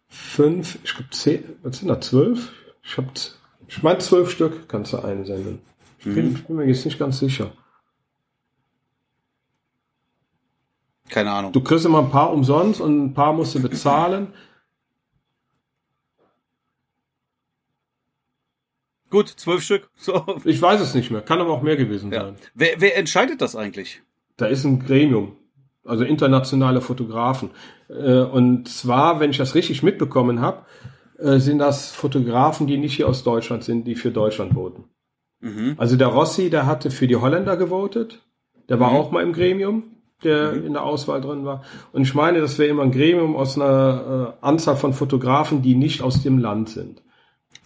fünf, 0.09 0.77
ich 0.83 0.93
glaube 0.93 1.09
zehn, 1.09 1.43
was 1.63 1.79
sind 1.79 1.87
da, 1.87 1.99
zwölf? 2.01 2.51
Ich 2.83 2.97
hab, 2.97 3.05
ich 3.67 3.81
meine 3.81 3.97
zwölf 3.97 4.29
Stück 4.29 4.69
kannst 4.69 4.93
du 4.93 4.97
einsenden. 4.97 5.61
Ich 5.97 6.05
bin, 6.05 6.29
mhm. 6.29 6.35
ich 6.35 6.45
bin 6.45 6.55
mir 6.55 6.65
jetzt 6.67 6.85
nicht 6.85 6.99
ganz 6.99 7.17
sicher. 7.17 7.51
Keine 11.09 11.31
Ahnung. 11.31 11.51
Du 11.51 11.61
kriegst 11.61 11.85
immer 11.85 11.99
ein 11.99 12.09
paar 12.11 12.31
umsonst 12.31 12.79
und 12.81 13.03
ein 13.05 13.13
paar 13.13 13.33
musst 13.33 13.55
du 13.55 13.61
bezahlen. 13.61 14.27
Gut, 19.09 19.27
zwölf 19.29 19.63
Stück. 19.63 19.89
So. 19.95 20.23
Ich 20.45 20.61
weiß 20.61 20.79
es 20.81 20.93
nicht 20.93 21.11
mehr. 21.11 21.21
Kann 21.21 21.39
aber 21.41 21.51
auch 21.51 21.61
mehr 21.61 21.75
gewesen 21.77 22.11
Ja. 22.11 22.21
sein. 22.25 22.35
Wer, 22.53 22.79
wer 22.79 22.97
entscheidet 22.97 23.41
das 23.41 23.55
eigentlich? 23.55 24.01
Da 24.37 24.45
ist 24.45 24.63
ein 24.63 24.79
Gremium, 24.79 25.35
also 25.83 26.03
internationale 26.03 26.81
Fotografen. 26.81 27.49
Äh, 27.89 28.21
Und 28.21 28.69
zwar, 28.69 29.19
wenn 29.19 29.31
ich 29.31 29.37
das 29.37 29.55
richtig 29.55 29.83
mitbekommen 29.83 30.39
habe, 30.41 30.65
äh, 31.17 31.39
sind 31.39 31.57
das 31.59 31.91
Fotografen, 31.91 32.67
die 32.67 32.77
nicht 32.77 32.95
hier 32.95 33.09
aus 33.09 33.23
Deutschland 33.23 33.63
sind, 33.63 33.85
die 33.85 33.95
für 33.95 34.11
Deutschland 34.11 34.53
voten. 34.53 34.85
Mhm. 35.41 35.73
Also 35.77 35.95
der 35.97 36.07
Rossi, 36.07 36.49
der 36.49 36.65
hatte 36.67 36.91
für 36.91 37.07
die 37.07 37.15
Holländer 37.17 37.57
gewotet. 37.57 38.21
Der 38.69 38.79
war 38.79 38.91
Mhm. 38.91 38.95
auch 38.97 39.11
mal 39.11 39.23
im 39.23 39.33
Gremium, 39.33 39.83
der 40.23 40.53
in 40.53 40.73
der 40.73 40.83
Auswahl 40.83 41.21
drin 41.21 41.45
war. 41.45 41.63
Und 41.91 42.01
ich 42.01 42.13
meine, 42.13 42.41
das 42.41 42.57
wäre 42.59 42.69
immer 42.69 42.83
ein 42.83 42.91
Gremium 42.91 43.35
aus 43.35 43.57
einer 43.57 44.35
äh, 44.41 44.45
Anzahl 44.45 44.75
von 44.75 44.93
Fotografen, 44.93 45.61
die 45.61 45.75
nicht 45.75 46.01
aus 46.01 46.23
dem 46.23 46.37
Land 46.37 46.69
sind. 46.69 47.01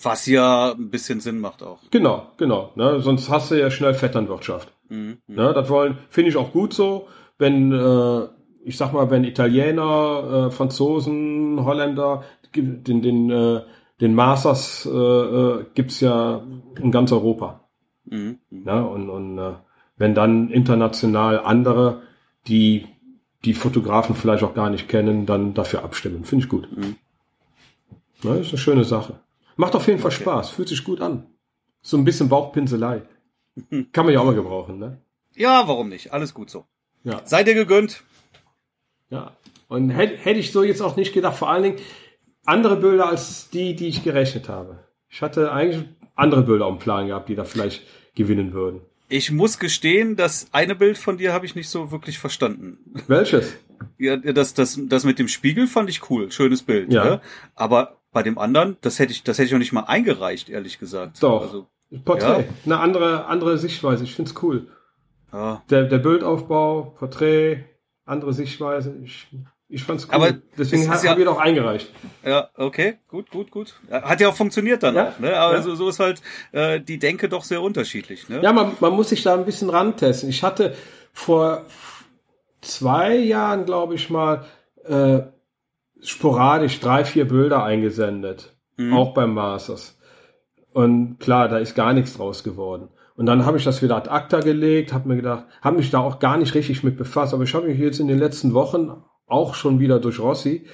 Was 0.02 0.26
ja 0.26 0.74
ein 0.74 0.90
bisschen 0.90 1.20
Sinn 1.20 1.40
macht 1.40 1.64
auch. 1.64 1.80
Genau, 1.92 2.28
genau. 2.38 2.72
Ne? 2.76 3.00
Sonst 3.02 3.30
hast 3.30 3.52
du 3.52 3.60
ja 3.60 3.72
schnell 3.72 3.94
Vetternwirtschaft. 3.94 4.72
Mhm. 4.90 5.18
Ne? 5.28 5.54
Das 5.54 5.70
wollen, 5.70 5.98
finde 6.10 6.30
ich 6.30 6.38
auch 6.38 6.52
gut 6.52 6.74
so, 6.74 7.08
wenn, 7.38 7.72
äh, 7.72 8.28
ich 8.66 8.78
sag 8.78 8.94
mal, 8.94 9.10
wenn 9.10 9.24
Italiener, 9.24 10.48
äh, 10.48 10.52
Franzosen, 10.52 11.64
Holländer, 11.64 12.24
den, 12.56 13.02
den, 13.02 13.30
äh, 13.30 13.62
den 14.02 14.16
Masters 14.16 14.86
äh, 14.86 14.98
äh, 14.98 15.66
gibt's 15.74 16.00
ja 16.02 16.44
in 16.80 16.92
ganz 16.92 17.12
Europa. 17.12 17.70
Mhm. 18.06 18.40
Mhm. 18.50 18.64
Ne? 18.64 18.88
Und, 18.88 19.10
und 19.10 19.38
äh, 19.38 19.54
wenn 19.98 20.16
dann 20.16 20.50
international 20.50 21.40
andere, 21.40 22.02
die 22.48 22.88
die 23.46 23.54
Fotografen 23.54 24.16
vielleicht 24.16 24.44
auch 24.44 24.54
gar 24.54 24.70
nicht 24.70 24.88
kennen, 24.88 25.26
dann 25.26 25.54
dafür 25.54 25.84
abstimmen. 25.84 26.24
Finde 26.24 26.46
ich 26.46 26.50
gut. 26.50 26.72
Mhm. 26.72 26.96
Ne? 28.24 28.38
Ist 28.40 28.50
eine 28.50 28.58
schöne 28.58 28.84
Sache. 28.86 29.20
Macht 29.56 29.76
auf 29.76 29.88
jeden 29.88 30.00
Fall 30.00 30.12
Spaß, 30.12 30.52
fühlt 30.52 30.70
sich 30.70 30.84
gut 30.84 31.02
an. 31.02 31.28
So 31.82 31.98
ein 31.98 32.06
bisschen 32.06 32.30
Bauchpinselei. 32.30 33.02
Kann 33.92 34.06
man 34.06 34.14
ja 34.14 34.22
auch 34.22 34.26
mal 34.26 34.36
gebrauchen, 34.36 34.80
ne? 34.80 34.98
Ja, 35.36 35.68
warum 35.68 35.90
nicht? 35.90 36.14
Alles 36.14 36.34
gut 36.34 36.50
so. 36.50 36.66
Ja. 37.04 37.22
Seid 37.26 37.48
ihr 37.48 37.54
gegönnt? 37.54 38.04
Ja. 39.10 39.36
Und 39.68 39.90
hätte 39.90 40.18
hätte 40.18 40.40
ich 40.40 40.52
so 40.52 40.64
jetzt 40.64 40.82
auch 40.82 40.96
nicht 40.96 41.14
gedacht, 41.14 41.38
vor 41.38 41.50
allen 41.50 41.64
Dingen 41.64 41.80
andere 42.46 42.78
Bilder 42.78 43.10
als 43.10 43.50
die, 43.50 43.76
die 43.76 43.88
ich 43.88 44.04
gerechnet 44.04 44.48
habe. 44.48 44.80
Ich 45.10 45.22
hatte 45.22 45.52
eigentlich 45.52 45.84
andere 46.16 46.44
Bilder 46.44 46.66
am 46.66 46.80
Plan 46.80 47.08
gehabt, 47.08 47.30
die 47.30 47.36
da 47.36 47.44
vielleicht 47.44 47.84
gewinnen 48.16 48.54
würden. 48.54 48.82
Ich 49.10 49.32
muss 49.32 49.60
gestehen, 49.60 50.16
das 50.16 50.48
eine 50.52 50.76
Bild 50.76 50.98
von 50.98 51.18
dir 51.18 51.34
habe 51.34 51.46
ich 51.46 51.56
nicht 51.56 51.70
so 51.70 51.92
wirklich 51.92 52.20
verstanden. 52.20 52.78
Welches? 53.08 53.54
Ja, 53.98 54.18
das, 54.18 54.54
das, 54.54 54.80
das 54.88 55.04
mit 55.04 55.20
dem 55.20 55.28
Spiegel 55.28 55.68
fand 55.68 55.90
ich 55.90 56.10
cool. 56.10 56.32
Schönes 56.32 56.64
Bild. 56.64 56.92
Ja. 56.92 57.04
Ne? 57.04 57.22
Aber 57.56 57.98
bei 58.12 58.24
dem 58.24 58.38
anderen, 58.38 58.78
das 58.82 59.00
hätte 59.00 59.12
ich, 59.12 59.24
das 59.24 59.38
hätte 59.38 59.48
ich 59.48 59.52
noch 59.52 59.60
nicht 59.60 59.74
mal 59.74 59.82
eingereicht, 59.82 60.50
ehrlich 60.50 60.80
gesagt. 60.80 61.22
Doch. 61.22 61.42
Also, 61.42 61.68
Porträt. 62.06 62.46
Eine 62.66 62.80
andere, 62.80 63.26
andere 63.26 63.58
Sichtweise. 63.58 64.04
Ich 64.04 64.16
find's 64.16 64.34
cool. 64.42 64.68
ja. 65.32 65.64
Der, 65.70 65.84
der 65.84 66.00
Bildaufbau, 66.00 66.96
Porträt, 66.98 67.66
andere 68.06 68.34
Sichtweise. 68.34 68.96
Ich, 69.04 69.28
ich 69.74 69.84
fand's 69.84 70.06
cool. 70.08 70.14
Aber 70.16 70.32
Deswegen 70.58 70.84
es 70.84 70.90
habe 70.90 71.06
ja- 71.06 71.18
ich 71.18 71.26
doch 71.26 71.40
eingereicht. 71.40 71.92
Ja, 72.26 72.50
okay, 72.56 73.00
gut, 73.08 73.30
gut, 73.32 73.52
gut. 73.52 73.74
Hat 73.92 74.22
ja 74.22 74.30
auch 74.30 74.36
funktioniert 74.36 74.84
dann 74.84 74.96
Ja, 74.96 75.10
auch, 75.10 75.20
ne? 75.20 75.36
Aber 75.38 75.56
ja. 75.56 75.62
so, 75.62 75.76
so 75.76 75.90
ist 75.90 76.00
halt 76.00 76.22
äh, 76.52 76.80
die 76.80 77.00
Denke 77.00 77.28
doch 77.30 77.44
sehr 77.44 77.62
unterschiedlich, 77.62 78.30
ne? 78.30 78.40
Ja, 78.42 78.54
man, 78.54 78.74
man 78.80 78.94
muss 78.94 79.10
sich 79.10 79.24
da 79.24 79.34
ein 79.34 79.46
bisschen 79.46 79.70
rantesten. 79.70 80.30
Ich 80.30 80.44
hatte 80.44 80.76
vor 81.12 81.66
zwei 82.62 83.16
Jahren, 83.16 83.66
glaube 83.66 83.96
ich 83.96 84.10
mal, 84.10 84.46
äh, 84.86 85.22
sporadisch 86.02 86.80
drei, 86.80 87.06
vier 87.06 87.28
Bilder 87.28 87.64
eingesendet. 87.64 88.54
Mhm. 88.78 88.94
Auch 88.94 89.14
beim 89.14 89.34
Masters. 89.34 89.98
Und 90.74 91.20
klar, 91.20 91.50
da 91.50 91.58
ist 91.60 91.76
gar 91.76 91.94
nichts 91.94 92.16
draus 92.18 92.44
geworden. 92.44 92.90
Und 93.16 93.28
dann 93.28 93.46
habe 93.46 93.58
ich 93.58 93.64
das 93.64 93.82
wieder 93.84 93.96
ad 93.96 94.10
acta 94.10 94.40
gelegt, 94.40 94.92
habe 94.92 95.08
mir 95.08 95.16
gedacht, 95.16 95.46
habe 95.62 95.78
mich 95.78 95.92
da 95.92 96.00
auch 96.00 96.18
gar 96.20 96.38
nicht 96.38 96.56
richtig 96.56 96.84
mit 96.84 96.98
befasst. 96.98 97.34
Aber 97.34 97.44
ich 97.44 97.54
habe 97.54 97.68
mich 97.68 97.78
jetzt 97.78 98.00
in 98.00 98.08
den 98.08 98.18
letzten 98.18 98.54
Wochen 98.56 99.04
auch 99.34 99.56
schon 99.56 99.80
wieder 99.80 100.00
durch 100.00 100.20
Rossi 100.20 100.66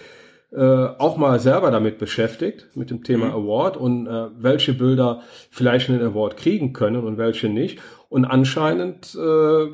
äh, 0.52 0.88
auch 0.98 1.18
mal 1.18 1.40
selber 1.40 1.70
damit 1.72 2.00
beschäftigt, 2.00 2.70
mit 2.76 2.90
dem 2.90 3.04
Thema 3.04 3.28
Mhm. 3.28 3.34
Award 3.34 3.78
und 3.78 4.08
äh, 4.08 4.30
welche 4.38 4.74
Bilder 4.74 5.22
vielleicht 5.52 5.90
einen 5.90 6.02
Award 6.02 6.38
kriegen 6.38 6.74
können 6.74 7.04
und 7.04 7.18
welche 7.18 7.50
nicht. 7.50 7.80
Und 8.10 8.26
anscheinend 8.26 9.16
äh, 9.16 9.68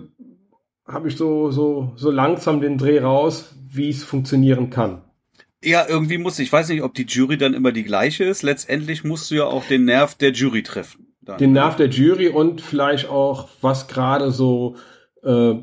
habe 0.86 1.08
ich 1.08 1.16
so, 1.16 1.50
so, 1.52 1.94
so 1.96 2.12
langsam 2.12 2.60
den 2.62 2.78
Dreh 2.78 3.00
raus, 3.00 3.56
wie 3.72 3.90
es 3.90 4.04
funktionieren 4.04 4.70
kann. 4.70 5.02
Ja, 5.64 5.86
irgendwie 5.88 6.18
muss, 6.18 6.38
ich 6.40 6.52
weiß 6.52 6.70
nicht, 6.70 6.84
ob 6.84 6.94
die 6.94 7.06
Jury 7.06 7.38
dann 7.38 7.54
immer 7.54 7.72
die 7.72 7.84
gleiche 7.84 8.26
ist. 8.26 8.44
Letztendlich 8.44 9.04
musst 9.04 9.32
du 9.32 9.36
ja 9.36 9.46
auch 9.46 9.66
den 9.66 9.86
Nerv 9.86 10.16
der 10.16 10.32
Jury 10.34 10.62
treffen. 10.62 11.16
Dann. 11.22 11.38
Den 11.38 11.54
Nerv 11.54 11.78
der 11.78 11.88
Jury 11.88 12.28
und 12.28 12.62
vielleicht 12.62 13.10
auch, 13.10 13.48
was 13.62 13.88
gerade 13.88 14.30
so, 14.30 14.76
äh, 15.24 15.56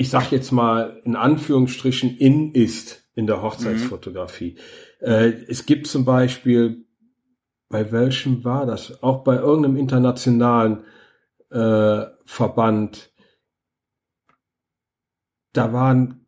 ich 0.00 0.08
sag 0.08 0.32
jetzt 0.32 0.50
mal 0.50 0.98
in 1.04 1.14
Anführungsstrichen 1.14 2.16
in 2.16 2.54
ist 2.54 3.04
in 3.14 3.26
der 3.26 3.42
Hochzeitsfotografie. 3.42 4.56
Äh, 4.98 5.32
es 5.46 5.66
gibt 5.66 5.88
zum 5.88 6.06
Beispiel, 6.06 6.86
bei 7.68 7.92
welchem 7.92 8.42
war 8.42 8.64
das? 8.64 9.02
Auch 9.02 9.24
bei 9.24 9.36
irgendeinem 9.36 9.76
internationalen 9.76 10.84
äh, 11.50 12.06
Verband. 12.24 13.12
Da 15.52 15.74
waren 15.74 16.26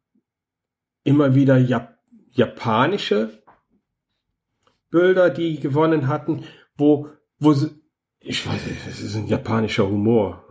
immer 1.02 1.34
wieder 1.34 1.56
Jap 1.56 1.98
japanische 2.30 3.42
Bilder, 4.90 5.30
die 5.30 5.60
gewonnen 5.60 6.08
hatten, 6.08 6.44
wo, 6.76 7.08
wo 7.38 7.54
sie, 7.54 7.70
ich 8.20 8.46
weiß 8.46 8.66
nicht, 8.66 8.86
das 8.86 9.00
ist 9.00 9.16
ein 9.16 9.28
japanischer 9.28 9.88
Humor 9.88 10.41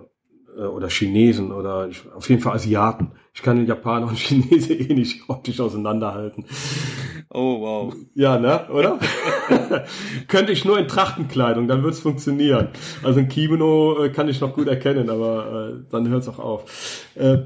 äh, 0.58 0.62
oder 0.62 0.90
Chinesen 0.90 1.52
oder 1.52 1.88
ich, 1.88 2.02
auf 2.14 2.30
jeden 2.30 2.42
Fall 2.42 2.54
Asiaten. 2.54 3.12
Ich 3.34 3.42
kann 3.42 3.58
den 3.58 3.68
Japaner 3.68 4.08
und 4.08 4.18
Chinese 4.18 4.74
eh 4.74 4.94
nicht 4.94 5.30
optisch 5.30 5.60
auseinanderhalten. 5.60 6.46
Oh, 7.30 7.62
wow. 7.62 7.96
Ja, 8.14 8.38
ne, 8.38 8.68
oder? 8.70 9.00
Könnte 10.28 10.52
ich 10.52 10.66
nur 10.66 10.78
in 10.78 10.88
Trachtenkleidung, 10.88 11.68
dann 11.68 11.84
wird's 11.84 12.00
funktionieren. 12.00 12.70
Also 13.04 13.20
ein 13.20 13.30
Kimono 13.30 14.04
äh, 14.04 14.10
kann 14.10 14.28
ich 14.28 14.42
noch 14.42 14.54
gut 14.54 14.68
erkennen, 14.68 15.10
aber 15.10 15.72
äh, 15.72 15.92
dann 15.92 16.10
hört's 16.10 16.28
auch 16.28 16.40
auf. 16.40 17.06
Äh, 17.16 17.40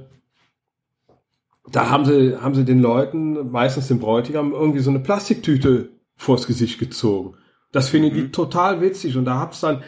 da 1.72 1.90
haben 1.90 2.06
sie, 2.06 2.38
haben 2.40 2.56
sie 2.56 2.66
den 2.66 2.82
Leuten, 2.82 3.52
meistens 3.52 3.88
den 3.88 4.00
Bräutigam, 4.00 4.54
irgendwie 4.54 4.80
so 4.80 4.90
eine 4.90 5.00
Plastiktüte 5.00 5.90
vors 6.16 6.48
Gesicht 6.48 6.80
gezogen. 6.80 7.36
Das 7.72 7.90
finden 7.90 8.14
die 8.14 8.32
total 8.32 8.82
witzig. 8.82 9.18
Und 9.18 9.26
da 9.26 9.40
hab's 9.40 9.60
dann 9.60 9.84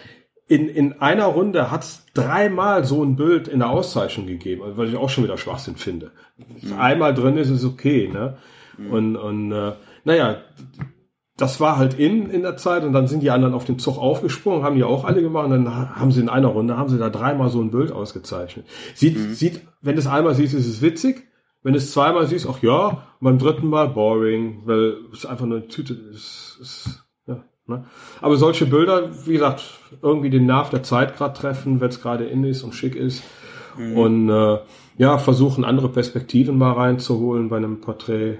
in, 0.47 0.69
in 0.69 0.93
einer 1.01 1.25
Runde 1.25 1.71
hat's 1.71 2.05
dreimal 2.13 2.85
so 2.85 3.03
ein 3.03 3.15
Bild 3.15 3.47
in 3.47 3.59
der 3.59 3.69
Auszeichnung 3.69 4.27
gegeben, 4.27 4.63
also 4.63 4.77
was 4.77 4.89
ich 4.89 4.95
auch 4.97 5.09
schon 5.09 5.23
wieder 5.25 5.37
Schwachsinn 5.37 5.75
finde. 5.75 6.11
Einmal 6.77 7.13
drin 7.13 7.37
ist 7.37 7.49
es 7.49 7.65
okay, 7.65 8.09
ne? 8.11 8.37
Und, 8.91 9.15
und 9.15 9.51
äh, 9.51 9.73
naja, 10.03 10.37
das 11.35 11.59
war 11.59 11.77
halt 11.77 11.95
in 11.99 12.29
in 12.29 12.43
der 12.43 12.57
Zeit 12.57 12.83
und 12.83 12.93
dann 12.93 13.07
sind 13.07 13.21
die 13.23 13.31
anderen 13.31 13.53
auf 13.53 13.65
den 13.65 13.77
Zug 13.79 13.97
aufgesprungen, 13.97 14.63
haben 14.63 14.75
die 14.75 14.83
auch 14.83 15.03
alle 15.03 15.21
gemacht 15.21 15.45
und 15.45 15.51
dann 15.51 15.75
ha- 15.75 15.95
haben 15.95 16.11
sie 16.11 16.21
in 16.21 16.29
einer 16.29 16.47
Runde, 16.47 16.77
haben 16.77 16.89
sie 16.89 16.97
da 16.97 17.09
dreimal 17.09 17.49
so 17.49 17.61
ein 17.61 17.71
Bild 17.71 17.91
ausgezeichnet. 17.91 18.65
Sieht, 18.95 19.17
sieht, 19.35 19.61
wenn 19.81 19.95
du 19.95 19.99
es 19.99 20.07
einmal 20.07 20.35
siehst, 20.35 20.53
ist 20.53 20.67
es 20.67 20.81
witzig. 20.81 21.27
Wenn 21.63 21.73
du 21.73 21.79
es 21.79 21.91
zweimal 21.91 22.27
siehst, 22.27 22.47
ach 22.49 22.61
ja, 22.61 22.87
und 23.19 23.25
beim 23.25 23.39
dritten 23.39 23.67
Mal 23.67 23.89
boring, 23.89 24.61
weil 24.65 24.95
es 25.11 25.25
einfach 25.25 25.45
nur 25.45 25.57
eine 25.57 25.67
Tüte 25.67 25.93
ist. 25.93 26.57
ist 26.61 27.03
ne? 27.67 27.85
Aber 28.21 28.37
solche 28.37 28.65
Bilder, 28.65 29.09
wie 29.25 29.33
gesagt, 29.33 29.63
irgendwie 30.01 30.29
den 30.29 30.45
Nerv 30.45 30.69
der 30.69 30.83
Zeit 30.83 31.15
gerade 31.17 31.39
treffen, 31.39 31.79
wenn 31.79 31.89
es 31.89 32.01
gerade 32.01 32.25
in 32.25 32.43
ist 32.43 32.63
und 32.63 32.73
schick 32.73 32.95
ist. 32.95 33.23
Und 33.77 34.29
äh, 34.29 34.57
ja, 34.97 35.17
versuchen 35.19 35.63
andere 35.63 35.89
Perspektiven 35.89 36.57
mal 36.57 36.71
reinzuholen 36.71 37.49
bei 37.49 37.57
einem 37.57 37.79
Porträt. 37.81 38.39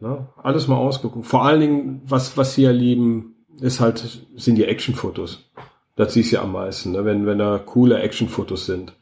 Ne? 0.00 0.28
Alles 0.42 0.68
mal 0.68 0.76
ausgucken. 0.76 1.24
Vor 1.24 1.44
allen 1.44 1.60
Dingen, 1.60 2.02
was, 2.04 2.36
was 2.36 2.54
sie 2.54 2.62
ja 2.62 2.70
lieben, 2.70 3.36
ist 3.60 3.80
halt, 3.80 4.26
sind 4.36 4.56
die 4.56 4.64
Actionfotos. 4.64 5.50
Das 5.96 6.12
siehst 6.12 6.32
du 6.32 6.36
ja 6.36 6.42
am 6.42 6.52
meisten, 6.52 6.92
ne? 6.92 7.04
wenn, 7.06 7.24
wenn 7.24 7.38
da 7.38 7.58
coole 7.58 8.00
Actionfotos 8.00 8.66
sind. 8.66 8.92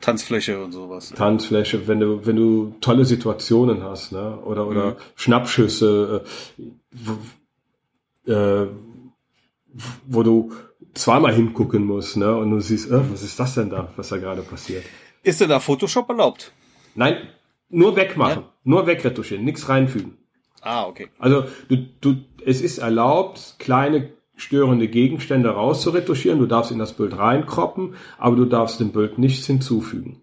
Tanzfläche 0.00 0.60
und 0.60 0.72
sowas. 0.72 1.10
Tanzfläche, 1.10 1.86
wenn 1.86 2.00
du, 2.00 2.26
wenn 2.26 2.34
du 2.34 2.74
tolle 2.80 3.04
Situationen 3.04 3.84
hast, 3.84 4.10
ne? 4.10 4.36
Oder, 4.44 4.66
oder 4.66 4.96
Schnappschüsse, 5.14 6.24
äh, 6.24 7.02
äh, 8.26 8.66
wo 10.06 10.22
du 10.22 10.52
zweimal 10.94 11.34
hingucken 11.34 11.84
musst, 11.86 12.16
ne? 12.16 12.36
Und 12.36 12.50
du 12.50 12.60
siehst, 12.60 12.90
äh, 12.90 13.00
was 13.10 13.22
ist 13.22 13.38
das 13.40 13.54
denn 13.54 13.70
da, 13.70 13.92
was 13.96 14.08
da 14.10 14.18
gerade 14.18 14.42
passiert? 14.42 14.84
Ist 15.22 15.40
denn 15.40 15.48
da 15.48 15.60
Photoshop 15.60 16.08
erlaubt? 16.08 16.52
Nein, 16.94 17.16
nur 17.70 17.96
wegmachen, 17.96 18.42
Ja. 18.42 18.52
nur 18.64 18.86
wegretuschieren, 18.86 19.44
nichts 19.44 19.68
reinfügen. 19.68 20.18
Ah, 20.60 20.86
okay. 20.86 21.08
Also 21.18 21.44
du, 21.68 21.76
du, 22.00 22.16
es 22.44 22.60
ist 22.60 22.78
erlaubt, 22.78 23.56
kleine 23.58 24.10
störende 24.36 24.88
Gegenstände 24.88 25.50
rauszuretuschieren. 25.50 26.38
Du 26.38 26.46
darfst 26.46 26.70
in 26.72 26.78
das 26.78 26.92
Bild 26.94 27.16
reinkroppen, 27.16 27.94
aber 28.18 28.36
du 28.36 28.44
darfst 28.44 28.78
dem 28.80 28.92
Bild 28.92 29.18
nichts 29.18 29.46
hinzufügen. 29.46 30.22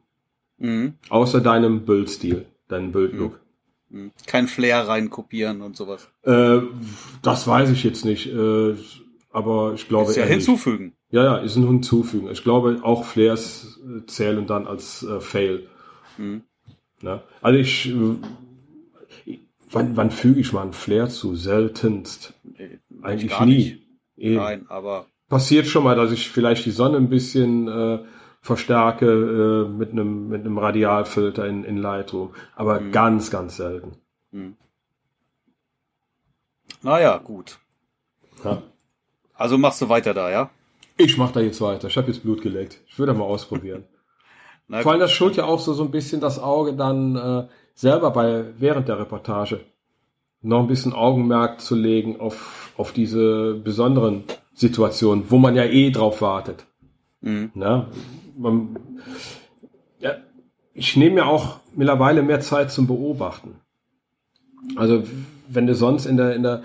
Mhm. 0.58 0.96
Außer 1.10 1.42
deinem 1.42 1.86
Bildstil, 1.86 2.46
deinem 2.68 2.92
Bildlook. 2.92 3.34
Mhm. 3.34 3.49
Kein 4.28 4.48
Flair 4.48 4.88
reinkopieren 4.88 5.62
und 5.62 5.76
sowas. 5.76 6.10
Äh, 6.24 6.60
das 7.22 7.48
weiß 7.48 7.72
ich 7.72 7.84
jetzt 7.84 8.06
nicht. 8.06 8.28
Äh, 8.28 8.76
Aber 9.32 9.74
ich 9.74 9.88
glaube. 9.88 10.12
Ist 10.12 10.18
ja 10.18 10.26
hinzufügen. 10.26 10.94
Ja, 11.12 11.24
ja, 11.24 11.38
ist 11.38 11.56
ein 11.56 11.68
hinzufügen. 11.68 12.30
Ich 12.32 12.44
glaube, 12.44 12.80
auch 12.84 13.04
Flares 13.04 13.80
äh, 13.84 14.06
zählen 14.06 14.46
dann 14.46 14.68
als 14.68 15.04
äh, 15.04 15.20
Fail. 15.20 15.68
Mhm. 16.18 16.44
Ja, 17.02 17.24
also 17.42 17.58
ich, 17.58 17.90
äh, 17.90 19.38
wann, 19.72 19.96
wann 19.98 20.12
füge 20.12 20.40
ich 20.40 20.54
mal 20.54 20.64
einen 20.64 20.74
Flair 20.74 21.10
zu? 21.10 21.36
Seltenst. 21.36 22.34
Eigentlich 23.02 23.40
nie. 23.40 23.82
Nein, 24.18 24.66
aber. 24.70 25.06
Passiert 25.30 25.68
schon 25.68 25.84
mal, 25.84 25.96
dass 25.96 26.12
ich 26.12 26.30
vielleicht 26.30 26.66
die 26.66 26.72
Sonne 26.72 26.98
ein 26.98 27.10
bisschen 27.10 27.68
äh, 27.68 28.00
verstärke 28.42 29.06
äh, 29.06 29.70
mit 29.70 29.92
einem 29.92 30.30
mit 30.30 30.42
einem 30.42 30.58
Radialfilter 30.58 31.46
in, 31.46 31.64
in 31.64 31.78
Lightroom, 31.78 32.34
aber 32.56 32.80
mhm. 32.80 32.92
ganz 32.92 33.32
ganz 33.32 33.58
selten. 33.58 33.94
Mhm. 34.32 34.56
Naja, 36.82 37.18
gut. 37.18 37.60
Ja. 38.44 38.62
Also 39.34 39.58
machst 39.58 39.82
du 39.82 39.90
weiter 39.90 40.14
da, 40.14 40.30
ja? 40.30 40.50
Ich 40.98 41.18
mach 41.18 41.32
da 41.32 41.40
jetzt 41.40 41.62
weiter. 41.62 41.88
Ich 41.88 41.98
habe 41.98 42.08
jetzt 42.08 42.24
Blut 42.24 42.42
geleckt. 42.42 42.80
Ich 42.88 43.00
würde 43.00 43.14
mal 43.14 43.26
ausprobieren. 43.26 43.84
Vor 44.70 44.92
allem 44.92 45.02
das 45.02 45.12
schuld 45.12 45.36
ja 45.36 45.46
auch 45.46 45.60
so 45.60 45.74
so 45.74 45.84
ein 45.84 45.92
bisschen 45.92 46.22
das 46.22 46.40
Auge 46.40 46.74
dann 46.74 47.16
äh, 47.16 47.48
selber 47.74 48.12
bei 48.12 48.46
während 48.58 48.88
der 48.88 49.00
Reportage 49.00 49.62
noch 50.42 50.62
ein 50.62 50.68
bisschen 50.68 50.94
Augenmerk 50.94 51.60
zu 51.60 51.76
legen 51.76 52.20
auf 52.20 52.72
auf 52.78 52.94
diese 52.94 53.56
besonderen 53.56 54.24
Situationen, 54.54 55.26
wo 55.30 55.38
man 55.38 55.56
ja 55.56 55.66
eh 55.66 55.90
drauf 55.92 56.22
wartet. 56.22 56.66
Mhm. 57.22 57.52
Na, 57.54 57.88
man, 58.40 58.78
ja, 60.00 60.16
ich 60.74 60.96
nehme 60.96 61.16
mir 61.16 61.26
auch 61.28 61.60
mittlerweile 61.76 62.24
mehr 62.24 62.40
Zeit 62.40 62.72
zum 62.72 62.88
Beobachten. 62.88 63.56
Also 64.76 65.04
wenn 65.48 65.68
du 65.68 65.76
sonst 65.76 66.06
in 66.06 66.18
der 66.18 66.36
in 66.36 66.44
der 66.44 66.64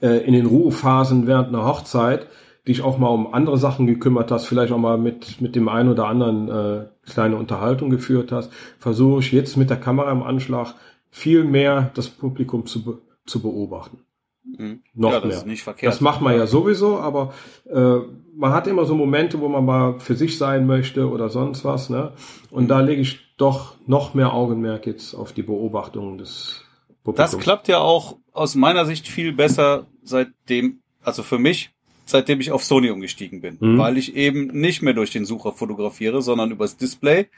äh, 0.00 0.24
in 0.26 0.32
den 0.32 0.46
Ruhephasen 0.46 1.26
während 1.26 1.48
einer 1.48 1.64
Hochzeit 1.64 2.26
dich 2.66 2.82
auch 2.82 2.98
mal 2.98 3.08
um 3.08 3.32
andere 3.34 3.58
Sachen 3.58 3.86
gekümmert 3.86 4.30
hast, 4.30 4.46
vielleicht 4.46 4.72
auch 4.72 4.78
mal 4.78 4.98
mit 4.98 5.40
mit 5.40 5.54
dem 5.54 5.68
einen 5.68 5.90
oder 5.90 6.06
anderen 6.06 6.48
äh, 6.48 6.86
kleine 7.06 7.36
Unterhaltung 7.36 7.90
geführt 7.90 8.32
hast, 8.32 8.52
versuche 8.78 9.20
ich 9.20 9.32
jetzt 9.32 9.56
mit 9.56 9.70
der 9.70 9.78
Kamera 9.78 10.10
im 10.10 10.22
Anschlag 10.22 10.74
viel 11.10 11.44
mehr 11.44 11.90
das 11.94 12.08
Publikum 12.08 12.66
zu 12.66 12.84
be 12.84 12.98
zu 13.26 13.40
beobachten. 13.40 14.03
Mhm. 14.44 14.82
Noch 14.94 15.12
ja, 15.12 15.20
das 15.20 15.28
mehr. 15.28 15.36
Ist 15.38 15.46
nicht 15.46 15.62
verkehrt. 15.62 15.92
Das 15.92 16.00
macht 16.00 16.20
man 16.20 16.36
ja 16.36 16.46
sowieso, 16.46 16.98
aber 16.98 17.32
äh, 17.68 17.98
man 18.36 18.52
hat 18.52 18.66
immer 18.66 18.84
so 18.84 18.94
Momente, 18.94 19.40
wo 19.40 19.48
man 19.48 19.64
mal 19.64 20.00
für 20.00 20.14
sich 20.14 20.38
sein 20.38 20.66
möchte 20.66 21.08
oder 21.08 21.28
sonst 21.28 21.64
was, 21.64 21.90
ne? 21.90 22.12
Und 22.50 22.64
mhm. 22.64 22.68
da 22.68 22.80
lege 22.80 23.00
ich 23.00 23.20
doch 23.36 23.76
noch 23.86 24.14
mehr 24.14 24.32
Augenmerk 24.32 24.86
jetzt 24.86 25.14
auf 25.14 25.32
die 25.32 25.42
Beobachtung 25.42 26.18
des 26.18 26.64
Publikums. 27.02 27.32
Das 27.32 27.40
klappt 27.40 27.68
ja 27.68 27.78
auch 27.78 28.18
aus 28.32 28.54
meiner 28.54 28.86
Sicht 28.86 29.08
viel 29.08 29.32
besser 29.32 29.86
seitdem, 30.02 30.80
also 31.02 31.22
für 31.22 31.38
mich, 31.38 31.70
seitdem 32.04 32.40
ich 32.40 32.52
auf 32.52 32.64
Sony 32.64 32.90
umgestiegen 32.90 33.40
bin, 33.40 33.56
mhm. 33.60 33.78
weil 33.78 33.96
ich 33.96 34.14
eben 34.14 34.48
nicht 34.48 34.82
mehr 34.82 34.94
durch 34.94 35.10
den 35.10 35.24
Sucher 35.24 35.52
fotografiere, 35.52 36.22
sondern 36.22 36.50
übers 36.50 36.76
Display 36.76 37.28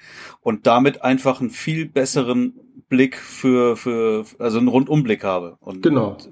und 0.41 0.67
damit 0.67 1.03
einfach 1.03 1.41
einen 1.41 1.51
viel 1.51 1.87
besseren 1.87 2.55
Blick 2.89 3.17
für, 3.17 3.77
für 3.77 4.25
also 4.39 4.59
einen 4.59 4.69
Rundumblick 4.69 5.25
habe 5.25 5.57
und, 5.61 5.83
genau. 5.83 6.11
und 6.11 6.29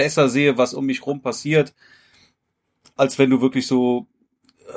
besser 0.00 0.30
sehe, 0.30 0.56
was 0.56 0.72
um 0.72 0.86
mich 0.86 1.04
rum 1.04 1.20
passiert, 1.20 1.74
als 2.96 3.18
wenn 3.18 3.28
du 3.28 3.42
wirklich 3.42 3.66
so 3.66 4.06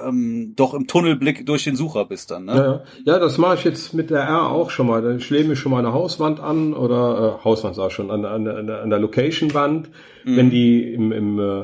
ähm, 0.05 0.51
doch 0.57 0.73
im 0.73 0.85
Tunnelblick 0.85 1.45
durch 1.45 1.63
den 1.63 1.77
Sucher 1.77 2.03
bist 2.03 2.29
dann. 2.29 2.43
Ne? 2.43 2.83
Ja, 3.05 3.13
ja, 3.13 3.19
das 3.19 3.37
mache 3.37 3.55
ich 3.55 3.63
jetzt 3.63 3.93
mit 3.93 4.09
der 4.09 4.19
R 4.19 4.49
auch 4.49 4.69
schon 4.69 4.87
mal. 4.87 5.01
Dann 5.01 5.21
schlage 5.21 5.53
ich 5.53 5.59
schon 5.59 5.71
mal 5.71 5.79
eine 5.79 5.93
Hauswand 5.93 6.41
an 6.41 6.73
oder 6.73 7.39
äh, 7.39 7.45
Hauswand 7.45 7.75
sag 7.75 7.93
schon, 7.93 8.11
an, 8.11 8.25
an, 8.25 8.45
an, 8.49 8.69
an 8.69 8.89
der 8.89 8.99
Location-Wand, 8.99 9.89
mhm. 10.25 10.37
wenn 10.37 10.49
die 10.49 10.93
im, 10.93 11.13
im 11.13 11.39
äh, 11.39 11.61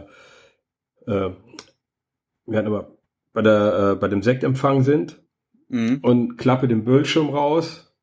äh, 1.12 1.34
wir 2.46 2.58
hatten 2.58 2.68
aber 2.68 2.96
bei 3.34 3.42
der 3.42 3.92
äh, 3.92 3.96
bei 3.96 4.08
dem 4.08 4.24
Sektempfang 4.24 4.84
sind 4.84 5.22
mhm. 5.68 6.00
und 6.02 6.38
klappe 6.38 6.70
den 6.70 6.86
Bildschirm 6.86 7.30
raus 7.30 7.94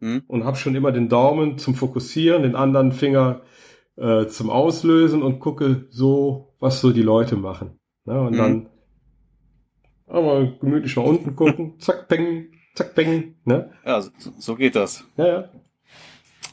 mhm. 0.00 0.24
und 0.26 0.44
habe 0.44 0.58
schon 0.58 0.74
immer 0.74 0.92
den 0.92 1.08
Daumen 1.08 1.56
zum 1.56 1.74
Fokussieren, 1.74 2.42
den 2.42 2.54
anderen 2.54 2.92
Finger 2.92 3.40
äh, 3.96 4.26
zum 4.26 4.50
Auslösen 4.50 5.22
und 5.22 5.40
gucke 5.40 5.86
so, 5.90 6.54
was 6.60 6.80
so 6.80 6.92
die 6.92 7.02
Leute 7.02 7.36
machen. 7.36 7.78
Ne? 8.04 8.20
Und 8.20 8.32
mhm. 8.32 8.38
dann 8.38 8.66
aber 10.06 10.44
gemütlich 10.46 10.96
nach 10.96 11.04
unten 11.04 11.34
gucken, 11.34 11.74
zack, 11.78 12.08
peng, 12.08 12.52
zack, 12.74 12.94
peng. 12.94 13.36
Ne? 13.44 13.72
Ja, 13.84 14.00
so, 14.00 14.10
so 14.38 14.56
geht 14.56 14.76
das. 14.76 15.04
Ja, 15.16 15.26
ja. 15.26 15.48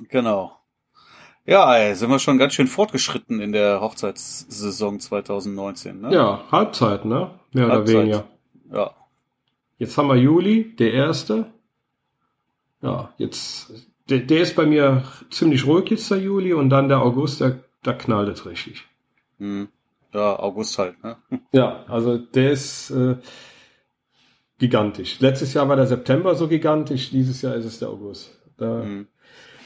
Genau. 0.09 0.57
Ja, 1.45 1.75
ey, 1.75 1.95
sind 1.95 2.09
wir 2.09 2.19
schon 2.19 2.37
ganz 2.37 2.53
schön 2.53 2.67
fortgeschritten 2.67 3.41
in 3.41 3.51
der 3.51 3.81
Hochzeitssaison 3.81 4.99
2019. 4.99 6.01
Ne? 6.01 6.13
Ja, 6.13 6.43
Halbzeit, 6.51 7.03
ne? 7.03 7.31
Mehr 7.51 7.67
Halbzeit. 7.67 7.95
oder 7.95 8.03
weniger. 8.03 8.23
Ja. 8.71 8.91
Jetzt 9.77 9.97
haben 9.97 10.07
wir 10.07 10.15
Juli, 10.15 10.75
der 10.75 10.93
erste. 10.93 11.47
Ja, 12.81 13.13
jetzt, 13.17 13.71
der, 14.12 14.20
der 14.20 14.41
ist 14.41 14.55
bei 14.55 14.66
mir 14.66 15.03
ziemlich 15.30 15.66
ruhig 15.66 15.89
jetzt 15.89 16.12
der 16.12 16.20
Juli 16.20 16.53
und 16.53 16.70
dann 16.70 16.89
der 16.89 17.01
August, 17.01 17.41
der, 17.41 17.59
da 17.84 17.93
knallt 17.93 18.30
es 18.30 18.45
richtig. 18.45 18.86
Hm. 19.39 19.70
Ja, 20.14 20.38
August 20.39 20.78
halt, 20.78 21.03
ne? 21.03 21.18
Ja, 21.51 21.86
also 21.88 22.18
der 22.18 22.51
ist 22.51 22.91
äh, 22.91 23.16
gigantisch. 24.59 25.20
Letztes 25.20 25.53
Jahr 25.53 25.68
war 25.70 25.78
der 25.78 25.88
September 25.88 26.36
so 26.36 26.47
gigantisch, 26.47 27.09
dieses 27.09 27.41
Jahr 27.41 27.55
ist 27.55 27.66
es 27.66 27.80
der 27.80 27.89
August. 27.89 28.38
Da, 28.57 28.84
hm 28.84 29.07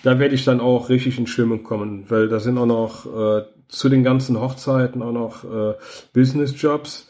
da 0.05 0.19
werde 0.19 0.35
ich 0.35 0.45
dann 0.45 0.61
auch 0.61 0.89
richtig 0.89 1.17
in 1.17 1.25
Stimmung 1.25 1.63
kommen, 1.63 2.05
weil 2.09 2.27
da 2.27 2.39
sind 2.39 2.59
auch 2.59 2.67
noch 2.67 3.07
äh, 3.07 3.43
zu 3.67 3.89
den 3.89 4.03
ganzen 4.03 4.39
Hochzeiten 4.39 5.01
auch 5.01 5.11
noch 5.11 5.43
äh, 5.43 5.73
Business-Jobs 6.13 7.09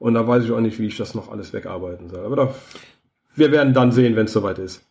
und 0.00 0.14
da 0.14 0.26
weiß 0.26 0.44
ich 0.44 0.50
auch 0.50 0.60
nicht, 0.60 0.80
wie 0.80 0.88
ich 0.88 0.96
das 0.96 1.14
noch 1.14 1.30
alles 1.30 1.52
wegarbeiten 1.52 2.08
soll. 2.08 2.26
Aber 2.26 2.34
da, 2.34 2.54
wir 3.36 3.52
werden 3.52 3.74
dann 3.74 3.92
sehen, 3.92 4.16
wenn 4.16 4.24
es 4.24 4.32
soweit 4.32 4.58
ist. 4.58 4.84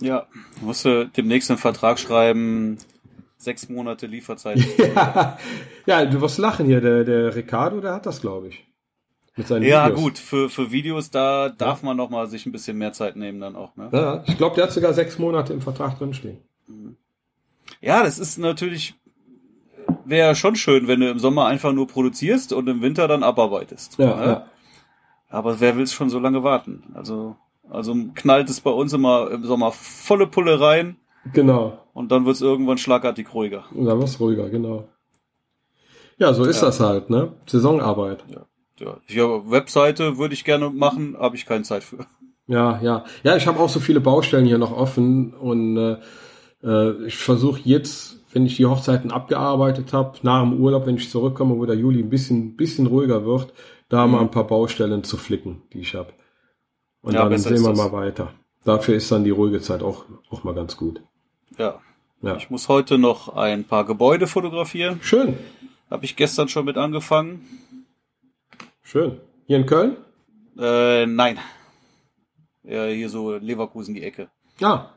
Ja, 0.00 0.26
musst 0.60 0.84
du 0.84 1.08
demnächst 1.08 1.50
einen 1.50 1.58
Vertrag 1.58 1.98
schreiben, 1.98 2.78
sechs 3.36 3.68
Monate 3.68 4.06
Lieferzeit. 4.06 4.58
ja, 4.78 5.38
ja, 5.86 6.04
du 6.06 6.20
wirst 6.20 6.38
lachen 6.38 6.66
hier, 6.66 6.80
der, 6.80 7.04
der 7.04 7.34
Ricardo, 7.34 7.80
der 7.80 7.94
hat 7.94 8.06
das, 8.06 8.20
glaube 8.20 8.48
ich. 8.48 8.66
Mit 9.36 9.46
seinen 9.46 9.62
ja, 9.62 9.86
Videos. 9.86 10.00
gut, 10.00 10.18
für, 10.18 10.50
für 10.50 10.72
Videos, 10.72 11.10
da 11.10 11.48
darf 11.48 11.82
man 11.82 11.96
noch 11.96 12.10
mal 12.10 12.26
sich 12.26 12.46
ein 12.46 12.52
bisschen 12.52 12.76
mehr 12.76 12.92
Zeit 12.92 13.16
nehmen 13.16 13.40
dann 13.40 13.56
auch. 13.56 13.76
Ne? 13.76 13.88
Ja, 13.92 14.22
ich 14.26 14.36
glaube, 14.36 14.56
der 14.56 14.64
hat 14.64 14.72
sogar 14.72 14.92
sechs 14.92 15.18
Monate 15.18 15.52
im 15.52 15.60
Vertrag 15.60 15.98
drinstehen. 15.98 16.38
Ja, 17.80 18.02
das 18.02 18.18
ist 18.18 18.38
natürlich, 18.38 18.94
wäre 20.04 20.34
schon 20.34 20.56
schön, 20.56 20.88
wenn 20.88 21.00
du 21.00 21.10
im 21.10 21.18
Sommer 21.18 21.46
einfach 21.46 21.72
nur 21.72 21.86
produzierst 21.86 22.52
und 22.52 22.68
im 22.68 22.82
Winter 22.82 23.08
dann 23.08 23.22
abarbeitest. 23.22 23.98
Ja, 23.98 24.16
ne? 24.16 24.26
ja. 24.26 24.46
Aber 25.28 25.60
wer 25.60 25.76
will 25.76 25.86
schon 25.86 26.10
so 26.10 26.18
lange 26.18 26.42
warten? 26.42 26.82
Also, 26.94 27.36
also 27.70 27.94
knallt 28.14 28.50
es 28.50 28.60
bei 28.60 28.70
uns 28.70 28.92
immer 28.92 29.30
im 29.30 29.44
Sommer 29.44 29.72
volle 29.72 30.26
Pulle 30.26 30.60
rein. 30.60 30.96
Genau. 31.32 31.78
Und 31.92 32.10
dann 32.12 32.24
wird 32.24 32.36
es 32.36 32.42
irgendwann 32.42 32.78
schlagartig 32.78 33.32
ruhiger. 33.34 33.64
Und 33.74 33.86
dann 33.86 33.98
wird 33.98 34.20
ruhiger, 34.20 34.48
genau. 34.48 34.88
Ja, 36.18 36.34
so 36.34 36.44
ist 36.44 36.60
ja. 36.60 36.66
das 36.66 36.80
halt, 36.80 37.10
ne? 37.10 37.32
Saisonarbeit. 37.46 38.24
Ja. 38.28 38.46
Ja, 38.78 38.96
ja 39.08 39.50
Webseite 39.50 40.18
würde 40.18 40.34
ich 40.34 40.44
gerne 40.44 40.70
machen, 40.70 41.16
habe 41.18 41.36
ich 41.36 41.46
keine 41.46 41.64
Zeit 41.64 41.84
für. 41.84 42.06
Ja, 42.46 42.80
ja. 42.82 43.04
Ja, 43.22 43.36
ich 43.36 43.46
habe 43.46 43.60
auch 43.60 43.68
so 43.68 43.80
viele 43.80 44.00
Baustellen 44.00 44.46
hier 44.46 44.58
noch 44.58 44.76
offen 44.76 45.34
und 45.34 45.76
äh, 45.76 45.96
äh, 46.62 47.06
ich 47.06 47.16
versuche 47.16 47.60
jetzt, 47.64 48.16
wenn 48.32 48.46
ich 48.46 48.56
die 48.56 48.66
Hochzeiten 48.66 49.10
abgearbeitet 49.10 49.92
habe, 49.92 50.18
nach 50.22 50.42
dem 50.42 50.60
Urlaub, 50.60 50.86
wenn 50.86 50.96
ich 50.96 51.10
zurückkomme, 51.10 51.56
wo 51.56 51.66
der 51.66 51.76
Juli 51.76 52.00
ein 52.00 52.10
bisschen, 52.10 52.56
bisschen 52.56 52.86
ruhiger 52.86 53.24
wird, 53.24 53.52
da 53.88 54.06
mhm. 54.06 54.12
mal 54.12 54.20
ein 54.20 54.30
paar 54.30 54.46
Baustellen 54.46 55.04
zu 55.04 55.16
flicken, 55.16 55.62
die 55.72 55.80
ich 55.80 55.94
habe. 55.94 56.12
Und 57.02 57.14
ja, 57.14 57.28
dann 57.28 57.38
sehen 57.38 57.62
wir 57.62 57.74
mal 57.74 57.92
weiter. 57.92 58.34
Dafür 58.64 58.94
ist 58.96 59.10
dann 59.10 59.24
die 59.24 59.30
ruhige 59.30 59.60
Zeit 59.60 59.82
auch, 59.82 60.04
auch 60.30 60.44
mal 60.44 60.54
ganz 60.54 60.76
gut. 60.76 61.02
Ja. 61.56 61.80
ja. 62.20 62.36
Ich 62.36 62.50
muss 62.50 62.68
heute 62.68 62.98
noch 62.98 63.34
ein 63.34 63.64
paar 63.64 63.84
Gebäude 63.84 64.26
fotografieren. 64.26 65.00
Schön. 65.02 65.38
Habe 65.90 66.04
ich 66.04 66.16
gestern 66.16 66.48
schon 66.48 66.66
mit 66.66 66.76
angefangen. 66.76 67.46
Schön. 68.82 69.20
Hier 69.46 69.56
in 69.56 69.66
Köln? 69.66 69.96
Äh, 70.58 71.06
nein. 71.06 71.38
Ja, 72.62 72.84
hier 72.86 73.08
so 73.08 73.36
Leverkusen 73.36 73.94
die 73.94 74.02
Ecke. 74.02 74.28
Ja. 74.58 74.94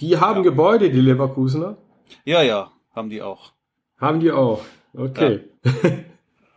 Die 0.00 0.18
haben 0.18 0.38
ja. 0.38 0.42
Gebäude, 0.42 0.90
die 0.90 1.00
Leverkusener? 1.00 1.76
Ja, 2.24 2.42
ja, 2.42 2.72
haben 2.94 3.10
die 3.10 3.20
auch. 3.20 3.52
Haben 3.98 4.20
die 4.20 4.32
auch. 4.32 4.62
Okay. 4.94 5.44
Ja. 5.62 5.72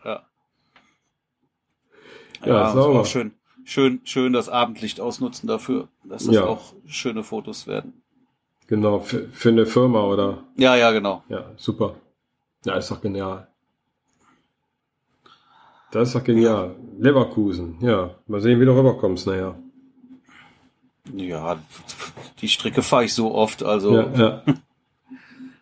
ja, 2.45 2.47
ja 2.47 2.71
sauber. 2.71 3.01
Auch 3.01 3.05
schön, 3.05 3.33
schön, 3.63 4.01
schön 4.03 4.33
das 4.33 4.49
Abendlicht 4.49 4.99
ausnutzen 4.99 5.47
dafür, 5.47 5.87
dass 6.03 6.25
das 6.25 6.35
ja. 6.35 6.45
auch 6.45 6.73
schöne 6.85 7.23
Fotos 7.23 7.67
werden. 7.67 8.01
Genau, 8.67 8.99
für, 8.99 9.27
für 9.29 9.49
eine 9.49 9.65
Firma 9.65 10.03
oder? 10.03 10.43
Ja, 10.57 10.75
ja, 10.75 10.91
genau. 10.91 11.23
Ja, 11.29 11.51
super. 11.57 11.95
Ja, 12.65 12.75
ist 12.75 12.89
doch 12.91 13.01
genial. 13.01 13.47
Das 15.91 16.07
ist 16.07 16.15
doch 16.15 16.23
genial. 16.23 16.75
Leverkusen, 16.97 17.77
ja. 17.81 18.15
Mal 18.25 18.41
sehen, 18.41 18.59
wie 18.59 18.65
du 18.65 18.75
rüberkommst 18.75 19.27
naja. 19.27 19.55
Ja, 21.13 21.59
die 22.39 22.47
Strecke 22.47 22.81
fahre 22.81 23.05
ich 23.05 23.13
so 23.13 23.33
oft, 23.35 23.61
also. 23.63 23.95
Ja, 23.95 24.11
ja. 24.13 24.43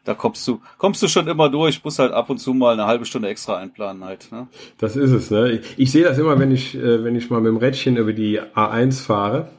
da 0.03 0.13
kommst 0.15 0.47
du, 0.47 0.61
kommst 0.77 1.01
du 1.03 1.07
schon 1.07 1.27
immer 1.27 1.49
durch, 1.49 1.83
musst 1.83 1.99
halt 1.99 2.11
ab 2.11 2.29
und 2.29 2.39
zu 2.39 2.53
mal 2.53 2.73
eine 2.73 2.85
halbe 2.85 3.05
Stunde 3.05 3.27
extra 3.29 3.57
einplanen 3.57 4.03
halt. 4.03 4.31
Ne? 4.31 4.47
Das 4.77 4.95
ist 4.95 5.11
es, 5.11 5.29
ne? 5.29 5.51
Ich, 5.51 5.73
ich 5.77 5.91
sehe 5.91 6.03
das 6.03 6.17
immer, 6.17 6.39
wenn 6.39 6.51
ich, 6.51 6.75
äh, 6.75 7.03
wenn 7.03 7.15
ich 7.15 7.29
mal 7.29 7.41
mit 7.41 7.49
dem 7.49 7.57
Rädchen 7.57 7.97
über 7.97 8.13
die 8.13 8.41
A1 8.41 9.03
fahre, 9.03 9.49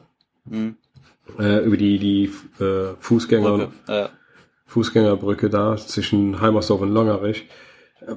hm. 0.49 0.75
äh, 1.39 1.63
über 1.63 1.77
die, 1.77 1.97
die 1.97 2.31
äh, 2.63 2.93
Fußgänger, 2.99 3.57
Brücke. 3.57 3.71
Äh. 3.87 4.07
Fußgängerbrücke 4.65 5.49
da 5.49 5.77
zwischen 5.77 6.41
Heimersdorf 6.41 6.81
und 6.81 6.91
Longerich. 6.91 7.47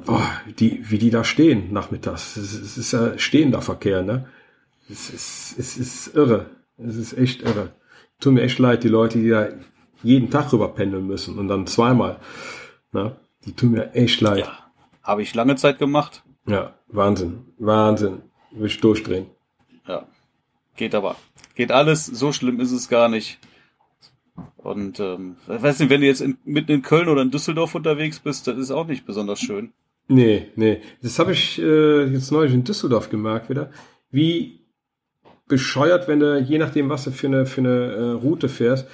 Boah, 0.05 0.29
die, 0.59 0.81
wie 0.91 0.99
die 0.99 1.11
da 1.11 1.23
stehen 1.23 1.73
nachmittags. 1.73 2.37
Es, 2.37 2.55
es 2.55 2.77
ist 2.79 2.93
ja 2.93 3.17
stehender 3.19 3.63
Verkehr, 3.63 4.03
ne? 4.03 4.27
Es 4.91 5.11
ist, 5.11 5.59
es 5.59 5.77
ist 5.77 6.17
irre. 6.17 6.47
Es 6.79 6.97
ist 6.97 7.17
echt 7.17 7.43
irre. 7.43 7.73
Tut 8.21 8.33
mir 8.33 8.43
echt 8.43 8.59
leid, 8.59 8.85
die 8.85 8.89
Leute, 8.89 9.19
die 9.19 9.29
da 9.29 9.49
jeden 10.03 10.31
Tag 10.31 10.53
rüber 10.53 10.69
pendeln 10.69 11.07
müssen 11.07 11.39
und 11.39 11.49
dann 11.49 11.67
zweimal. 11.67 12.19
Ne? 12.93 13.17
Die 13.45 13.53
tun 13.53 13.73
mir 13.73 13.93
echt 13.95 14.21
leid. 14.21 14.41
Ja, 14.41 14.71
habe 15.03 15.23
ich 15.23 15.35
lange 15.35 15.57
Zeit 15.57 15.79
gemacht. 15.79 16.23
Ja, 16.47 16.75
Wahnsinn. 16.89 17.47
Wahnsinn. 17.59 18.23
Will 18.53 18.67
ich 18.67 18.81
durchdrehen. 18.81 19.27
Ja. 19.87 20.07
Geht 20.77 20.95
aber. 20.95 21.17
Geht 21.55 21.73
alles. 21.73 22.07
So 22.07 22.33
schlimm 22.33 22.61
ist 22.61 22.73
es 22.73 22.89
gar 22.89 23.09
nicht. 23.09 23.39
Und 24.57 25.01
ähm, 25.01 25.37
weiß 25.47 25.81
nicht, 25.81 25.91
wenn 25.91 26.01
du 26.01 26.07
jetzt 26.07 26.21
in, 26.21 26.39
mitten 26.45 26.73
in 26.73 26.83
Köln 26.83 27.09
oder 27.09 27.23
in 27.23 27.31
Düsseldorf 27.31 27.75
unterwegs 27.75 28.19
bist, 28.19 28.47
das 28.47 28.59
ist 28.59 28.71
auch 28.71 28.87
nicht 28.87 29.07
besonders 29.07 29.41
schön. 29.41 29.73
Nee, 30.09 30.49
nee. 30.57 30.81
Das 31.03 31.19
habe 31.19 31.33
ich 31.33 31.59
äh, 31.61 32.05
jetzt 32.05 32.31
neulich 32.31 32.53
in 32.53 32.65
Düsseldorf 32.65 33.09
gemerkt 33.09 33.49
wieder. 33.49 33.71
Wie 34.11 34.61
bescheuert, 35.49 36.09
wenn 36.09 36.21
du, 36.21 36.39
je 36.41 36.59
nachdem, 36.59 36.89
was 36.89 37.05
du 37.05 37.11
für 37.11 37.27
eine, 37.29 37.47
für 37.47 37.61
eine 37.61 37.69
äh, 37.69 38.11
Route 38.13 38.49
fährst, 38.49 38.89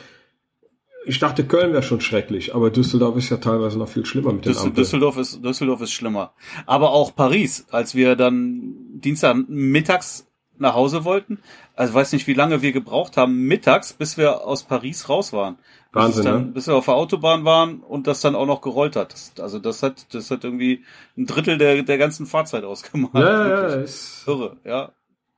ich 1.05 1.19
dachte, 1.19 1.45
Köln 1.45 1.73
wäre 1.73 1.83
schon 1.83 2.01
schrecklich, 2.01 2.55
aber 2.55 2.71
Düsseldorf 2.71 3.17
ist 3.17 3.31
ja 3.31 3.39
teilweise 3.39 3.79
noch 3.79 3.89
viel 3.89 4.07
schlimmer 4.07 4.33
mit 4.33 4.45
den 4.45 4.53
Düssel 4.53 4.71
Düsseldorf 4.71 5.17
ist 5.17 5.45
Düsseldorf 5.45 5.81
ist 5.81 5.93
schlimmer. 5.93 6.33
Aber 6.67 6.93
auch 6.93 7.15
Paris, 7.15 7.67
als 7.71 7.95
wir 7.95 8.17
dann 8.17 8.75
Dienstag 8.95 9.37
mittags 9.49 10.29
nach 10.59 10.75
Hause 10.75 11.05
wollten, 11.05 11.39
also 11.75 11.95
weiß 11.95 12.13
nicht, 12.13 12.27
wie 12.27 12.35
lange 12.35 12.63
wir 12.63 12.73
gebraucht 12.73 13.17
haben 13.17 13.47
mittags, 13.47 13.93
bis 13.93 14.17
wir 14.17 14.47
aus 14.47 14.63
Paris 14.63 15.09
raus 15.09 15.33
waren. 15.33 15.59
Wahnsinn, 15.93 16.15
bis, 16.15 16.25
dann, 16.25 16.47
ne? 16.47 16.53
bis 16.53 16.67
wir 16.69 16.75
auf 16.75 16.85
der 16.87 16.95
Autobahn 16.95 17.45
waren 17.45 17.81
und 17.81 18.07
das 18.07 18.21
dann 18.21 18.35
auch 18.35 18.47
noch 18.47 18.61
gerollt 18.61 18.97
hat. 18.97 19.13
Das, 19.13 19.33
also 19.41 19.59
das 19.59 19.83
hat 19.83 20.15
das 20.15 20.31
hat 20.31 20.45
irgendwie 20.45 20.85
ein 21.17 21.27
Drittel 21.27 21.59
der 21.59 21.83
der 21.83 21.99
ganzen 21.99 22.27
Fahrzeit 22.27 22.65
ausgemacht. 22.65 23.15
Ja, 23.15 23.49
ja, 23.49 23.67
ist 23.75 24.25
irre, 24.27 24.57
ja. 24.65 24.93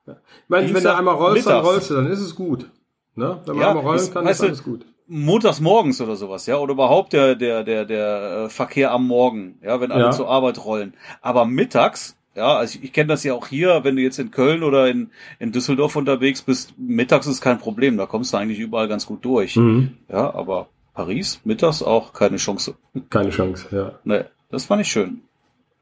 ja. 0.05 0.13
Ich 0.13 0.49
meine, 0.49 0.73
wenn 0.73 0.83
du 0.83 0.95
einmal 0.95 1.15
rollst, 1.15 1.45
mittags. 1.45 1.63
dann 1.63 1.65
rollst 1.65 1.89
du, 1.89 1.93
dann 1.95 2.07
ist 2.07 2.21
es 2.21 2.35
gut. 2.35 2.69
Ne? 3.15 3.41
Wenn 3.45 3.55
man 3.55 3.61
ja, 3.61 3.69
einmal 3.69 3.83
rollen 3.83 4.13
kann, 4.13 4.27
ist 4.27 4.41
alles 4.41 4.63
gut 4.63 4.85
montags 5.07 5.59
morgens 5.59 6.01
oder 6.01 6.15
sowas, 6.15 6.45
ja, 6.45 6.57
oder 6.57 6.73
überhaupt 6.73 7.13
der 7.13 7.35
der 7.35 7.63
der 7.63 7.85
der 7.85 8.45
äh, 8.45 8.49
Verkehr 8.49 8.91
am 8.91 9.07
Morgen, 9.07 9.59
ja, 9.61 9.79
wenn 9.81 9.91
alle 9.91 10.05
ja. 10.05 10.11
zur 10.11 10.29
Arbeit 10.29 10.63
rollen. 10.63 10.93
Aber 11.21 11.45
mittags, 11.45 12.17
ja, 12.35 12.55
also 12.57 12.77
ich, 12.77 12.85
ich 12.85 12.93
kenne 12.93 13.07
das 13.07 13.23
ja 13.23 13.33
auch 13.33 13.47
hier, 13.47 13.83
wenn 13.83 13.95
du 13.95 14.01
jetzt 14.01 14.19
in 14.19 14.31
Köln 14.31 14.63
oder 14.63 14.87
in 14.89 15.11
in 15.39 15.51
Düsseldorf 15.51 15.95
unterwegs 15.95 16.41
bist, 16.41 16.73
mittags 16.77 17.27
ist 17.27 17.41
kein 17.41 17.59
Problem, 17.59 17.97
da 17.97 18.05
kommst 18.05 18.33
du 18.33 18.37
eigentlich 18.37 18.59
überall 18.59 18.87
ganz 18.87 19.05
gut 19.05 19.23
durch. 19.23 19.55
Mhm. 19.55 19.97
Ja, 20.09 20.33
aber 20.33 20.67
Paris 20.93 21.41
mittags 21.43 21.83
auch 21.83 22.13
keine 22.13 22.37
Chance. 22.37 22.75
Keine 23.09 23.29
Chance, 23.29 23.67
ja. 23.71 23.99
Nee, 24.03 24.23
das 24.49 24.65
fand 24.65 24.81
ich 24.81 24.91
schön. 24.91 25.21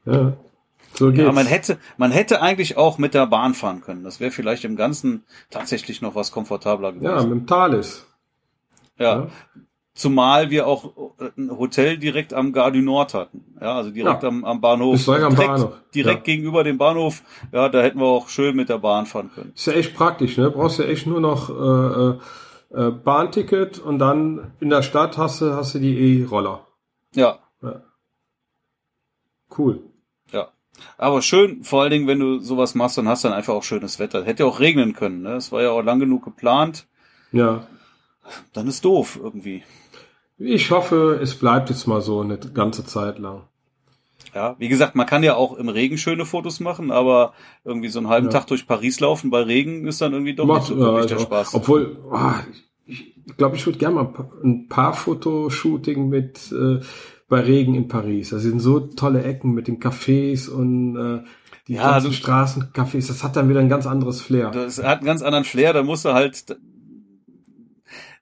Ja. 0.04 0.34
So 0.94 1.10
geht's. 1.10 1.24
Ja, 1.24 1.32
man 1.32 1.46
hätte, 1.46 1.78
man 1.96 2.12
hätte 2.12 2.40
eigentlich 2.40 2.76
auch 2.76 2.98
mit 2.98 3.14
der 3.14 3.26
Bahn 3.26 3.54
fahren 3.54 3.80
können. 3.80 4.04
Das 4.04 4.20
wäre 4.20 4.30
vielleicht 4.30 4.64
im 4.64 4.76
Ganzen 4.76 5.24
tatsächlich 5.50 6.00
noch 6.02 6.14
was 6.14 6.30
komfortabler 6.30 6.92
gewesen. 6.92 7.04
Ja, 7.04 7.22
mit 7.22 7.30
dem 7.30 7.46
Thales. 7.46 8.06
Ja. 8.98 9.20
ja. 9.20 9.28
Zumal 9.94 10.50
wir 10.50 10.66
auch 10.66 10.92
ein 11.38 11.56
Hotel 11.56 11.98
direkt 11.98 12.34
am 12.34 12.52
Gare 12.52 12.72
du 12.72 12.82
Nord 12.82 13.14
hatten. 13.14 13.54
Ja, 13.60 13.76
also 13.76 13.92
direkt 13.92 14.24
ja. 14.24 14.28
am, 14.28 14.44
am 14.44 14.60
Bahnhof. 14.60 14.96
Ist 14.96 15.06
direkt 15.06 15.24
am 15.24 15.36
Bahnhof. 15.36 15.72
Direkt 15.94 16.26
ja. 16.26 16.34
gegenüber 16.34 16.64
dem 16.64 16.78
Bahnhof. 16.78 17.22
Ja, 17.52 17.68
da 17.68 17.80
hätten 17.80 18.00
wir 18.00 18.06
auch 18.06 18.28
schön 18.28 18.56
mit 18.56 18.68
der 18.68 18.78
Bahn 18.78 19.06
fahren 19.06 19.30
können. 19.32 19.52
Ist 19.54 19.66
ja 19.66 19.74
echt 19.74 19.94
praktisch, 19.94 20.36
ne? 20.36 20.50
Brauchst 20.50 20.80
ja 20.80 20.86
echt 20.86 21.06
nur 21.06 21.20
noch 21.20 21.48
äh, 21.48 22.18
äh, 22.76 22.90
Bahnticket 22.90 23.78
und 23.78 24.00
dann 24.00 24.52
in 24.58 24.68
der 24.68 24.82
Stadt 24.82 25.16
hast 25.16 25.40
du, 25.40 25.54
hast 25.54 25.76
du 25.76 25.78
die 25.78 26.22
E-Roller. 26.22 26.66
Ja. 27.14 27.38
ja. 27.62 27.82
Cool. 29.56 29.78
Ja. 30.32 30.48
Aber 30.98 31.22
schön, 31.22 31.62
vor 31.62 31.82
allen 31.82 31.92
Dingen, 31.92 32.08
wenn 32.08 32.18
du 32.18 32.40
sowas 32.40 32.74
machst, 32.74 32.98
dann 32.98 33.06
hast 33.06 33.22
du 33.22 33.28
dann 33.28 33.36
einfach 33.36 33.54
auch 33.54 33.62
schönes 33.62 34.00
Wetter. 34.00 34.24
Hätte 34.24 34.44
auch 34.44 34.58
regnen 34.58 34.92
können, 34.92 35.22
ne? 35.22 35.34
Es 35.34 35.52
war 35.52 35.62
ja 35.62 35.70
auch 35.70 35.82
lang 35.82 36.00
genug 36.00 36.24
geplant. 36.24 36.88
Ja 37.30 37.64
dann 38.52 38.66
ist 38.68 38.84
doof 38.84 39.18
irgendwie. 39.22 39.62
Ich 40.38 40.70
hoffe, 40.70 41.18
es 41.22 41.34
bleibt 41.36 41.70
jetzt 41.70 41.86
mal 41.86 42.00
so 42.00 42.20
eine 42.20 42.38
ganze 42.38 42.84
Zeit 42.84 43.18
lang. 43.18 43.42
Ja, 44.34 44.56
wie 44.58 44.68
gesagt, 44.68 44.96
man 44.96 45.06
kann 45.06 45.22
ja 45.22 45.36
auch 45.36 45.56
im 45.56 45.68
Regen 45.68 45.96
schöne 45.96 46.24
Fotos 46.24 46.58
machen, 46.58 46.90
aber 46.90 47.34
irgendwie 47.64 47.88
so 47.88 48.00
einen 48.00 48.08
halben 48.08 48.28
ja. 48.28 48.32
Tag 48.32 48.46
durch 48.46 48.66
Paris 48.66 48.98
laufen 49.00 49.30
bei 49.30 49.42
Regen 49.42 49.86
ist 49.86 50.00
dann 50.00 50.12
irgendwie 50.12 50.34
doch 50.34 50.46
Macht, 50.46 50.62
nicht 50.62 50.68
so 50.68 50.76
wirklich 50.78 51.02
also, 51.02 51.14
der 51.14 51.20
Spaß. 51.20 51.54
Obwohl, 51.54 51.98
oh, 52.10 52.32
ich 52.86 53.36
glaube, 53.36 53.56
ich, 53.56 53.64
würde 53.66 53.78
gerne 53.78 53.94
mal 53.94 54.12
ein 54.42 54.68
paar 54.68 54.92
Fotoshooting 54.92 56.08
mit 56.08 56.52
äh, 56.52 56.80
bei 57.28 57.40
Regen 57.40 57.74
in 57.74 57.88
Paris. 57.88 58.30
Das 58.30 58.42
sind 58.42 58.60
so 58.60 58.80
tolle 58.80 59.22
Ecken 59.22 59.52
mit 59.52 59.68
den 59.68 59.80
Cafés 59.80 60.48
und 60.48 60.96
äh, 60.96 61.24
die 61.68 61.74
ja, 61.74 61.92
ganzen 61.92 62.12
Straßencafés. 62.12 63.08
Das 63.08 63.24
hat 63.24 63.36
dann 63.36 63.48
wieder 63.48 63.60
ein 63.60 63.68
ganz 63.68 63.86
anderes 63.86 64.20
Flair. 64.20 64.50
Das 64.50 64.82
hat 64.82 64.98
einen 64.98 65.06
ganz 65.06 65.22
anderen 65.22 65.44
Flair. 65.44 65.72
Da 65.72 65.82
musst 65.82 66.04
du 66.04 66.12
halt, 66.12 66.56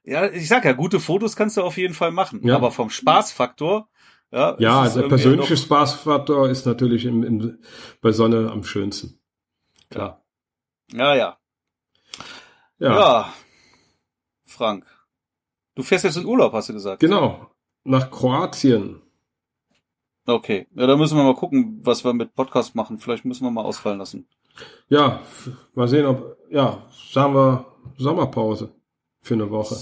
ja, 0.03 0.29
ich 0.29 0.47
sag 0.47 0.65
ja, 0.65 0.73
gute 0.73 0.99
Fotos 0.99 1.35
kannst 1.35 1.57
du 1.57 1.61
auf 1.61 1.77
jeden 1.77 1.93
Fall 1.93 2.11
machen, 2.11 2.45
ja. 2.45 2.55
aber 2.55 2.71
vom 2.71 2.89
Spaßfaktor, 2.89 3.89
ja. 4.31 4.55
Ja, 4.57 4.89
der 4.89 5.03
persönliche 5.03 5.55
Spaßfaktor 5.55 6.49
ist 6.49 6.65
natürlich 6.65 7.05
im, 7.05 7.23
im, 7.23 7.59
bei 8.01 8.11
Sonne 8.11 8.51
am 8.51 8.63
schönsten. 8.63 9.19
Klar. 9.91 10.25
Ja, 10.91 11.13
ja. 11.15 11.37
Ja. 12.79 12.99
ja. 12.99 13.33
Frank. 14.43 14.85
Du 15.75 15.83
fährst 15.83 16.03
jetzt 16.03 16.17
in 16.17 16.25
Urlaub, 16.25 16.53
hast 16.53 16.69
du 16.69 16.73
gesagt. 16.73 16.99
Genau. 16.99 17.51
Nach 17.83 18.09
Kroatien. 18.09 19.03
Okay. 20.25 20.67
Ja, 20.73 20.87
da 20.87 20.95
müssen 20.97 21.15
wir 21.15 21.23
mal 21.23 21.35
gucken, 21.35 21.81
was 21.83 22.03
wir 22.03 22.13
mit 22.13 22.33
Podcast 22.33 22.73
machen. 22.73 22.97
Vielleicht 22.97 23.25
müssen 23.25 23.43
wir 23.43 23.51
mal 23.51 23.63
ausfallen 23.63 23.99
lassen. 23.99 24.27
Ja, 24.89 25.21
mal 25.75 25.87
sehen, 25.87 26.05
ob, 26.07 26.37
ja, 26.49 26.87
sagen 26.91 27.35
wir 27.35 27.65
Sommerpause. 27.97 28.73
Für 29.23 29.35
eine 29.35 29.49
Woche. 29.49 29.77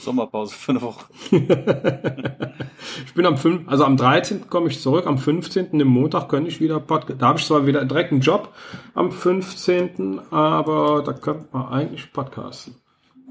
Sommerpause 0.00 0.54
für 0.54 0.72
eine 0.72 0.80
Woche. 0.80 1.04
ich 3.04 3.12
bin 3.12 3.26
am 3.26 3.36
5, 3.36 3.68
also 3.68 3.84
am 3.84 3.98
13. 3.98 4.48
komme 4.48 4.68
ich 4.68 4.80
zurück, 4.80 5.06
am 5.06 5.18
15. 5.18 5.78
im 5.78 5.88
Montag 5.88 6.30
könnte 6.30 6.48
ich 6.48 6.62
wieder 6.62 6.80
Podcast. 6.80 7.20
Da 7.20 7.28
habe 7.28 7.38
ich 7.38 7.44
zwar 7.44 7.66
wieder 7.66 7.84
direkt 7.84 8.10
einen 8.10 8.22
Job 8.22 8.54
am 8.94 9.12
15., 9.12 10.32
aber 10.32 11.02
da 11.04 11.12
könnte 11.12 11.48
man 11.52 11.68
eigentlich 11.68 12.10
podcasten. 12.10 12.76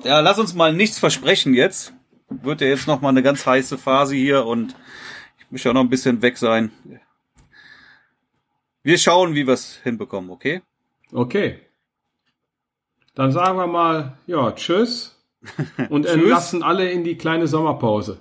Ja, 0.04 0.20
lass 0.20 0.38
uns 0.38 0.54
mal 0.54 0.72
nichts 0.72 1.00
versprechen 1.00 1.56
jetzt. 1.56 1.93
Wird 2.30 2.62
ja 2.62 2.68
jetzt 2.68 2.88
noch 2.88 3.02
mal 3.02 3.10
eine 3.10 3.24
ganz 3.24 3.47
heiße 3.47 3.80
Phase 3.80 4.14
hier 4.16 4.45
und 4.45 4.76
ich 5.39 5.50
muss 5.50 5.64
ja 5.64 5.74
noch 5.74 5.82
ein 5.82 5.89
bisschen 5.89 6.22
weg 6.22 6.38
sein. 6.38 6.72
Wir 8.84 9.00
schauen, 9.00 9.34
wie 9.34 9.47
wir 9.47 9.56
es 9.56 9.80
hinbekommen, 9.82 10.30
okay? 10.30 10.62
Okay. 11.12 11.60
Dann 13.16 13.32
sagen 13.32 13.58
wir 13.58 13.66
mal, 13.66 14.20
ja, 14.28 14.52
tschüss. 14.52 15.18
Und 15.89 16.05
entlassen 16.05 16.63
alle 16.63 16.89
in 16.91 17.03
die 17.03 17.17
kleine 17.17 17.47
Sommerpause. 17.47 18.19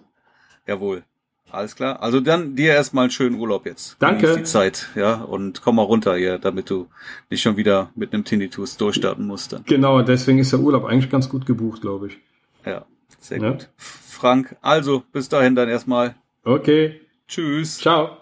Jawohl. 0.66 1.04
Alles 1.50 1.76
klar. 1.76 2.02
Also 2.02 2.20
dann 2.20 2.56
dir 2.56 2.72
erstmal 2.72 3.04
einen 3.04 3.10
schönen 3.10 3.38
Urlaub 3.38 3.64
jetzt. 3.64 3.96
Danke. 4.00 4.26
Genieß 4.26 4.36
die 4.36 4.44
Zeit, 4.44 4.88
ja, 4.94 5.14
und 5.14 5.62
komm 5.62 5.76
mal 5.76 5.82
runter 5.82 6.14
hier, 6.16 6.38
damit 6.38 6.68
du 6.68 6.88
nicht 7.30 7.40
schon 7.40 7.56
wieder 7.56 7.90
mit 7.94 8.12
einem 8.12 8.24
Tinnitus 8.24 8.76
durchstarten 8.76 9.26
musst 9.26 9.52
dann. 9.52 9.64
Genau, 9.64 10.02
deswegen 10.02 10.38
ist 10.38 10.52
der 10.52 10.60
Urlaub 10.60 10.84
eigentlich 10.84 11.10
ganz 11.10 11.28
gut 11.28 11.46
gebucht, 11.46 11.80
glaube 11.80 12.08
ich. 12.08 12.18
Ja, 12.66 12.84
sehr 13.18 13.38
ja. 13.38 13.50
gut. 13.52 13.68
Frank, 13.76 14.56
also 14.60 15.02
bis 15.12 15.28
dahin 15.28 15.54
dann 15.54 15.68
erstmal. 15.68 16.16
Okay. 16.44 17.00
Tschüss. 17.26 17.78
Ciao. 17.78 18.18